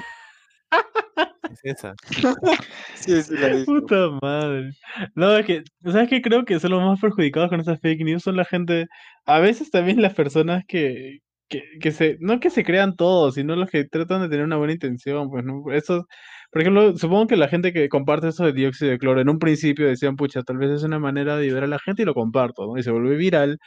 Es 1.51 1.59
esa. 1.63 1.93
Sí, 2.95 3.21
sí, 3.23 3.35
la. 3.35 3.65
Puta 3.65 4.09
madre. 4.21 4.71
No, 5.15 5.35
es 5.37 5.45
que, 5.45 5.63
¿sabes 5.83 6.07
qué? 6.09 6.21
Creo 6.21 6.45
que 6.45 6.59
son 6.59 6.71
los 6.71 6.81
más 6.83 6.99
perjudicados 6.99 7.49
con 7.49 7.59
esas 7.59 7.79
fake 7.81 8.01
news, 8.03 8.23
son 8.23 8.35
la 8.35 8.45
gente, 8.45 8.87
a 9.25 9.39
veces 9.39 9.71
también 9.71 10.01
las 10.01 10.13
personas 10.13 10.63
que, 10.67 11.19
que, 11.51 11.63
que 11.81 11.91
se, 11.91 12.17
no 12.21 12.39
que 12.39 12.49
se 12.49 12.63
crean 12.63 12.95
todo, 12.95 13.31
sino 13.31 13.55
los 13.55 13.69
que 13.69 13.85
tratan 13.85 14.21
de 14.23 14.29
tener 14.29 14.45
una 14.45 14.57
buena 14.57 14.73
intención, 14.73 15.29
pues, 15.29 15.45
¿no? 15.45 15.63
Eso, 15.73 16.07
por 16.51 16.61
ejemplo, 16.61 16.97
supongo 16.97 17.27
que 17.27 17.37
la 17.37 17.49
gente 17.49 17.73
que 17.73 17.89
comparte 17.89 18.29
eso 18.29 18.45
de 18.45 18.53
dióxido 18.53 18.91
de 18.91 18.97
cloro, 18.99 19.21
en 19.21 19.29
un 19.29 19.39
principio 19.39 19.87
decían, 19.87 20.15
pucha, 20.15 20.43
tal 20.43 20.57
vez 20.57 20.71
es 20.71 20.83
una 20.83 20.99
manera 20.99 21.37
de 21.37 21.45
ayudar 21.45 21.65
a 21.65 21.67
la 21.67 21.79
gente 21.79 22.03
y 22.03 22.05
lo 22.05 22.13
comparto, 22.15 22.65
¿no? 22.67 22.77
Y 22.77 22.83
se 22.83 22.91
vuelve 22.91 23.15
viral. 23.17 23.59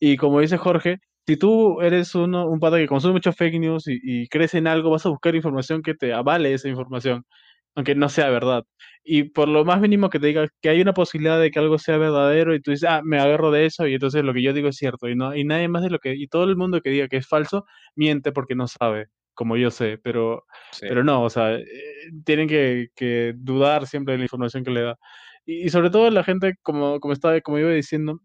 Y 0.00 0.16
como 0.16 0.40
dice 0.40 0.56
Jorge, 0.58 0.98
si 1.26 1.36
tú 1.36 1.80
eres 1.82 2.14
uno, 2.14 2.46
un 2.48 2.60
pata 2.60 2.78
que 2.78 2.86
consume 2.88 3.14
mucho 3.14 3.32
fake 3.32 3.58
news 3.60 3.88
y, 3.88 3.98
y 4.02 4.28
crees 4.28 4.54
en 4.54 4.66
algo, 4.68 4.90
vas 4.90 5.06
a 5.06 5.10
buscar 5.10 5.34
información 5.34 5.82
que 5.82 5.94
te 5.94 6.12
avale 6.14 6.54
esa 6.54 6.68
información, 6.68 7.24
aunque 7.76 7.94
no 7.94 8.08
sea 8.08 8.30
verdad. 8.30 8.64
Y 9.04 9.24
por 9.24 9.48
lo 9.48 9.64
más 9.64 9.80
mínimo 9.80 10.10
que 10.10 10.18
te 10.20 10.26
diga 10.28 10.48
que 10.60 10.68
hay 10.70 10.80
una 10.80 10.94
posibilidad 10.94 11.40
de 11.40 11.50
que 11.52 11.58
algo 11.60 11.78
sea 11.78 11.98
verdadero 11.98 12.54
y 12.54 12.60
tú 12.60 12.72
dices, 12.72 12.88
ah, 12.90 13.02
me 13.04 13.18
agarro 13.20 13.50
de 13.52 13.66
eso 13.66 13.86
y 13.86 13.94
entonces 13.94 14.24
lo 14.24 14.34
que 14.34 14.42
yo 14.42 14.52
digo 14.52 14.68
es 14.68 14.76
cierto 14.76 15.08
y 15.08 15.14
no 15.16 15.34
y 15.36 15.44
nadie 15.44 15.68
más 15.68 15.82
de 15.84 15.90
lo 15.90 15.98
que 16.00 16.14
y 16.16 16.26
todo 16.28 16.44
el 16.44 16.56
mundo 16.56 16.80
que 16.80 16.90
diga 16.90 17.08
que 17.08 17.18
es 17.18 17.28
falso 17.28 17.64
miente 17.94 18.32
porque 18.32 18.54
no 18.56 18.66
sabe, 18.68 19.06
como 19.34 19.56
yo 19.56 19.70
sé, 19.70 19.98
pero 20.02 20.44
Sí. 20.72 20.86
pero 20.88 21.04
no, 21.04 21.22
o 21.22 21.30
sea, 21.30 21.54
eh, 21.54 21.64
tienen 22.24 22.48
que, 22.48 22.88
que 22.96 23.34
dudar 23.36 23.86
siempre 23.86 24.12
de 24.12 24.18
la 24.18 24.24
información 24.24 24.64
que 24.64 24.70
le 24.72 24.82
da. 24.82 24.96
Y, 25.44 25.64
y 25.66 25.68
sobre 25.70 25.90
todo 25.90 26.10
la 26.10 26.24
gente, 26.24 26.54
como, 26.62 27.00
como 27.00 27.12
estaba, 27.14 27.40
como 27.40 27.58
iba 27.58 27.70
diciendo, 27.70 28.20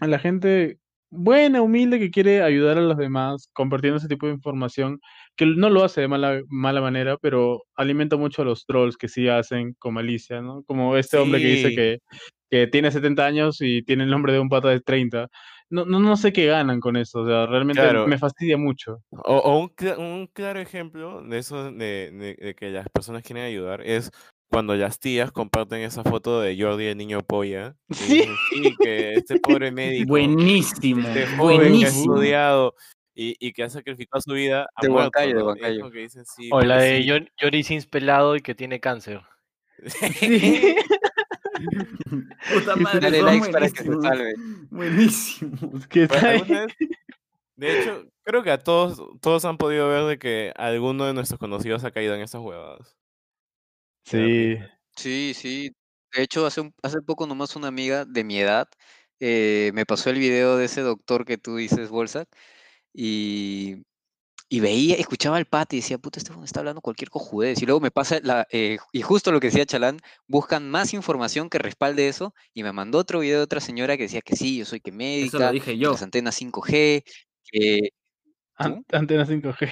la 0.00 0.18
gente 0.18 0.78
buena, 1.12 1.62
humilde, 1.62 1.98
que 1.98 2.10
quiere 2.10 2.42
ayudar 2.42 2.78
a 2.78 2.80
los 2.80 2.96
demás, 2.96 3.48
compartiendo 3.52 3.98
ese 3.98 4.08
tipo 4.08 4.26
de 4.26 4.32
información, 4.32 4.98
que 5.36 5.46
no 5.46 5.70
lo 5.70 5.84
hace 5.84 6.00
de 6.00 6.08
mala, 6.08 6.40
mala 6.48 6.80
manera, 6.80 7.16
pero 7.18 7.62
alimenta 7.76 8.16
mucho 8.16 8.42
a 8.42 8.44
los 8.46 8.64
trolls 8.66 8.96
que 8.96 9.08
sí 9.08 9.28
hacen 9.28 9.74
con 9.78 9.94
malicia, 9.94 10.40
¿no? 10.40 10.62
Como 10.64 10.96
este 10.96 11.18
hombre 11.18 11.40
que 11.40 11.48
dice 11.48 11.74
que, 11.74 11.98
que 12.50 12.66
tiene 12.66 12.90
70 12.90 13.26
años 13.26 13.58
y 13.60 13.82
tiene 13.82 14.04
el 14.04 14.10
nombre 14.10 14.32
de 14.32 14.40
un 14.40 14.48
pata 14.48 14.68
de 14.68 14.80
30. 14.80 15.28
No, 15.70 15.84
no, 15.86 16.00
no 16.00 16.16
sé 16.16 16.32
qué 16.32 16.46
ganan 16.46 16.80
con 16.80 16.96
eso, 16.96 17.20
o 17.20 17.26
sea, 17.26 17.46
realmente 17.46 17.80
Claro. 17.80 18.06
me 18.06 18.18
fastidia 18.18 18.58
mucho. 18.58 18.98
O, 19.10 19.36
o 19.38 19.58
un, 19.58 19.68
cla- 19.70 19.96
un 19.98 20.26
claro 20.26 20.60
ejemplo 20.60 21.22
de 21.22 21.38
eso, 21.38 21.64
de, 21.72 22.10
de- 22.12 22.36
de 22.38 22.54
que 22.54 22.70
las 22.70 22.86
personas 22.90 23.22
quieren 23.22 23.44
ayudar, 23.44 23.80
es 23.82 24.10
cuando 24.52 24.76
las 24.76 24.98
tías 25.00 25.32
comparten 25.32 25.80
esa 25.80 26.04
foto 26.04 26.40
de 26.40 26.56
Jordi 26.60 26.84
el 26.86 26.96
niño 26.98 27.22
polla. 27.22 27.74
y 27.88 27.94
Sí. 27.94 28.14
dicen, 28.14 28.34
sí, 28.52 28.74
que 28.80 29.14
este 29.14 29.40
pobre 29.40 29.72
médico, 29.72 30.08
Buenísimo, 30.10 31.08
este 31.08 31.26
joven 31.26 31.56
que 31.58 31.64
ha 31.64 31.68
buenísimo. 31.68 32.14
estudiado 32.14 32.74
y, 33.14 33.34
y 33.40 33.52
que 33.52 33.62
ha 33.64 33.70
sacrificado 33.70 34.20
su 34.20 34.32
vida, 34.34 34.68
ha 34.74 34.82
De 34.82 34.88
muerto, 34.90 35.10
Huancayo, 35.18 35.54
de. 35.54 35.74
Y 35.88 35.90
que 35.90 35.98
dicen, 35.98 36.24
sí, 36.26 36.48
O 36.52 36.60
la 36.60 36.76
de 36.78 37.26
Johnny 37.40 37.62
Sins 37.62 37.86
pelado 37.86 38.36
y 38.36 38.40
que 38.42 38.54
tiene 38.54 38.78
cáncer. 38.80 39.22
Sí. 39.86 40.76
Puta 42.54 42.76
madre, 42.76 43.00
Dale 43.00 43.22
likes 43.22 43.50
para 43.50 43.68
que 43.70 43.82
se 43.82 44.00
salve. 44.00 44.34
Ahí. 46.10 46.40
alguna 46.40 46.66
vez- 46.66 46.76
de 47.56 47.80
hecho, 47.80 48.04
creo 48.24 48.42
que 48.42 48.50
a 48.50 48.58
todos, 48.58 49.00
todos 49.20 49.44
han 49.44 49.56
podido 49.58 49.88
ver 49.88 50.04
de 50.04 50.18
que 50.18 50.52
alguno 50.56 51.04
de 51.04 51.12
nuestros 51.14 51.38
conocidos 51.38 51.84
ha 51.84 51.90
caído 51.90 52.14
en 52.14 52.22
estas 52.22 52.40
huevadas. 52.40 52.96
Sí. 54.04 54.56
Sí, 54.96 55.32
sí. 55.34 55.72
De 56.14 56.22
hecho, 56.22 56.44
hace, 56.46 56.60
un- 56.60 56.74
hace 56.82 57.00
poco 57.00 57.26
nomás 57.26 57.56
una 57.56 57.68
amiga 57.68 58.04
de 58.04 58.24
mi 58.24 58.38
edad 58.38 58.68
eh, 59.20 59.70
me 59.74 59.86
pasó 59.86 60.10
el 60.10 60.18
video 60.18 60.56
de 60.56 60.64
ese 60.66 60.80
doctor 60.82 61.24
que 61.24 61.38
tú 61.38 61.56
dices, 61.56 61.88
Bolsa, 61.90 62.26
y, 62.92 63.76
y 64.48 64.60
veía, 64.60 64.96
escuchaba 64.96 65.36
al 65.36 65.46
pata 65.46 65.76
y 65.76 65.78
decía, 65.78 65.96
puta, 65.98 66.18
este 66.18 66.30
huevón 66.32 66.44
está 66.44 66.58
hablando 66.60 66.80
cualquier 66.82 67.08
cojudez. 67.08 67.62
Y 67.62 67.66
luego 67.66 67.80
me 67.80 67.90
pasa, 67.92 68.18
la, 68.22 68.46
eh, 68.50 68.78
y 68.92 69.02
justo 69.02 69.30
lo 69.32 69.38
que 69.40 69.46
decía 69.46 69.64
Chalán, 69.64 69.98
buscan 70.26 70.68
más 70.68 70.92
información 70.92 71.48
que 71.48 71.58
respalde 71.58 72.08
eso, 72.08 72.34
y 72.52 72.62
me 72.64 72.72
mandó 72.72 72.98
otro 72.98 73.20
video 73.20 73.38
de 73.38 73.44
otra 73.44 73.60
señora 73.60 73.96
que 73.96 74.02
decía 74.04 74.20
que 74.22 74.36
sí, 74.36 74.58
yo 74.58 74.64
soy 74.64 74.80
que 74.80 74.90
Eso 74.90 74.98
lo 74.98 75.04
médica, 75.04 75.52
dije 75.52 75.70
que 75.72 75.78
yo. 75.78 75.92
las 75.92 76.02
antenas 76.02 76.34
5G, 76.42 77.04
que... 77.44 77.90
An- 78.56 78.84
Antena 78.92 79.24
5G. 79.24 79.70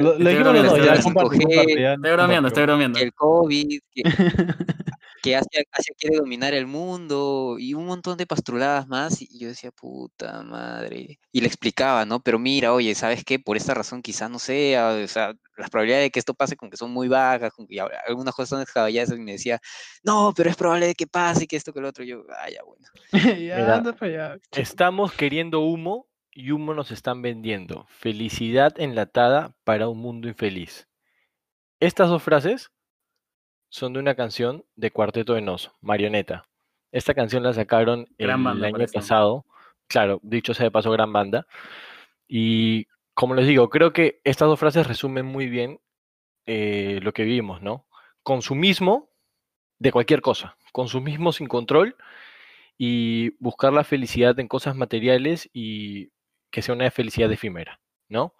Lo, 0.00 0.14
dijimos 0.16 0.54
los 0.54 0.64
dos, 0.64 0.72
bromeando, 0.72 0.76
ya 0.76 1.94
estoy 1.94 2.12
bromeando. 2.12 2.48
Estoy 2.48 2.62
bromeando, 2.64 2.98
el 2.98 3.12
COVID, 3.14 3.80
que, 3.90 4.02
que 5.22 5.36
Asia, 5.36 5.62
Asia 5.72 5.94
quiere 5.98 6.16
dominar 6.16 6.54
el 6.54 6.66
mundo 6.66 7.56
y 7.58 7.74
un 7.74 7.86
montón 7.86 8.16
de 8.18 8.26
pastruladas 8.26 8.86
más. 8.88 9.22
Y 9.22 9.38
yo 9.38 9.48
decía, 9.48 9.70
puta 9.70 10.42
madre. 10.42 11.18
Y 11.32 11.40
le 11.40 11.46
explicaba, 11.46 12.04
¿no? 12.04 12.20
Pero 12.20 12.38
mira, 12.38 12.72
oye, 12.72 12.94
¿sabes 12.94 13.24
qué? 13.24 13.38
Por 13.38 13.56
esta 13.56 13.74
razón 13.74 14.02
quizás 14.02 14.30
no 14.30 14.38
sea, 14.38 14.90
o 14.90 15.08
sea, 15.08 15.34
las 15.56 15.70
probabilidades 15.70 16.06
de 16.06 16.10
que 16.10 16.18
esto 16.18 16.34
pase 16.34 16.56
con 16.56 16.70
que 16.70 16.76
son 16.76 16.90
muy 16.90 17.08
bajas, 17.08 17.52
con 17.52 17.66
que 17.66 17.76
y 17.76 17.78
algunas 17.78 18.34
cosas 18.34 18.50
son 18.50 18.60
descabelladas, 18.60 19.10
y 19.10 19.20
me 19.20 19.32
decía, 19.32 19.60
no, 20.02 20.32
pero 20.36 20.50
es 20.50 20.56
probable 20.56 20.94
que 20.94 21.06
pase, 21.06 21.46
que 21.46 21.56
esto, 21.56 21.72
que 21.72 21.80
lo 21.80 21.88
otro. 21.88 22.04
Yo, 22.04 22.24
ah, 22.30 22.50
ya, 22.50 22.62
bueno. 22.64 22.86
ya, 23.38 23.56
Mira, 23.56 23.76
anda 23.76 23.92
para 23.92 24.32
allá. 24.32 24.40
Estamos 24.52 25.12
queriendo 25.12 25.60
humo 25.60 26.07
y 26.38 26.52
humo 26.52 26.72
nos 26.72 26.92
están 26.92 27.20
vendiendo. 27.20 27.84
Felicidad 27.88 28.72
enlatada 28.78 29.56
para 29.64 29.88
un 29.88 29.98
mundo 29.98 30.28
infeliz. 30.28 30.86
Estas 31.80 32.10
dos 32.10 32.22
frases 32.22 32.70
son 33.70 33.92
de 33.92 33.98
una 33.98 34.14
canción 34.14 34.64
de 34.76 34.92
Cuarteto 34.92 35.34
de 35.34 35.40
Nos, 35.40 35.72
Marioneta. 35.80 36.44
Esta 36.92 37.12
canción 37.12 37.42
la 37.42 37.54
sacaron 37.54 38.06
el 38.18 38.28
banda, 38.28 38.68
año 38.68 38.70
parece. 38.70 38.94
pasado. 38.94 39.46
Claro, 39.88 40.20
dicho 40.22 40.54
sea 40.54 40.66
de 40.66 40.70
paso, 40.70 40.92
gran 40.92 41.12
banda. 41.12 41.48
Y 42.28 42.86
como 43.14 43.34
les 43.34 43.48
digo, 43.48 43.68
creo 43.68 43.92
que 43.92 44.20
estas 44.22 44.46
dos 44.46 44.60
frases 44.60 44.86
resumen 44.86 45.26
muy 45.26 45.48
bien 45.48 45.80
eh, 46.46 47.00
lo 47.02 47.12
que 47.12 47.24
vivimos, 47.24 47.62
¿no? 47.62 47.84
Consumismo 48.22 49.10
de 49.80 49.90
cualquier 49.90 50.20
cosa. 50.20 50.56
Consumismo 50.70 51.32
sin 51.32 51.48
control 51.48 51.96
y 52.78 53.30
buscar 53.40 53.72
la 53.72 53.82
felicidad 53.82 54.38
en 54.38 54.46
cosas 54.46 54.76
materiales 54.76 55.50
y 55.52 56.12
que 56.50 56.62
sea 56.62 56.74
una 56.74 56.90
felicidad 56.90 57.30
efímera, 57.32 57.80
¿no? 58.08 58.34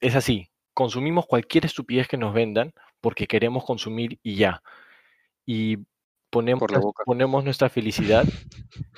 Es 0.00 0.14
así, 0.16 0.50
consumimos 0.74 1.26
cualquier 1.26 1.66
estupidez 1.66 2.08
que 2.08 2.16
nos 2.16 2.32
vendan 2.34 2.72
porque 3.00 3.26
queremos 3.26 3.64
consumir 3.64 4.18
y 4.22 4.36
ya. 4.36 4.62
Y 5.46 5.78
ponemos, 6.30 6.60
Por 6.60 6.72
la 6.72 6.78
nues- 6.78 6.82
boca. 6.84 7.02
ponemos 7.04 7.44
nuestra 7.44 7.68
felicidad 7.68 8.24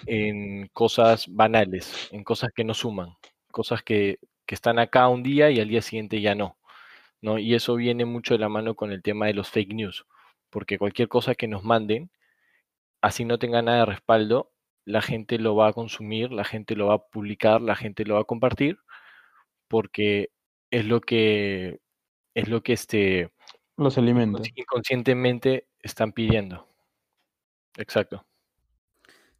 en 0.07 0.69
cosas 0.73 1.27
banales, 1.29 2.09
en 2.13 2.25
cosas 2.25 2.51
que 2.55 2.65
no 2.65 2.75
suman, 2.75 3.17
cosas 3.51 3.83
que, 3.83 4.19
que 4.47 4.55
están 4.55 4.79
acá 4.79 5.09
un 5.09 5.23
día 5.23 5.51
y 5.51 5.61
al 5.61 5.69
día 5.69 5.83
siguiente 5.83 6.21
ya 6.21 6.35
no, 6.35 6.59
¿no? 7.21 7.39
Y 7.39 7.55
eso 7.55 7.75
viene 7.77 8.05
mucho 8.05 8.35
de 8.35 8.39
la 8.41 8.49
mano 8.49 8.75
con 8.75 8.93
el 8.93 9.03
tema 9.03 9.27
de 9.27 9.35
los 9.35 9.49
fake 9.51 9.73
news, 9.75 10.05
porque 10.51 10.79
cualquier 10.79 11.09
cosa 11.09 11.35
que 11.35 11.49
nos 11.49 11.65
manden, 11.65 12.11
así 13.01 13.25
no 13.25 13.39
tenga 13.39 13.63
nada 13.63 13.79
de 13.81 13.87
respaldo, 13.87 14.52
la 14.85 15.03
gente 15.03 15.39
lo 15.39 15.57
va 15.57 15.69
a 15.69 15.73
consumir, 15.73 16.33
la 16.33 16.45
gente 16.45 16.77
lo 16.77 16.89
va 16.89 16.95
a 16.95 17.07
publicar, 17.07 17.61
la 17.63 17.77
gente 17.77 18.05
lo 18.05 18.15
va 18.17 18.23
a 18.23 18.25
compartir, 18.25 18.79
porque 19.69 20.31
es 20.71 20.87
lo 20.87 21.01
que 21.01 21.81
es 22.35 22.49
lo 22.49 22.63
que 22.63 22.73
este 22.75 23.31
Los 23.77 23.99
alimenta. 23.99 24.39
inconsci- 24.41 24.53
inconscientemente 24.57 25.69
están 25.81 26.13
pidiendo. 26.13 26.67
Exacto. 27.77 28.27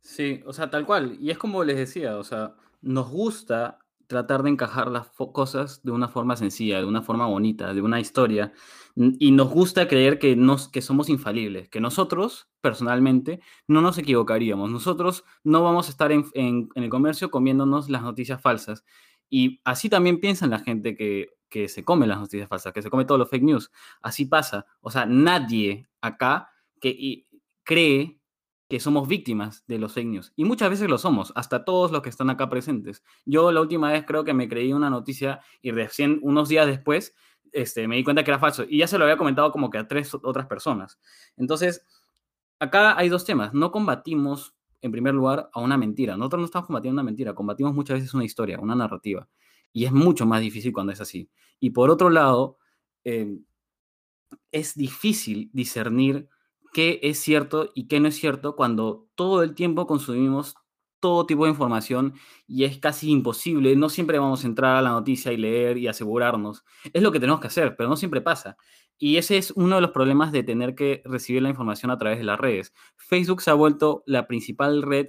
Sí, 0.01 0.43
o 0.47 0.53
sea, 0.53 0.71
tal 0.71 0.85
cual. 0.87 1.17
Y 1.21 1.31
es 1.31 1.39
como 1.39 1.65
les 1.65 1.77
decía, 1.77 2.19
o 2.19 2.25
sea, 2.25 2.55
nos 2.81 3.09
gusta 3.11 3.79
tratar 4.13 4.43
de 4.45 4.51
encajar 4.51 4.89
las 4.89 5.09
cosas 5.33 5.83
de 5.83 5.91
una 5.91 6.07
forma 6.09 6.37
sencilla, 6.37 6.79
de 6.79 6.85
una 6.85 7.03
forma 7.03 7.27
bonita, 7.27 7.75
de 7.75 7.83
una 7.83 7.99
historia. 7.99 8.53
Y 8.95 9.31
nos 9.33 9.49
gusta 9.51 9.89
creer 9.89 10.19
que, 10.19 10.37
nos, 10.37 10.69
que 10.69 10.83
somos 10.83 11.09
infalibles, 11.09 11.69
que 11.69 11.81
nosotros, 11.81 12.49
personalmente, 12.61 13.41
no 13.67 13.81
nos 13.81 13.99
equivocaríamos. 13.99 14.71
Nosotros 14.71 15.25
no 15.45 15.63
vamos 15.65 15.89
a 15.89 15.91
estar 15.91 16.13
en, 16.13 16.27
en- 16.35 16.69
en 16.75 16.83
el 16.85 16.91
comercio 16.91 17.31
comiéndonos 17.31 17.89
las 17.89 18.03
noticias 18.03 18.41
falsas. 18.41 18.85
Y 19.31 19.61
así 19.65 19.89
también 19.89 20.21
piensan 20.21 20.51
la 20.51 20.59
gente 20.59 20.95
que, 20.95 21.31
que 21.49 21.69
se 21.69 21.85
come 21.85 22.07
las 22.07 22.21
noticias 22.21 22.49
falsas, 22.49 22.73
que 22.73 22.83
se 22.83 22.91
come 22.91 23.05
todos 23.07 23.19
los 23.19 23.31
fake 23.31 23.43
news. 23.45 23.71
Así 24.03 24.27
pasa. 24.27 24.67
O 24.83 24.91
sea, 24.91 25.07
nadie 25.07 25.89
acá 26.03 26.51
que 26.81 26.91
y- 26.91 27.27
cree 27.65 28.21
que 28.73 28.81
somos 28.81 29.07
víctimas 29.07 29.67
de 29.67 29.77
los 29.79 29.93
fake. 29.93 30.33
Y 30.35 30.47
muchas 30.47 30.71
veces 30.71 30.89
lo 30.89 30.97
somos, 30.97 31.31
hasta 31.37 31.63
todos 31.63 31.93
los 31.93 32.01
que 32.01 32.09
están 32.09 32.31
acá 32.31 32.49
presentes. 32.49 33.05
Yo 33.27 33.53
la 33.53 33.61
última 33.61 33.93
vez 33.93 34.07
creo 34.07 34.25
que 34.25 34.33
me 34.33 34.49
creí 34.49 34.73
una 34.73 34.89
noticia 34.89 35.43
y 35.61 35.73
recién 35.73 36.21
unos 36.23 36.49
días 36.49 36.67
después 36.67 37.15
este, 37.53 37.87
me 37.87 37.97
di 37.97 38.03
cuenta 38.03 38.25
que 38.25 38.31
era 38.31 38.39
falso. 38.39 38.65
Y 38.67 38.79
ya 38.79 38.87
se 38.87 38.97
lo 38.97 39.05
había 39.05 39.19
comentado 39.19 39.53
como 39.53 39.69
que 39.69 39.77
a 39.77 39.87
tres 39.87 40.15
otras 40.15 40.47
personas. 40.47 40.99
Entonces, 41.37 41.85
acá 42.61 42.97
hay 42.97 43.11
dos 43.11 43.27
temas. 43.27 43.53
No 43.53 43.73
combatimos, 43.73 44.55
en 44.81 44.91
primer 44.91 45.13
lugar, 45.13 45.51
a 45.53 45.61
una 45.61 45.77
mentira. 45.77 46.17
Nosotros 46.17 46.41
no 46.41 46.47
estamos 46.47 46.67
combatiendo 46.67 46.95
una 46.95 47.05
mentira, 47.05 47.35
combatimos 47.35 47.75
muchas 47.75 47.99
veces 47.99 48.15
una 48.15 48.25
historia, 48.25 48.59
una 48.59 48.75
narrativa. 48.75 49.29
Y 49.71 49.85
es 49.85 49.93
mucho 49.93 50.25
más 50.25 50.41
difícil 50.41 50.73
cuando 50.73 50.95
es 50.95 51.01
así. 51.03 51.29
Y 51.61 51.73
por 51.73 51.91
otro 51.91 52.09
lado, 52.09 52.57
eh, 53.05 53.37
es 54.51 54.75
difícil 54.75 55.51
discernir 55.53 56.27
qué 56.73 57.01
es 57.03 57.19
cierto 57.19 57.71
y 57.75 57.89
qué 57.89 58.01
no 58.01 58.09
es 58.09 58.17
cierto 58.17 58.57
cuando 58.57 59.09
todo 59.15 59.43
el 59.43 59.55
tiempo 59.55 59.87
consumimos 59.87 60.55
todo 61.01 61.27
tipo 61.27 61.45
de 61.45 61.51
información 61.51 62.15
y 62.47 62.65
es 62.65 62.79
casi 62.79 63.11
imposible. 63.11 63.75
No 63.75 63.89
siempre 63.89 64.19
vamos 64.21 64.45
a 64.45 64.47
entrar 64.47 64.77
a 64.77 64.83
la 64.83 64.91
noticia 64.91 65.33
y 65.33 65.37
leer 65.37 65.77
y 65.77 65.89
asegurarnos. 65.89 66.65
Es 66.93 67.03
lo 67.03 67.11
que 67.11 67.19
tenemos 67.19 67.41
que 67.41 67.49
hacer, 67.49 67.75
pero 67.77 67.89
no 67.89 67.97
siempre 67.97 68.21
pasa. 68.21 68.57
Y 68.99 69.17
ese 69.17 69.37
es 69.37 69.51
uno 69.51 69.75
de 69.75 69.81
los 69.81 69.91
problemas 69.91 70.31
de 70.31 70.45
tener 70.45 70.77
que 70.77 71.03
recibir 71.05 71.43
la 71.43 71.49
información 71.49 71.91
a 71.91 71.99
través 71.99 72.19
de 72.19 72.25
las 72.25 72.39
redes. 72.39 72.73
Facebook 72.97 73.43
se 73.43 73.51
ha 73.51 73.55
vuelto 73.55 74.05
la 74.07 74.29
principal 74.29 74.83
red 74.83 75.09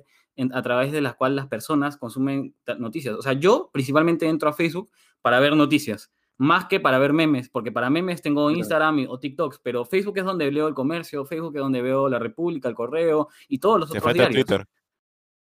a 0.51 0.61
través 0.63 0.91
de 0.91 1.01
la 1.01 1.13
cual 1.13 1.35
las 1.35 1.47
personas 1.47 1.97
consumen 1.97 2.55
noticias. 2.79 3.15
O 3.15 3.21
sea, 3.21 3.33
yo 3.33 3.69
principalmente 3.71 4.27
entro 4.27 4.49
a 4.49 4.53
Facebook 4.53 4.89
para 5.21 5.39
ver 5.39 5.55
noticias, 5.55 6.11
más 6.37 6.65
que 6.65 6.79
para 6.79 6.99
ver 6.99 7.13
memes, 7.13 7.49
porque 7.49 7.71
para 7.71 7.89
memes 7.89 8.21
tengo 8.21 8.49
Instagram 8.51 9.05
o 9.07 9.19
TikToks, 9.19 9.59
pero 9.63 9.85
Facebook 9.85 10.17
es 10.17 10.25
donde 10.25 10.51
leo 10.51 10.67
el 10.67 10.73
comercio, 10.73 11.25
Facebook 11.25 11.55
es 11.55 11.61
donde 11.61 11.81
veo 11.81 12.09
la 12.09 12.19
República, 12.19 12.67
el 12.67 12.75
Correo 12.75 13.29
y 13.47 13.59
todos 13.59 13.79
los 13.79 13.91
otros 13.91 14.13
diarios. 14.13 14.45
Twitter. 14.45 14.67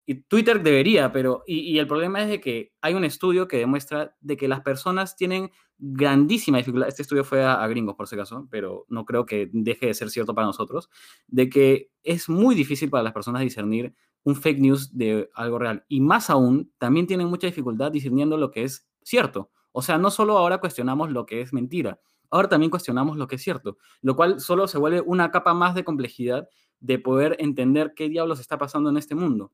Y 0.05 0.15
Twitter 0.23 0.61
debería, 0.61 1.11
pero 1.11 1.43
y, 1.45 1.77
el 1.77 1.87
problema 1.87 2.23
es 2.23 2.29
de 2.29 2.41
que 2.41 2.73
hay 2.81 2.95
un 2.95 3.05
estudio 3.05 3.47
que 3.47 3.57
demuestra 3.57 4.15
de 4.19 4.35
que 4.35 4.47
las 4.47 4.61
personas 4.61 5.15
tienen 5.15 5.51
grandísima 5.77 6.57
dificultad, 6.57 6.89
este 6.89 7.03
estudio 7.03 7.23
fue 7.23 7.43
a, 7.43 7.65
gringos 7.67 7.95
por 7.95 8.07
si 8.07 8.15
acaso, 8.15 8.47
pero 8.49 8.85
no 8.89 9.05
creo 9.05 9.25
que 9.25 9.49
deje 9.53 9.87
de 9.87 9.93
ser 9.93 10.09
cierto 10.09 10.33
para 10.33 10.47
nosotros, 10.47 10.89
de 11.27 11.49
que 11.49 11.91
es 12.03 12.29
muy 12.29 12.55
difícil 12.55 12.89
para 12.89 13.03
las 13.03 13.13
personas 13.13 13.41
discernir 13.41 13.93
un 14.23 14.35
fake 14.35 14.59
news 14.59 14.97
de 14.97 15.29
algo 15.33 15.59
real. 15.59 15.85
Y 15.87 16.01
más 16.01 16.29
aún, 16.29 16.73
también 16.77 17.07
tienen 17.07 17.27
mucha 17.27 17.47
dificultad 17.47 17.91
discerniendo 17.91 18.37
lo 18.37 18.51
que 18.51 18.63
es 18.63 18.87
cierto. 19.03 19.51
O 19.71 19.81
sea, 19.81 19.97
no 19.97 20.11
solo 20.11 20.37
ahora 20.37 20.59
cuestionamos 20.59 21.11
lo 21.11 21.25
que 21.25 21.41
es 21.41 21.53
mentira, 21.53 21.99
ahora 22.29 22.49
también 22.49 22.69
cuestionamos 22.69 23.17
lo 23.17 23.27
que 23.27 23.35
es 23.35 23.41
cierto, 23.41 23.77
lo 24.01 24.15
cual 24.15 24.39
solo 24.39 24.67
se 24.67 24.77
vuelve 24.77 25.01
una 25.01 25.31
capa 25.31 25.53
más 25.53 25.75
de 25.75 25.83
complejidad 25.83 26.47
de 26.79 26.99
poder 26.99 27.35
entender 27.39 27.93
qué 27.95 28.09
diablos 28.09 28.39
está 28.39 28.57
pasando 28.57 28.89
en 28.89 28.97
este 28.97 29.15
mundo. 29.15 29.51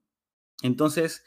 Entonces, 0.63 1.23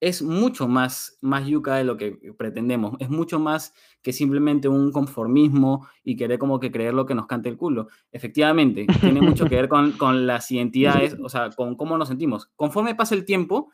es 0.00 0.20
mucho 0.22 0.68
más, 0.68 1.18
más 1.22 1.46
yuca 1.46 1.76
de 1.76 1.84
lo 1.84 1.96
que 1.96 2.18
pretendemos. 2.36 2.96
Es 2.98 3.08
mucho 3.08 3.38
más 3.38 3.72
que 4.02 4.12
simplemente 4.12 4.68
un 4.68 4.92
conformismo 4.92 5.88
y 6.04 6.16
querer 6.16 6.38
como 6.38 6.60
que 6.60 6.70
creer 6.70 6.92
lo 6.92 7.06
que 7.06 7.14
nos 7.14 7.26
cante 7.26 7.48
el 7.48 7.56
culo. 7.56 7.88
Efectivamente, 8.12 8.86
tiene 9.00 9.22
mucho 9.22 9.46
que 9.46 9.56
ver 9.56 9.68
con, 9.68 9.92
con 9.92 10.26
las 10.26 10.50
identidades, 10.50 11.16
o 11.22 11.28
sea, 11.28 11.50
con 11.50 11.76
cómo 11.76 11.96
nos 11.96 12.08
sentimos. 12.08 12.50
Conforme 12.56 12.94
pasa 12.94 13.14
el 13.14 13.24
tiempo, 13.24 13.70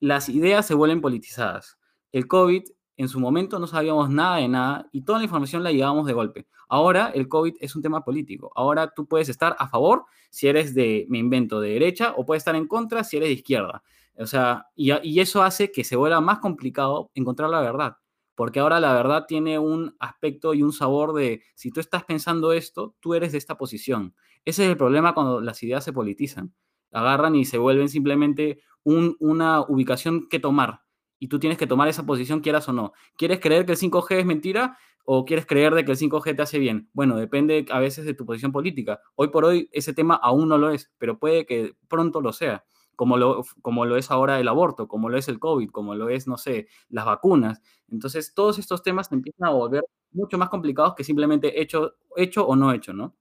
las 0.00 0.28
ideas 0.28 0.66
se 0.66 0.74
vuelven 0.74 1.00
politizadas. 1.00 1.78
El 2.12 2.26
COVID, 2.26 2.62
en 2.96 3.08
su 3.08 3.20
momento 3.20 3.58
no 3.58 3.66
sabíamos 3.66 4.10
nada 4.10 4.36
de 4.36 4.48
nada 4.48 4.88
y 4.92 5.02
toda 5.02 5.18
la 5.18 5.24
información 5.24 5.62
la 5.62 5.72
llevábamos 5.72 6.06
de 6.06 6.12
golpe. 6.12 6.46
Ahora 6.68 7.10
el 7.14 7.28
COVID 7.28 7.56
es 7.60 7.76
un 7.76 7.82
tema 7.82 8.04
político. 8.04 8.50
Ahora 8.54 8.92
tú 8.94 9.06
puedes 9.06 9.28
estar 9.28 9.54
a 9.58 9.68
favor 9.68 10.04
si 10.30 10.48
eres 10.48 10.74
de, 10.74 11.06
me 11.08 11.18
invento, 11.18 11.60
de 11.60 11.70
derecha 11.70 12.14
o 12.16 12.24
puedes 12.24 12.40
estar 12.40 12.56
en 12.56 12.66
contra 12.66 13.04
si 13.04 13.16
eres 13.16 13.28
de 13.28 13.34
izquierda. 13.34 13.82
O 14.18 14.26
sea, 14.26 14.66
y, 14.74 15.20
eso 15.20 15.42
hace 15.42 15.70
que 15.70 15.84
se 15.84 15.96
vuelva 15.96 16.20
más 16.20 16.38
complicado 16.38 17.10
encontrar 17.14 17.50
la 17.50 17.60
verdad, 17.60 17.98
porque 18.34 18.60
ahora 18.60 18.80
la 18.80 18.94
verdad 18.94 19.26
tiene 19.28 19.58
un 19.58 19.94
aspecto 19.98 20.54
y 20.54 20.62
un 20.62 20.72
sabor 20.72 21.12
de, 21.12 21.42
si 21.54 21.70
tú 21.70 21.80
estás 21.80 22.04
pensando 22.04 22.52
esto, 22.52 22.94
tú 23.00 23.14
eres 23.14 23.32
de 23.32 23.38
esta 23.38 23.58
posición. 23.58 24.14
Ese 24.44 24.64
es 24.64 24.70
el 24.70 24.76
problema 24.76 25.12
cuando 25.12 25.40
las 25.40 25.62
ideas 25.62 25.84
se 25.84 25.92
politizan. 25.92 26.54
Agarran 26.92 27.34
y 27.36 27.44
se 27.44 27.58
vuelven 27.58 27.88
simplemente 27.88 28.60
una 28.84 29.60
ubicación 29.62 30.28
que 30.28 30.38
tomar. 30.38 30.85
Y 31.18 31.28
tú 31.28 31.38
tienes 31.38 31.58
que 31.58 31.66
tomar 31.66 31.88
esa 31.88 32.04
posición, 32.04 32.40
quieras 32.40 32.68
o 32.68 32.72
no. 32.72 32.92
¿Quieres 33.16 33.40
creer 33.40 33.66
que 33.66 33.72
el 33.72 33.78
5G 33.78 34.18
es 34.18 34.26
mentira 34.26 34.78
o 35.04 35.24
quieres 35.24 35.46
creer 35.46 35.74
de 35.74 35.84
que 35.84 35.92
el 35.92 35.98
5G 35.98 36.36
te 36.36 36.42
hace 36.42 36.58
bien? 36.58 36.90
Bueno, 36.92 37.16
depende 37.16 37.64
a 37.70 37.80
veces 37.80 38.04
de 38.04 38.14
tu 38.14 38.26
posición 38.26 38.52
política. 38.52 39.00
Hoy 39.14 39.28
por 39.28 39.44
hoy 39.44 39.68
ese 39.72 39.94
tema 39.94 40.14
aún 40.16 40.48
no 40.48 40.58
lo 40.58 40.70
es, 40.70 40.92
pero 40.98 41.18
puede 41.18 41.46
que 41.46 41.74
pronto 41.88 42.20
lo 42.20 42.32
sea 42.32 42.64
como 42.96 43.18
lo, 43.18 43.44
como 43.62 43.84
lo 43.84 43.96
es 43.96 44.10
ahora 44.10 44.40
el 44.40 44.48
aborto, 44.48 44.88
como 44.88 45.08
lo 45.08 45.18
es 45.18 45.28
el 45.28 45.38
COVID, 45.38 45.70
como 45.70 45.94
lo 45.94 46.08
es, 46.08 46.26
no 46.26 46.38
sé, 46.38 46.68
las 46.88 47.04
vacunas. 47.04 47.62
Entonces, 47.88 48.34
todos 48.34 48.58
estos 48.58 48.82
temas 48.82 49.12
empiezan 49.12 49.48
a 49.48 49.52
volver 49.52 49.82
mucho 50.12 50.38
más 50.38 50.48
complicados 50.48 50.94
que 50.96 51.04
simplemente 51.04 51.60
hecho, 51.60 51.94
hecho 52.16 52.46
o 52.46 52.56
no 52.56 52.72
hecho, 52.72 52.92
¿no? 52.94 53.14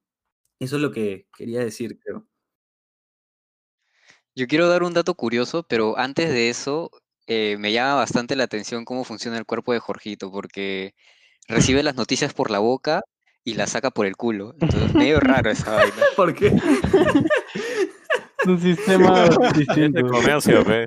Eso 0.59 0.77
es 0.77 0.81
lo 0.81 0.91
que 0.91 1.27
quería 1.37 1.59
decir, 1.61 1.99
creo. 1.99 2.25
Yo 4.35 4.47
quiero 4.47 4.67
dar 4.67 4.83
un 4.83 4.93
dato 4.93 5.15
curioso, 5.15 5.63
pero 5.63 5.97
antes 5.97 6.29
de 6.29 6.49
eso, 6.49 6.91
eh, 7.27 7.57
me 7.59 7.71
llama 7.71 7.95
bastante 7.95 8.35
la 8.35 8.43
atención 8.43 8.85
cómo 8.85 9.03
funciona 9.03 9.37
el 9.37 9.45
cuerpo 9.45 9.73
de 9.73 9.79
Jorgito, 9.79 10.31
porque 10.31 10.93
recibe 11.47 11.83
las 11.83 11.95
noticias 11.95 12.33
por 12.33 12.51
la 12.51 12.59
boca 12.59 13.03
y 13.43 13.53
las 13.53 13.71
saca 13.71 13.91
por 13.91 14.05
el 14.05 14.15
culo. 14.15 14.55
Entonces, 14.59 14.93
medio 14.93 15.19
raro 15.19 15.49
esa 15.49 15.71
vaina. 15.75 15.95
¿Por 16.15 16.33
qué? 16.33 16.51
un 18.45 18.61
sistema 18.61 19.29
distinto. 19.55 19.99
Es 19.99 20.05
el 20.05 20.11
comercio, 20.11 20.63
pe. 20.65 20.85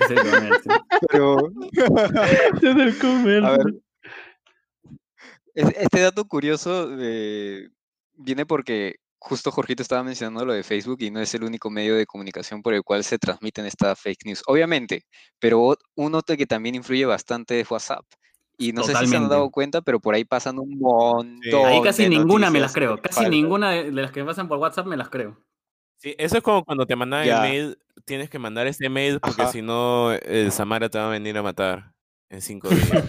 Es 0.00 0.10
el 0.10 0.18
comercio. 0.18 0.86
Pero... 1.08 1.52
es 2.56 2.62
el 2.62 2.98
comercio. 2.98 3.46
A 3.46 3.50
ver. 3.58 3.74
Este 5.54 6.00
dato 6.00 6.24
curioso 6.24 6.88
eh, 6.98 7.68
viene 8.14 8.46
porque 8.46 8.96
justo 9.22 9.52
Jorgito 9.52 9.82
estaba 9.82 10.02
mencionando 10.02 10.44
lo 10.44 10.52
de 10.52 10.64
Facebook 10.64 10.98
y 11.00 11.10
no 11.10 11.20
es 11.20 11.32
el 11.34 11.44
único 11.44 11.70
medio 11.70 11.94
de 11.94 12.06
comunicación 12.06 12.60
por 12.60 12.74
el 12.74 12.82
cual 12.82 13.04
se 13.04 13.18
transmiten 13.18 13.66
estas 13.66 13.98
fake 14.00 14.26
news. 14.26 14.42
Obviamente, 14.46 15.04
pero 15.38 15.76
uno 15.94 16.22
que 16.22 16.46
también 16.46 16.74
influye 16.74 17.04
bastante 17.04 17.60
es 17.60 17.70
WhatsApp. 17.70 18.04
Y 18.58 18.72
no 18.72 18.82
sé 18.82 18.94
si 18.96 19.06
se 19.06 19.16
han 19.16 19.28
dado 19.28 19.50
cuenta, 19.50 19.80
pero 19.80 20.00
por 20.00 20.14
ahí 20.14 20.24
pasan 20.24 20.58
un 20.58 20.78
montón. 20.78 21.66
Ahí 21.66 21.82
casi 21.82 22.08
ninguna 22.08 22.50
me 22.50 22.60
las 22.60 22.72
creo. 22.72 23.00
Casi 23.00 23.28
ninguna 23.28 23.70
de 23.70 23.92
las 23.92 24.12
que 24.12 24.24
pasan 24.24 24.48
por 24.48 24.58
WhatsApp 24.58 24.86
me 24.86 24.96
las 24.96 25.08
creo. 25.08 25.40
Sí, 25.98 26.14
eso 26.18 26.36
es 26.36 26.42
como 26.42 26.64
cuando 26.64 26.84
te 26.84 26.96
mandan 26.96 27.26
el 27.26 27.40
mail, 27.40 27.78
tienes 28.04 28.28
que 28.28 28.40
mandar 28.40 28.66
ese 28.66 28.88
mail 28.88 29.20
porque 29.20 29.46
si 29.46 29.62
no, 29.62 30.12
el 30.12 30.50
Samara 30.50 30.88
te 30.88 30.98
va 30.98 31.06
a 31.06 31.10
venir 31.10 31.38
a 31.38 31.42
matar 31.42 31.92
en 32.28 32.42
cinco 32.42 32.68
días. 32.70 33.04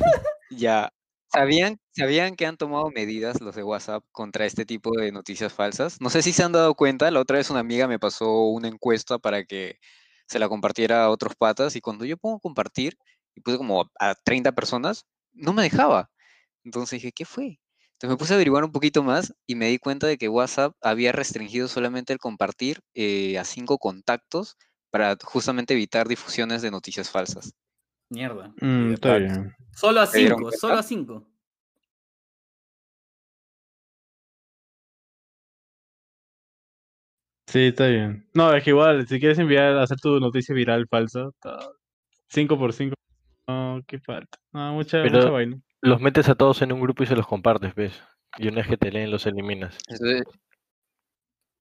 ya. 0.51 0.93
¿Sabían, 1.34 1.79
¿Sabían 1.91 2.36
que 2.36 2.45
han 2.45 2.57
tomado 2.57 2.91
medidas 2.91 3.41
los 3.41 3.55
de 3.55 3.63
WhatsApp 3.63 4.03
contra 4.11 4.45
este 4.45 4.65
tipo 4.65 4.91
de 4.95 5.11
noticias 5.11 5.51
falsas? 5.51 5.99
No 5.99 6.09
sé 6.11 6.21
si 6.21 6.31
se 6.31 6.43
han 6.43 6.51
dado 6.51 6.75
cuenta, 6.75 7.09
la 7.09 7.19
otra 7.19 7.38
vez 7.38 7.49
una 7.49 7.59
amiga 7.59 7.88
me 7.88 7.97
pasó 7.99 8.43
una 8.49 8.67
encuesta 8.67 9.17
para 9.17 9.43
que 9.43 9.79
se 10.27 10.38
la 10.38 10.47
compartiera 10.47 11.03
a 11.03 11.09
otros 11.09 11.36
patas 11.36 11.75
y 11.75 11.81
cuando 11.81 12.05
yo 12.05 12.17
pongo 12.17 12.39
compartir 12.39 12.97
y 13.36 13.41
puse 13.41 13.57
como 13.57 13.89
a 13.99 14.15
30 14.23 14.51
personas, 14.51 15.05
no 15.34 15.53
me 15.53 15.63
dejaba. 15.63 16.11
Entonces 16.65 17.01
dije, 17.01 17.13
¿qué 17.13 17.25
fue? 17.25 17.59
Entonces 17.93 18.09
me 18.11 18.17
puse 18.17 18.34
a 18.34 18.38
averiguar 18.38 18.63
un 18.65 18.71
poquito 18.71 19.03
más 19.03 19.34
y 19.47 19.55
me 19.55 19.69
di 19.69 19.79
cuenta 19.79 20.07
de 20.07 20.17
que 20.17 20.29
WhatsApp 20.29 20.75
había 20.81 21.11
restringido 21.13 21.67
solamente 21.67 22.13
el 22.13 22.19
compartir 22.19 22.81
eh, 22.95 23.39
a 23.39 23.45
cinco 23.45 23.79
contactos 23.79 24.57
para 24.91 25.17
justamente 25.23 25.73
evitar 25.75 26.07
difusiones 26.07 26.61
de 26.61 26.71
noticias 26.71 27.09
falsas. 27.11 27.53
Mierda. 28.14 28.53
Mm, 28.61 28.93
está 28.93 29.18
bien. 29.18 29.53
Solo 29.76 30.01
a 30.01 30.07
cinco, 30.07 30.51
solo 30.51 30.76
a 30.76 30.84
cinco. 30.84 31.28
Sí, 37.47 37.68
está 37.68 37.88
bien. 37.88 38.28
No, 38.34 38.53
es 38.53 38.64
que 38.64 38.72
igual, 38.72 39.07
si 39.07 39.20
quieres 39.20 39.38
enviar, 39.38 39.78
hacer 39.78 39.97
tu 39.99 40.20
noticia 40.20 40.55
viral 40.55 40.88
falsa, 40.88 41.30
5 42.30 42.57
por 42.57 42.74
5 42.74 42.95
no, 43.47 43.82
qué 43.86 43.99
falta. 43.99 44.39
No, 44.51 44.74
mucha, 44.74 45.03
mucha 45.03 45.30
vaina 45.30 45.57
los 45.84 45.99
metes 45.99 46.30
a 46.30 46.36
todos 46.36 46.61
en 46.61 46.72
un 46.72 46.80
grupo 46.80 47.03
y 47.03 47.07
se 47.07 47.16
los 47.16 47.28
compartes, 47.28 47.76
¿ves? 47.76 48.01
Y 48.38 48.47
una 48.47 48.57
vez 48.57 48.68
que 48.68 48.78
te 48.78 48.89
leen, 48.89 49.11
los 49.11 49.26
eliminas. 49.26 49.78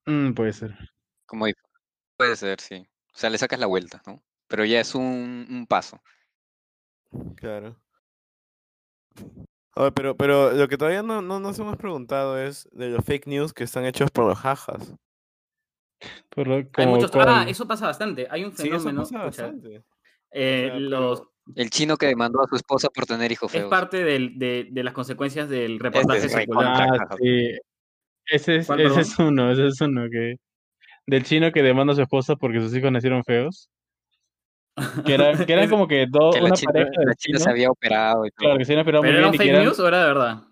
Mm, 0.07 0.33
puede 0.33 0.53
ser. 0.53 0.79
Como 1.27 1.47
puede 2.17 2.37
ser, 2.37 2.61
sí. 2.61 2.87
O 3.13 3.19
sea, 3.19 3.31
le 3.31 3.39
sacas 3.39 3.59
la 3.59 3.67
vuelta, 3.67 4.01
¿no? 4.07 4.23
Pero 4.47 4.65
ya 4.65 4.81
es 4.81 4.95
un, 4.95 5.67
paso. 5.69 6.01
Claro. 7.37 7.77
pero, 9.95 10.17
pero 10.17 10.53
lo 10.53 10.69
que 10.69 10.79
todavía 10.79 11.03
no, 11.03 11.23
no 11.23 11.41
nos 11.41 11.59
hemos 11.59 11.77
preguntado 11.77 12.39
es 12.39 12.69
de 12.73 12.91
los 12.91 13.05
fake 13.05 13.27
news 13.27 13.53
que 13.53 13.65
están 13.65 13.85
hechos 13.85 14.11
por 14.11 14.27
los 14.27 14.39
jajas. 14.39 14.95
Hay 16.77 16.87
muchos... 16.87 17.11
Ah, 17.15 17.45
eso 17.49 17.67
pasa 17.67 17.87
bastante. 17.87 18.27
Hay 18.31 18.45
un 18.45 18.53
fenómeno. 18.53 19.05
Sí, 19.05 19.15
eso 19.15 19.25
pasa 19.25 19.45
bastante. 19.45 19.85
Eh, 20.31 20.73
los 20.75 21.23
el 21.57 21.71
chino 21.71 21.97
que 21.97 22.07
demandó 22.07 22.43
a 22.43 22.47
su 22.47 22.57
esposa 22.57 22.89
por 22.89 23.07
tener 23.07 23.33
hijos 23.33 23.51
feos. 23.51 23.65
Es 23.65 23.71
parte 23.71 24.05
de, 24.05 24.71
las 24.73 24.95
consecuencias 24.95 25.49
del 25.49 25.79
reportaje 25.79 26.29
secular. 26.29 26.89
Ah, 27.01 27.17
sí. 27.19 27.51
Ese 28.27 28.57
es, 28.57 28.71
ese 28.71 29.01
es 29.01 29.19
uno, 29.19 29.51
ese 29.51 29.67
es 29.67 29.81
uno 29.81 30.09
que 30.09 30.37
del 31.07 31.25
chino 31.25 31.51
que 31.51 31.63
demanda 31.63 31.93
a 31.93 31.97
su 31.97 32.03
esposa 32.03 32.37
porque 32.37 32.61
sus 32.61 32.75
hijos 32.77 32.93
nacieron 32.93 33.25
feos. 33.25 33.69
Que 35.05 35.15
era, 35.15 35.45
que 35.45 35.53
era 35.53 35.69
como 35.69 35.87
que 35.87 36.07
dos, 36.09 36.35
una 36.41 36.55
pareja 36.55 36.91
de 36.99 37.07
la 37.07 37.15
china 37.15 37.39
se 37.39 37.51
había 37.51 37.71
operado 37.71 38.25
y 38.25 38.31
todo. 38.31 38.37
Claro, 38.37 38.59
que 38.59 38.65
se 38.65 38.73
había 38.73 38.83
operado 38.83 39.03
¿Pero 39.03 39.13
muy 39.13 39.21
era 39.21 39.31
bien. 39.31 39.41
un 39.41 39.47
fake 39.47 39.65
news 39.65 39.79
o 39.79 39.89
era 39.89 40.01
de 40.01 40.07
verdad? 40.07 40.43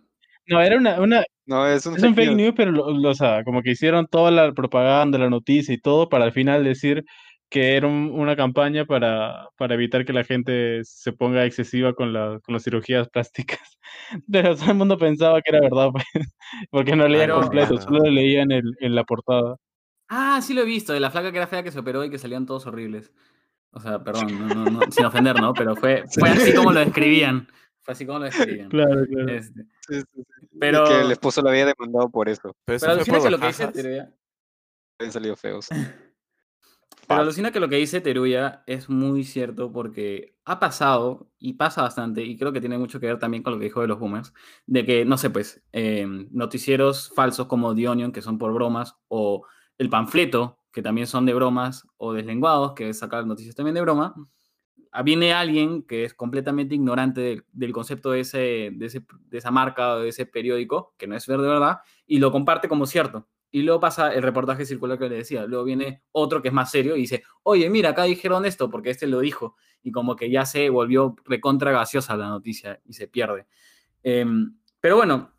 No, 0.46 0.60
era 0.60 0.76
una, 0.76 1.00
una 1.00 1.24
no, 1.46 1.66
es 1.66 1.86
un, 1.86 1.96
es 1.96 2.02
un 2.02 2.14
fake, 2.14 2.36
news, 2.36 2.54
pero 2.56 2.70
lo, 2.70 3.08
o 3.08 3.14
sea, 3.14 3.44
como 3.44 3.62
que 3.62 3.70
hicieron 3.70 4.06
toda 4.06 4.30
la 4.30 4.52
propaganda, 4.52 5.18
la 5.18 5.30
noticia 5.30 5.74
y 5.74 5.80
todo 5.80 6.08
para 6.08 6.24
al 6.24 6.32
final 6.32 6.64
decir 6.64 7.04
que 7.48 7.76
era 7.76 7.88
una 7.88 8.36
campaña 8.36 8.84
para, 8.84 9.48
para 9.56 9.74
evitar 9.74 10.04
que 10.04 10.12
la 10.12 10.22
gente 10.22 10.80
se 10.84 11.12
ponga 11.12 11.44
excesiva 11.44 11.94
con, 11.94 12.12
la, 12.12 12.38
con 12.44 12.52
las 12.52 12.62
cirugías 12.62 13.08
plásticas. 13.08 13.58
Pero 14.30 14.54
todo 14.54 14.70
el 14.70 14.76
mundo 14.76 14.96
pensaba 14.98 15.42
que 15.42 15.50
era 15.50 15.60
verdad, 15.60 15.88
pues, 15.92 16.04
porque 16.70 16.94
no 16.94 17.08
leían 17.08 17.30
completo, 17.30 17.80
solo 17.80 17.98
lo 18.04 18.10
leían 18.10 18.52
en, 18.52 18.64
en 18.78 18.94
la 18.94 19.02
portada. 19.04 19.56
Ah, 20.08 20.40
sí 20.42 20.54
lo 20.54 20.62
he 20.62 20.64
visto, 20.64 20.92
de 20.92 21.00
la 21.00 21.10
flaca 21.10 21.32
que 21.32 21.38
era 21.38 21.46
fea 21.46 21.62
que 21.62 21.72
se 21.72 21.78
operó 21.78 22.04
y 22.04 22.10
que 22.10 22.18
salían 22.18 22.46
todos 22.46 22.66
horribles. 22.66 23.12
O 23.72 23.80
sea, 23.80 24.02
perdón, 24.02 24.48
no, 24.48 24.54
no, 24.54 24.64
no, 24.70 24.80
sin 24.90 25.04
ofender, 25.04 25.40
¿no? 25.40 25.52
Pero 25.54 25.76
fue, 25.76 26.04
fue 26.08 26.28
así 26.30 26.52
como 26.54 26.72
lo 26.72 26.80
describían. 26.80 27.46
Fue 27.82 27.92
así 27.92 28.04
como 28.04 28.18
lo 28.18 28.24
describían. 28.26 28.68
Claro, 28.68 29.06
claro. 29.06 29.28
Este, 29.28 29.62
Sí, 29.86 30.00
sí, 30.00 30.02
sí. 30.12 30.20
Es 30.20 30.48
Pero- 30.58 30.84
que 30.84 31.00
el 31.00 31.10
esposo 31.12 31.40
lo 31.42 31.50
había 31.50 31.66
demandado 31.66 32.10
por 32.10 32.28
eso. 32.28 32.54
Pero 32.64 32.76
eso 32.76 32.86
pero 32.86 33.04
fue 33.04 33.16
alucina 33.16 33.18
por 33.18 33.24
que 33.26 33.30
lo 33.30 33.38
que 33.40 33.46
dice. 33.46 33.68
Teruya, 33.68 34.14
Habían 34.98 35.12
salido 35.12 35.36
feos. 35.36 35.68
pero 37.08 37.20
alucina 37.22 37.50
que 37.50 37.58
lo 37.60 37.68
que 37.68 37.76
dice 37.76 38.00
Teruya 38.00 38.62
es 38.66 38.88
muy 38.88 39.24
cierto 39.24 39.72
porque 39.72 40.36
ha 40.44 40.60
pasado 40.60 41.30
y 41.38 41.54
pasa 41.54 41.82
bastante, 41.82 42.22
y 42.22 42.36
creo 42.36 42.52
que 42.52 42.60
tiene 42.60 42.78
mucho 42.78 43.00
que 43.00 43.06
ver 43.06 43.18
también 43.18 43.42
con 43.42 43.52
lo 43.54 43.58
que 43.58 43.64
dijo 43.64 43.80
de 43.80 43.88
los 43.88 43.98
boomers, 43.98 44.32
de 44.66 44.84
que, 44.84 45.04
no 45.04 45.16
sé, 45.16 45.30
pues, 45.30 45.62
eh, 45.72 46.06
noticieros 46.30 47.10
falsos 47.14 47.46
como 47.46 47.74
The 47.74 47.88
Onion, 47.88 48.12
que 48.12 48.22
son 48.22 48.38
por 48.38 48.52
bromas, 48.52 48.96
o 49.08 49.44
el 49.78 49.88
panfleto, 49.88 50.58
que 50.72 50.82
también 50.82 51.06
son 51.06 51.26
de 51.26 51.34
bromas, 51.34 51.86
o 51.96 52.12
deslenguados, 52.12 52.72
que 52.74 52.90
es 52.90 52.98
sacar 52.98 53.26
noticias 53.26 53.54
también 53.54 53.74
de 53.74 53.80
broma, 53.82 54.14
ah, 54.92 55.02
viene 55.02 55.32
alguien 55.32 55.82
que 55.82 56.04
es 56.04 56.14
completamente 56.14 56.74
ignorante 56.74 57.20
del, 57.20 57.44
del 57.52 57.72
concepto 57.72 58.10
de, 58.12 58.20
ese, 58.20 58.70
de, 58.72 58.86
ese- 58.86 59.06
de 59.28 59.38
esa 59.38 59.50
marca 59.50 59.94
o 59.94 60.00
de 60.00 60.08
ese 60.08 60.26
periódico, 60.26 60.94
que 60.98 61.06
no 61.06 61.16
es 61.16 61.26
ver 61.26 61.40
de 61.40 61.48
verdad, 61.48 61.78
y 62.06 62.18
lo 62.18 62.32
comparte 62.32 62.68
como 62.68 62.86
cierto. 62.86 63.28
Y 63.52 63.62
luego 63.62 63.80
pasa 63.80 64.14
el 64.14 64.22
reportaje 64.22 64.64
circular 64.64 64.96
que 64.96 65.08
le 65.08 65.16
decía. 65.16 65.44
Luego 65.44 65.64
viene 65.64 66.02
otro 66.12 66.40
que 66.40 66.48
es 66.48 66.54
más 66.54 66.70
serio 66.70 66.94
y 66.96 67.00
dice, 67.00 67.24
oye, 67.42 67.68
mira, 67.68 67.90
acá 67.90 68.04
dijeron 68.04 68.44
esto 68.44 68.70
porque 68.70 68.90
este 68.90 69.08
lo 69.08 69.18
dijo. 69.20 69.56
Y 69.82 69.90
como 69.90 70.14
que 70.14 70.30
ya 70.30 70.46
se 70.46 70.70
volvió 70.70 71.16
recontra 71.24 71.72
gaseosa 71.72 72.16
la 72.16 72.28
noticia 72.28 72.80
y 72.84 72.92
se 72.92 73.08
pierde. 73.08 73.46
Em, 74.04 74.56
pero 74.80 74.96
bueno, 74.96 75.32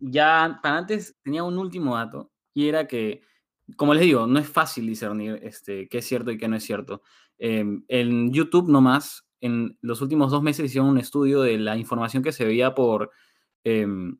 ya 0.00 0.60
para 0.62 0.78
antes 0.78 1.16
tenía 1.22 1.44
un 1.44 1.58
último 1.58 1.96
dato 1.96 2.30
y 2.54 2.68
era 2.68 2.86
que, 2.86 3.22
como 3.74 3.94
les 3.94 4.04
digo, 4.04 4.26
no 4.26 4.38
es 4.38 4.48
fácil 4.48 4.86
discernir 4.86 5.40
este, 5.42 5.88
qué 5.88 5.98
es 5.98 6.06
cierto 6.06 6.30
y 6.30 6.38
qué 6.38 6.46
no 6.48 6.56
es 6.56 6.64
cierto. 6.64 7.02
Em, 7.38 7.84
en 7.88 8.32
YouTube 8.32 8.68
nomás, 8.70 9.26
en 9.40 9.76
los 9.80 10.00
últimos 10.00 10.30
dos 10.30 10.42
meses 10.42 10.66
hicieron 10.66 10.90
un 10.90 10.98
estudio 10.98 11.42
de 11.42 11.58
la 11.58 11.76
información 11.76 12.22
que 12.22 12.32
se 12.32 12.44
veía 12.44 12.74
por, 12.74 13.10
em, 13.64 14.18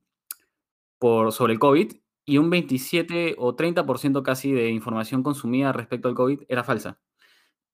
por, 0.99 1.33
sobre 1.33 1.53
el 1.53 1.59
COVID 1.59 1.93
y 2.25 2.39
un 2.39 2.51
27 2.51 3.37
o 3.39 3.55
30% 3.55 4.23
casi 4.23 4.53
de 4.53 4.71
información 4.71 5.23
consumida 5.23 5.73
respecto 5.73 6.09
al 6.09 6.15
COVID 6.15 6.43
era 6.49 6.65
falsa. 6.65 7.01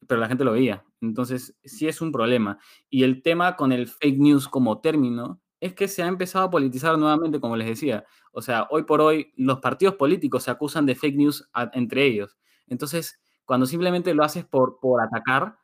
Pero 0.06 0.20
la 0.20 0.28
gente 0.28 0.44
lo 0.44 0.52
veía. 0.52 0.84
Entonces, 1.00 1.56
sí 1.64 1.88
es 1.88 2.00
un 2.00 2.12
problema. 2.12 2.58
Y 2.90 3.04
el 3.04 3.22
tema 3.22 3.56
con 3.56 3.72
el 3.72 3.88
fake 3.88 4.18
news 4.18 4.48
como 4.48 4.80
término 4.80 5.40
es 5.62 5.74
que 5.74 5.88
se 5.88 6.02
ha 6.02 6.08
empezado 6.08 6.46
a 6.46 6.50
politizar 6.50 6.98
nuevamente, 6.98 7.40
como 7.40 7.56
les 7.56 7.68
decía. 7.68 8.04
O 8.32 8.42
sea, 8.42 8.66
hoy 8.70 8.84
por 8.84 9.00
hoy 9.00 9.32
los 9.36 9.60
partidos 9.60 9.94
políticos 9.96 10.44
se 10.44 10.50
acusan 10.50 10.86
de 10.86 10.94
fake 10.96 11.16
news 11.16 11.48
entre 11.74 12.04
ellos. 12.06 12.36
Entonces, 12.68 13.20
cuando 13.46 13.66
simplemente 13.66 14.14
lo 14.14 14.24
haces 14.24 14.44
por, 14.44 14.78
por 14.80 15.02
atacar, 15.02 15.56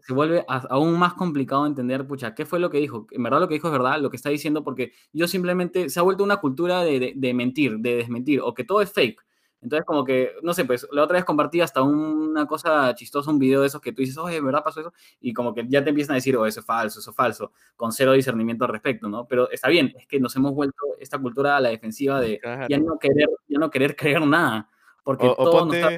se 0.00 0.14
vuelve 0.14 0.44
aún 0.48 0.98
más 0.98 1.14
complicado 1.14 1.66
entender, 1.66 2.06
pucha, 2.06 2.34
¿qué 2.34 2.46
fue 2.46 2.60
lo 2.60 2.70
que 2.70 2.78
dijo? 2.78 3.06
En 3.10 3.22
verdad 3.22 3.40
lo 3.40 3.48
que 3.48 3.54
dijo 3.54 3.68
es 3.68 3.72
verdad, 3.72 4.00
lo 4.00 4.10
que 4.10 4.16
está 4.16 4.30
diciendo, 4.30 4.64
porque 4.64 4.92
yo 5.12 5.28
simplemente, 5.28 5.90
se 5.90 6.00
ha 6.00 6.02
vuelto 6.02 6.24
una 6.24 6.38
cultura 6.38 6.82
de- 6.82 7.12
de 7.16 7.34
mentir, 7.34 7.78
de 7.80 7.96
desmentir, 7.96 8.40
o 8.42 8.54
que 8.54 8.64
todo 8.64 8.80
es 8.82 8.92
fake. 8.92 9.20
Entonces, 9.60 9.84
como 9.84 10.04
que, 10.04 10.32
no 10.42 10.54
sé, 10.54 10.64
pues 10.64 10.86
la 10.92 11.02
otra 11.02 11.16
vez 11.16 11.24
compartí 11.24 11.60
hasta 11.60 11.82
una 11.82 12.46
cosa 12.46 12.94
chistosa, 12.94 13.30
un 13.30 13.40
video 13.40 13.60
de 13.60 13.66
esos 13.66 13.80
que 13.80 13.92
tú 13.92 14.02
dices, 14.02 14.16
oye, 14.18 14.36
¿de 14.36 14.40
verdad 14.40 14.62
pasó 14.62 14.80
eso? 14.80 14.92
Y 15.20 15.32
como 15.32 15.52
que 15.52 15.66
ya 15.68 15.82
te 15.82 15.90
empiezan 15.90 16.12
a 16.14 16.16
decir, 16.16 16.36
oh, 16.36 16.46
eso 16.46 16.60
es 16.60 16.66
falso, 16.66 17.00
eso 17.00 17.10
es 17.10 17.16
falso, 17.16 17.52
con 17.74 17.90
cero 17.92 18.12
discernimiento 18.12 18.64
al 18.64 18.70
respecto, 18.70 19.08
¿no? 19.08 19.26
Pero 19.26 19.50
está 19.50 19.68
bien, 19.68 19.92
es 19.98 20.06
que 20.06 20.20
nos 20.20 20.36
hemos 20.36 20.54
vuelto 20.54 20.76
esta 21.00 21.18
cultura 21.18 21.56
a 21.56 21.60
la 21.60 21.70
defensiva 21.70 22.20
de 22.20 22.38
Claro. 22.38 22.66
ya 22.68 22.78
no 22.78 22.98
querer, 22.98 23.28
ya 23.48 23.58
no 23.58 23.68
querer 23.70 23.96
creer 23.96 24.24
nada, 24.24 24.70
porque 25.02 25.26
O, 25.26 25.32
o 25.32 25.50
todo 25.50 25.66
nos 25.66 25.74
está. 25.74 25.90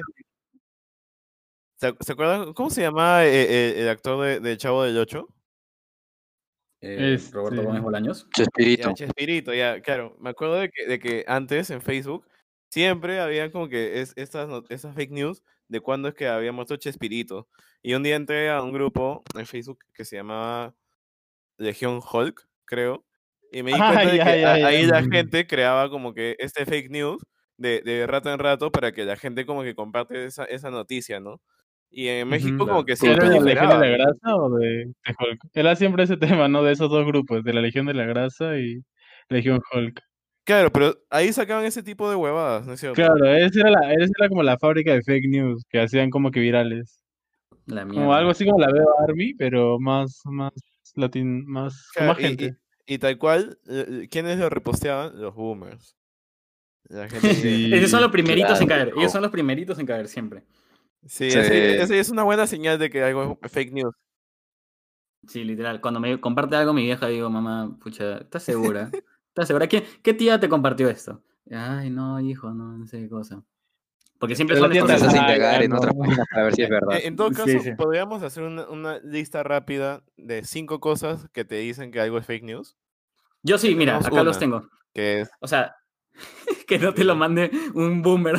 ¿Se, 1.77 2.11
acuerdan? 2.11 2.53
¿Cómo 2.53 2.69
se 2.69 2.81
llama 2.81 3.25
eh, 3.25 3.29
eh, 3.43 3.81
el 3.81 3.89
actor 3.89 4.23
de, 4.23 4.39
de 4.39 4.57
Chavo 4.57 4.83
del 4.83 4.97
Ocho? 4.97 5.27
Eh, 6.79 7.13
Este- 7.15 7.35
Roberto 7.35 7.63
Gómez 7.63 7.81
Bolaños. 7.81 8.27
Chespirito. 8.35 8.89
Ya, 8.89 8.93
Chespirito, 8.93 9.53
ya, 9.53 9.81
claro. 9.81 10.15
Me 10.19 10.29
acuerdo 10.31 10.55
de 10.55 10.69
que, 10.69 10.85
de 10.87 10.99
que 10.99 11.25
antes 11.27 11.69
en 11.69 11.81
Facebook 11.81 12.25
siempre 12.71 13.19
había 13.19 13.51
como 13.51 13.67
que 13.69 14.01
es, 14.01 14.13
estas, 14.15 14.49
estas 14.69 14.95
fake 14.95 15.11
news 15.11 15.43
de 15.67 15.81
cuándo 15.81 16.07
es 16.07 16.15
que 16.15 16.27
había 16.27 16.51
muerto 16.51 16.77
Chespirito. 16.77 17.47
Y 17.83 17.93
un 17.93 18.03
día 18.03 18.15
entré 18.15 18.49
a 18.49 18.61
un 18.63 18.71
grupo 18.71 19.23
en 19.37 19.45
Facebook 19.45 19.79
que 19.93 20.05
se 20.05 20.15
llamaba 20.15 20.73
Legión 21.57 21.99
Hulk, 22.01 22.47
creo. 22.65 23.05
Y 23.51 23.61
me 23.63 23.71
di 23.73 23.77
cuenta 24.05 24.11
de 24.11 24.17
ya, 24.17 24.23
que 24.25 24.41
ya, 24.41 24.53
a- 24.53 24.59
ya. 24.59 24.67
ahí 24.67 24.85
la 24.85 25.03
gente 25.03 25.45
creaba 25.47 25.89
como 25.89 26.13
que 26.13 26.35
este 26.39 26.65
fake 26.65 26.89
news 26.89 27.21
de, 27.57 27.81
de 27.81 28.07
rato 28.07 28.31
en 28.33 28.39
rato 28.39 28.71
para 28.71 28.91
que 28.91 29.03
la 29.05 29.17
gente 29.17 29.45
como 29.45 29.63
que 29.63 29.75
comparte 29.75 30.25
esa, 30.25 30.45
esa 30.45 30.71
noticia, 30.71 31.19
¿no? 31.19 31.41
Y 31.93 32.07
en 32.07 32.29
México 32.29 32.65
como 32.65 32.85
que 32.85 32.95
¿Sí 32.95 33.05
¿Era 33.05 33.27
siempre 33.29 33.33
de 33.33 33.39
la 33.55 33.61
Legión 33.61 33.81
de 33.81 33.87
la 33.89 33.97
Grasa 33.97 34.35
o 34.37 34.57
de, 34.57 34.67
de 34.67 35.15
Hulk? 35.19 35.41
Era 35.53 35.75
siempre 35.75 36.03
ese 36.05 36.15
tema, 36.45 36.47
¿no? 36.47 36.63
De 36.63 36.71
esos 36.71 36.89
dos 36.89 37.05
grupos, 37.05 37.43
de 37.43 37.53
la 37.53 37.59
Legión 37.61 37.85
de 37.85 37.93
la 37.93 38.05
Grasa 38.05 38.57
y 38.57 38.81
Legión 39.27 39.61
Hulk. 39.73 40.01
Claro, 40.43 40.71
pero 40.71 40.95
ahí 41.09 41.31
sacaban 41.31 41.65
ese 41.65 41.83
tipo 41.83 42.09
de 42.09 42.15
huevadas, 42.15 42.65
¿no 42.65 42.73
es 42.73 42.79
cierto? 42.79 42.95
Claro, 42.95 43.25
esa 43.33 43.59
era, 43.59 43.69
la, 43.71 43.93
esa 43.93 44.11
era 44.19 44.27
como 44.29 44.41
la 44.43 44.57
fábrica 44.57 44.91
de 44.93 45.01
fake 45.03 45.27
news 45.29 45.63
que 45.69 45.79
hacían 45.79 46.09
como 46.09 46.31
que 46.31 46.39
virales. 46.39 47.03
La 47.67 47.81
Como 47.83 47.93
mierda. 47.99 48.17
algo 48.17 48.31
así 48.31 48.45
como 48.45 48.59
la 48.59 48.71
veo 48.71 48.87
Army, 49.07 49.33
pero 49.35 49.79
más, 49.79 50.19
más 50.25 50.51
latín, 50.95 51.45
más, 51.45 51.89
con 51.95 52.05
Claro, 52.07 52.13
más 52.13 52.19
y- 52.19 52.23
y- 52.25 52.27
gente. 52.29 52.57
Y, 52.87 52.97
tal 52.97 53.17
cual, 53.19 53.57
eh, 53.69 54.07
¿quiénes 54.09 54.39
lo 54.39 54.49
reposteaban? 54.49 55.21
Los 55.21 55.35
boomers. 55.35 55.95
La 56.89 57.07
gente 57.07 57.19
que- 57.29 57.35
Sí. 57.35 57.71
Ellos 57.73 57.91
son 57.91 58.01
los 58.01 58.11
primeritos 58.11 58.59
en 58.59 58.67
caer. 58.67 58.93
Ellos 58.97 59.11
son 59.11 59.21
los 59.21 59.31
primeritos 59.31 59.77
en 59.79 59.85
caer 59.85 60.07
siempre. 60.07 60.43
Sí, 61.05 61.27
ese 61.27 61.99
es 61.99 62.09
una 62.09 62.23
buena 62.23 62.47
señal 62.47 62.77
de 62.79 62.89
que 62.89 63.03
algo 63.03 63.39
es 63.41 63.51
fake 63.51 63.71
news. 63.73 63.95
Sí, 65.27 65.43
literal. 65.43 65.81
Cuando 65.81 65.99
me 65.99 66.19
comparte 66.19 66.55
algo 66.55 66.73
mi 66.73 66.83
vieja, 66.83 67.07
digo, 67.07 67.29
mamá, 67.29 67.77
pucha, 67.81 68.17
¿estás 68.17 68.41
segura? 68.43 68.89
¿Estás 69.31 69.47
segura? 69.47 69.67
¿Qué, 69.67 69.83
qué 70.03 70.13
tía 70.13 70.39
te 70.39 70.49
compartió 70.49 70.89
esto? 70.89 71.23
Ay, 71.49 71.89
no, 71.89 72.19
hijo, 72.19 72.51
no, 72.53 72.77
no 72.77 72.85
sé 72.85 72.99
qué 72.99 73.09
cosa. 73.09 73.41
Porque 74.19 74.35
siempre 74.35 74.55
son 74.57 74.67
la 74.69 74.73
tía 74.73 74.81
estas 74.81 74.99
te 74.99 75.05
Empiezas 75.05 75.19
a 75.23 75.25
Ah, 75.27 75.33
indagar 75.35 75.63
en 75.63 75.69
no. 75.71 75.77
otras 75.77 75.95
páginas 75.95 76.27
para 76.29 76.43
ver 76.43 76.55
si 76.55 76.61
es 76.63 76.69
verdad. 76.69 76.95
Eh, 76.97 77.07
En 77.07 77.15
todo 77.15 77.31
caso, 77.31 77.59
sí. 77.59 77.71
podríamos 77.75 78.21
hacer 78.23 78.43
una, 78.43 78.69
una 78.69 78.99
lista 78.99 79.41
rápida 79.43 80.03
de 80.17 80.43
cinco 80.43 80.79
cosas 80.79 81.27
que 81.31 81.45
te 81.45 81.55
dicen 81.55 81.91
que 81.91 81.99
algo 82.01 82.17
es 82.17 82.25
fake 82.25 82.43
news. 82.43 82.75
Yo 83.41 83.57
sí, 83.57 83.73
mira, 83.73 83.97
acá 83.97 84.21
los 84.23 84.37
tengo. 84.37 84.67
Que 84.93 85.21
es, 85.21 85.29
O 85.39 85.47
sea, 85.47 85.75
que 86.67 86.77
no 86.77 86.93
te 86.93 87.03
lo 87.05 87.15
mande 87.15 87.49
un 87.73 88.01
boomer. 88.01 88.35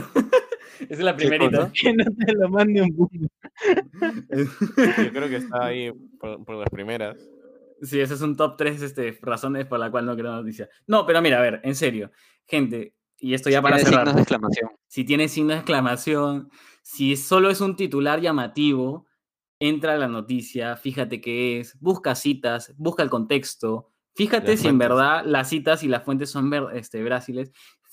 Esa 0.81 0.95
es 0.95 1.01
la 1.01 1.17
¿Qué 1.17 1.27
primerita. 1.27 1.71
Que 1.73 1.93
no 1.95 2.05
te 2.05 2.33
lo 2.35 2.49
mande 2.51 2.83
un 2.83 2.91
boom. 2.95 3.29
yo 4.31 5.13
creo 5.13 5.29
que 5.29 5.37
está 5.37 5.65
ahí 5.67 5.91
por, 6.21 6.45
por 6.45 6.57
las 6.57 6.69
primeras. 6.71 7.17
Sí, 7.83 8.01
ese 8.01 8.15
es 8.15 8.21
un 8.21 8.37
top 8.37 8.57
3 8.57 8.81
este, 8.81 9.19
razones 9.21 9.67
por 9.67 9.79
la 9.81 9.91
cual 9.91 10.07
no 10.07 10.17
creo 10.17 10.33
noticia. 10.33 10.69
No, 10.87 11.05
pero 11.05 11.21
mira, 11.21 11.39
a 11.39 11.43
ver, 11.43 11.61
en 11.65 11.75
serio, 11.75 12.11
gente, 12.47 12.95
y 13.19 13.35
esto 13.35 13.51
ya 13.51 13.61
para 13.61 13.77
Tiene 13.77 13.91
cerrar. 13.91 14.07
signos 14.07 14.15
de 14.17 14.23
exclamación. 14.23 14.71
si 14.87 15.05
tiene 15.05 15.29
signo 15.29 15.51
de 15.53 15.57
exclamación, 15.59 16.49
si 16.83 17.17
solo 17.17 17.51
es 17.51 17.61
un 17.61 17.75
titular 17.77 18.21
llamativo, 18.21 19.07
entra 19.59 19.95
a 19.95 19.97
la 19.99 20.09
noticia, 20.09 20.77
fíjate 20.77 21.21
qué 21.21 21.61
es, 21.61 21.79
busca 21.81 22.15
citas, 22.15 22.73
busca 22.77 23.03
el 23.03 23.11
contexto, 23.11 23.91
fíjate 24.15 24.53
Las 24.53 24.61
si 24.61 24.69
en 24.69 24.79
verdad 24.79 25.25
las 25.25 25.49
citas 25.49 25.83
y 25.85 25.89
las 25.89 26.03
fuentes 26.05 26.31
son 26.31 26.51
este, 26.73 27.01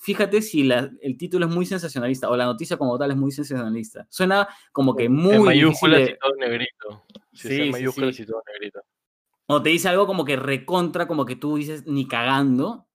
fíjate 0.00 0.42
si 0.42 0.64
la- 0.64 0.90
el 1.02 1.16
título 1.16 1.46
es 1.46 1.54
muy 1.54 1.66
sensacionalista 1.66 2.28
o 2.30 2.36
la 2.36 2.44
noticia 2.46 2.76
como 2.76 2.98
tal 2.98 3.10
es 3.10 3.16
muy 3.16 3.30
sensacionalista. 3.30 4.06
Suena 4.08 4.48
como 4.72 4.94
que 4.96 5.08
muy 5.08 5.34
en 5.34 5.44
mayúsculas 5.44 6.00
de- 6.00 6.10
y 6.12 6.18
todo 6.18 6.34
negrito. 6.38 7.04
Sí, 7.32 7.48
en 7.48 7.64
sí, 7.66 7.70
mayúsculas 7.70 8.16
sí. 8.16 8.22
y 8.22 8.26
todo 8.26 8.42
negrito. 8.52 8.80
O 9.50 9.62
te 9.62 9.70
dice 9.70 9.88
algo 9.88 10.06
como 10.06 10.24
que 10.24 10.36
recontra, 10.36 11.06
como 11.06 11.24
que 11.24 11.36
tú 11.36 11.56
dices 11.56 11.84
ni 11.86 12.06
cagando, 12.06 12.86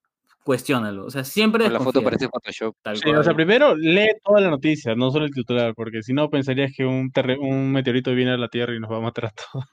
cuestiónalo. 0.44 1.06
O 1.06 1.10
sea, 1.10 1.24
siempre 1.24 1.64
Con 1.64 1.72
la 1.72 1.80
foto 1.80 2.02
parece 2.02 2.28
Photoshop. 2.28 2.74
tal 2.82 2.96
Sí, 2.96 3.10
o 3.10 3.22
sea, 3.22 3.34
primero 3.34 3.74
lee 3.76 4.10
toda 4.24 4.40
la 4.40 4.50
noticia, 4.50 4.94
no 4.94 5.10
solo 5.10 5.24
el 5.24 5.32
titular, 5.32 5.74
porque 5.74 6.02
si 6.02 6.12
no 6.12 6.30
pensarías 6.30 6.72
que 6.76 6.84
un, 6.86 7.10
terre- 7.10 7.38
un 7.38 7.72
meteorito 7.72 8.14
viene 8.14 8.32
a 8.32 8.36
la 8.36 8.48
Tierra 8.48 8.74
y 8.74 8.80
nos 8.80 8.90
va 8.90 8.98
a 8.98 9.00
matar 9.00 9.26
a 9.26 9.30
todos. 9.32 9.64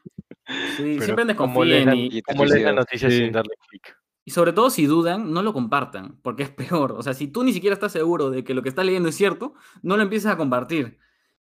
Sí, 0.78 0.96
Pero 1.00 1.02
siempre 1.16 1.36
¿cómo 1.36 1.64
lees 1.64 1.86
desconfíen 1.86 2.12
y, 2.12 2.18
Y 2.18 2.22
te 2.22 2.34
¿Cómo 2.34 2.46
lees 2.46 2.64
la 2.64 2.74
noticia 2.74 3.10
Sí. 3.10 3.18
sin 3.20 3.32
darle 3.32 3.54
clic? 3.70 3.96
Y 4.26 4.32
sobre 4.32 4.54
todo 4.54 4.70
si 4.70 4.86
dudan, 4.86 5.34
no 5.34 5.42
lo 5.44 5.52
compartan, 5.54 6.18
porque 6.22 6.44
es 6.44 6.50
peor. 6.50 6.94
O 6.94 7.04
sea, 7.04 7.14
si 7.14 7.28
tú 7.28 7.44
ni 7.44 7.52
siquiera 7.54 7.74
estás 7.74 7.92
seguro 7.92 8.30
de 8.30 8.44
que 8.44 8.54
lo 8.54 8.64
que 8.64 8.70
estás 8.70 8.86
leyendo 8.86 9.10
es 9.10 9.16
cierto, 9.16 9.54
no 9.82 9.98
lo 9.98 10.04
empieces 10.04 10.32
a 10.32 10.38
compartir. 10.38 10.98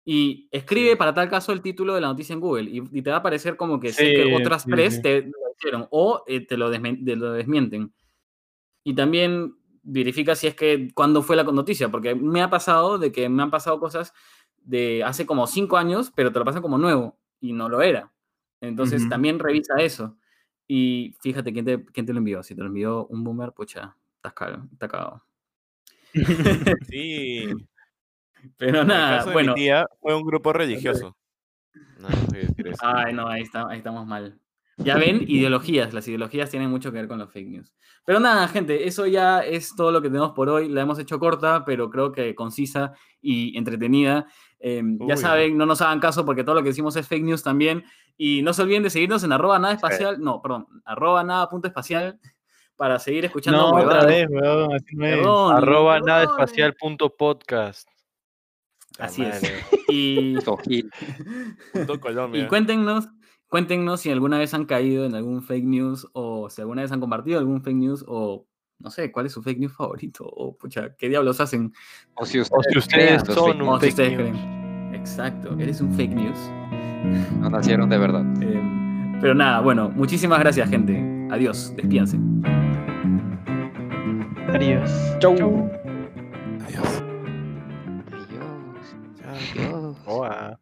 Y 0.07 0.47
escribe 0.51 0.95
para 0.95 1.15
tal 1.15 1.29
caso 1.29 1.51
el 1.51 1.61
título 1.61 1.95
de 1.95 2.01
la 2.01 2.07
noticia 2.07 2.33
en 2.33 2.39
Google 2.39 2.69
y, 2.69 2.83
y 2.91 3.01
te 3.01 3.09
va 3.09 3.17
a 3.17 3.19
aparecer 3.19 3.57
como 3.57 3.79
que, 3.79 3.91
sé 3.91 4.13
que 4.13 4.23
Sí, 4.23 4.33
otras 4.33 4.63
sí, 4.63 4.69
tres 4.69 4.95
sí. 4.95 5.01
te 5.01 5.21
lo 5.23 5.31
hicieron 5.57 5.87
o 5.89 6.23
eh, 6.27 6.45
te 6.45 6.57
lo, 6.57 6.69
te 6.69 7.15
lo 7.15 7.33
desmienten. 7.33 7.91
Y 8.83 8.93
también 8.93 9.55
verifica 9.81 10.35
si 10.35 10.45
es 10.45 10.55
que 10.55 10.89
cuándo 10.93 11.23
fue 11.23 11.35
la 11.35 11.43
noticia, 11.43 11.89
porque 11.89 12.13
me 12.13 12.41
ha 12.41 12.49
pasado 12.51 12.99
de 12.99 13.11
que 13.11 13.29
me 13.29 13.41
han 13.41 13.49
pasado 13.49 13.79
cosas 13.79 14.13
de 14.57 15.03
hace 15.03 15.25
como 15.25 15.47
cinco 15.47 15.77
años, 15.77 16.11
pero 16.15 16.31
te 16.31 16.37
lo 16.37 16.45
pasan 16.45 16.61
como 16.61 16.77
nuevo 16.77 17.17
y 17.39 17.53
no 17.53 17.67
lo 17.67 17.81
era. 17.81 18.11
Entonces 18.61 19.01
Ujú. 19.01 19.09
también 19.09 19.39
revisa 19.39 19.75
eso. 19.79 20.17
Y 20.67 21.15
fíjate 21.21 21.51
quién 21.51 21.65
te, 21.65 21.83
quién 21.85 22.05
te 22.05 22.13
lo 22.13 22.19
envió. 22.19 22.43
Si 22.43 22.55
te 22.55 22.61
lo 22.61 22.67
envió 22.67 23.07
un 23.07 23.23
boomer, 23.23 23.53
pucha, 23.53 23.95
estás 24.17 24.33
cagado. 24.33 24.67
Está 24.71 24.87
cagado. 24.87 25.23
Sí. 26.89 27.47
Pero 28.57 28.83
nada, 28.83 29.17
caso 29.17 29.29
de 29.29 29.33
bueno. 29.33 29.53
mi 29.53 29.61
tía 29.61 29.87
fue 30.01 30.15
un 30.15 30.23
grupo 30.23 30.53
religioso. 30.53 31.15
No, 31.99 32.09
no 32.09 32.15
decir 32.31 32.67
eso. 32.67 32.81
Ay, 32.81 33.13
no, 33.13 33.27
ahí, 33.27 33.41
está, 33.41 33.67
ahí 33.69 33.77
estamos 33.77 34.05
mal. 34.05 34.39
Ya 34.77 34.97
ven, 34.97 35.23
ideologías. 35.27 35.93
Las 35.93 36.07
ideologías 36.07 36.49
tienen 36.49 36.69
mucho 36.69 36.91
que 36.91 36.97
ver 36.97 37.07
con 37.07 37.17
los 37.17 37.31
fake 37.31 37.47
news. 37.47 37.73
Pero 38.05 38.19
nada, 38.19 38.47
gente, 38.47 38.87
eso 38.87 39.05
ya 39.05 39.39
es 39.39 39.75
todo 39.75 39.91
lo 39.91 40.01
que 40.01 40.09
tenemos 40.09 40.31
por 40.31 40.49
hoy. 40.49 40.67
La 40.67 40.81
hemos 40.81 40.99
hecho 40.99 41.17
corta, 41.17 41.63
pero 41.65 41.89
creo 41.89 42.11
que 42.11 42.35
concisa 42.35 42.93
y 43.21 43.57
entretenida. 43.57 44.27
Eh, 44.59 44.83
ya 45.07 45.15
saben, 45.15 45.57
no 45.57 45.65
nos 45.65 45.81
hagan 45.81 45.99
caso 45.99 46.25
porque 46.25 46.43
todo 46.43 46.55
lo 46.55 46.61
que 46.61 46.69
decimos 46.69 46.95
es 46.97 47.07
fake 47.07 47.23
news 47.23 47.41
también. 47.41 47.85
Y 48.17 48.41
no 48.41 48.53
se 48.53 48.61
olviden 48.61 48.83
de 48.83 48.89
seguirnos 48.89 49.23
en 49.23 49.31
arroba 49.31 49.59
nada 49.59 49.73
espacial, 49.73 50.19
no, 50.19 50.41
perdón, 50.41 50.67
arroba 50.85 51.23
nada 51.23 51.49
punto 51.49 51.67
espacial 51.67 52.19
para 52.75 52.99
seguir 52.99 53.25
escuchando 53.25 53.59
No, 53.59 53.75
otra 53.75 54.05
vez, 54.05 54.27
weón, 54.29 54.73
así 54.73 54.95
no 54.95 55.05
es. 55.05 55.15
Perdón, 55.17 55.55
Arroba 55.55 55.99
nada 55.99 56.23
espacial 56.23 56.75
punto 56.75 57.09
podcast. 57.09 57.87
Así 58.99 59.23
es. 59.23 59.41
Y, 59.87 60.35
cuéntenos, 62.47 63.07
cuéntenos 63.47 64.01
si 64.01 64.09
alguna 64.09 64.39
vez 64.39 64.53
han 64.53 64.65
caído 64.65 65.05
en 65.05 65.13
algún 65.15 65.43
fake 65.43 65.63
news 65.63 66.07
o 66.13 66.49
si 66.49 66.61
alguna 66.61 66.81
vez 66.81 66.91
han 66.91 66.99
compartido 66.99 67.37
algún 67.39 67.61
fake 67.61 67.77
news 67.77 68.03
o 68.07 68.47
no 68.79 68.89
sé, 68.89 69.11
cuál 69.11 69.27
es 69.27 69.31
su 69.31 69.41
fake 69.41 69.59
news 69.59 69.73
favorito 69.73 70.25
o 70.25 70.57
pucha, 70.57 70.95
qué 70.97 71.07
diablos 71.07 71.39
hacen 71.39 71.71
O 72.15 72.25
si 72.25 72.39
O 72.39 72.43
ustedes, 72.75 73.21
si 73.25 73.33
son 73.33 73.61
un 73.61 73.69
o 73.69 73.79
si 73.79 73.81
fake 73.81 73.89
ustedes 73.91 74.17
news. 74.17 74.29
creen. 74.31 74.93
Exacto, 74.95 75.55
eres 75.59 75.81
un 75.81 75.93
fake 75.93 76.15
news. 76.15 76.37
no 77.39 77.49
nacieron 77.49 77.89
de 77.89 77.97
verdad. 77.97 78.25
Eh, 78.41 79.19
pero 79.21 79.33
nada, 79.33 79.61
bueno, 79.61 79.89
muchísimas 79.89 80.39
gracias, 80.39 80.69
gente. 80.69 81.01
Adiós, 81.31 81.73
despídense. 81.77 82.19
Adiós. 84.49 84.91
Chau. 85.19 85.69
Adiós. 86.65 87.04
ó 90.05 90.57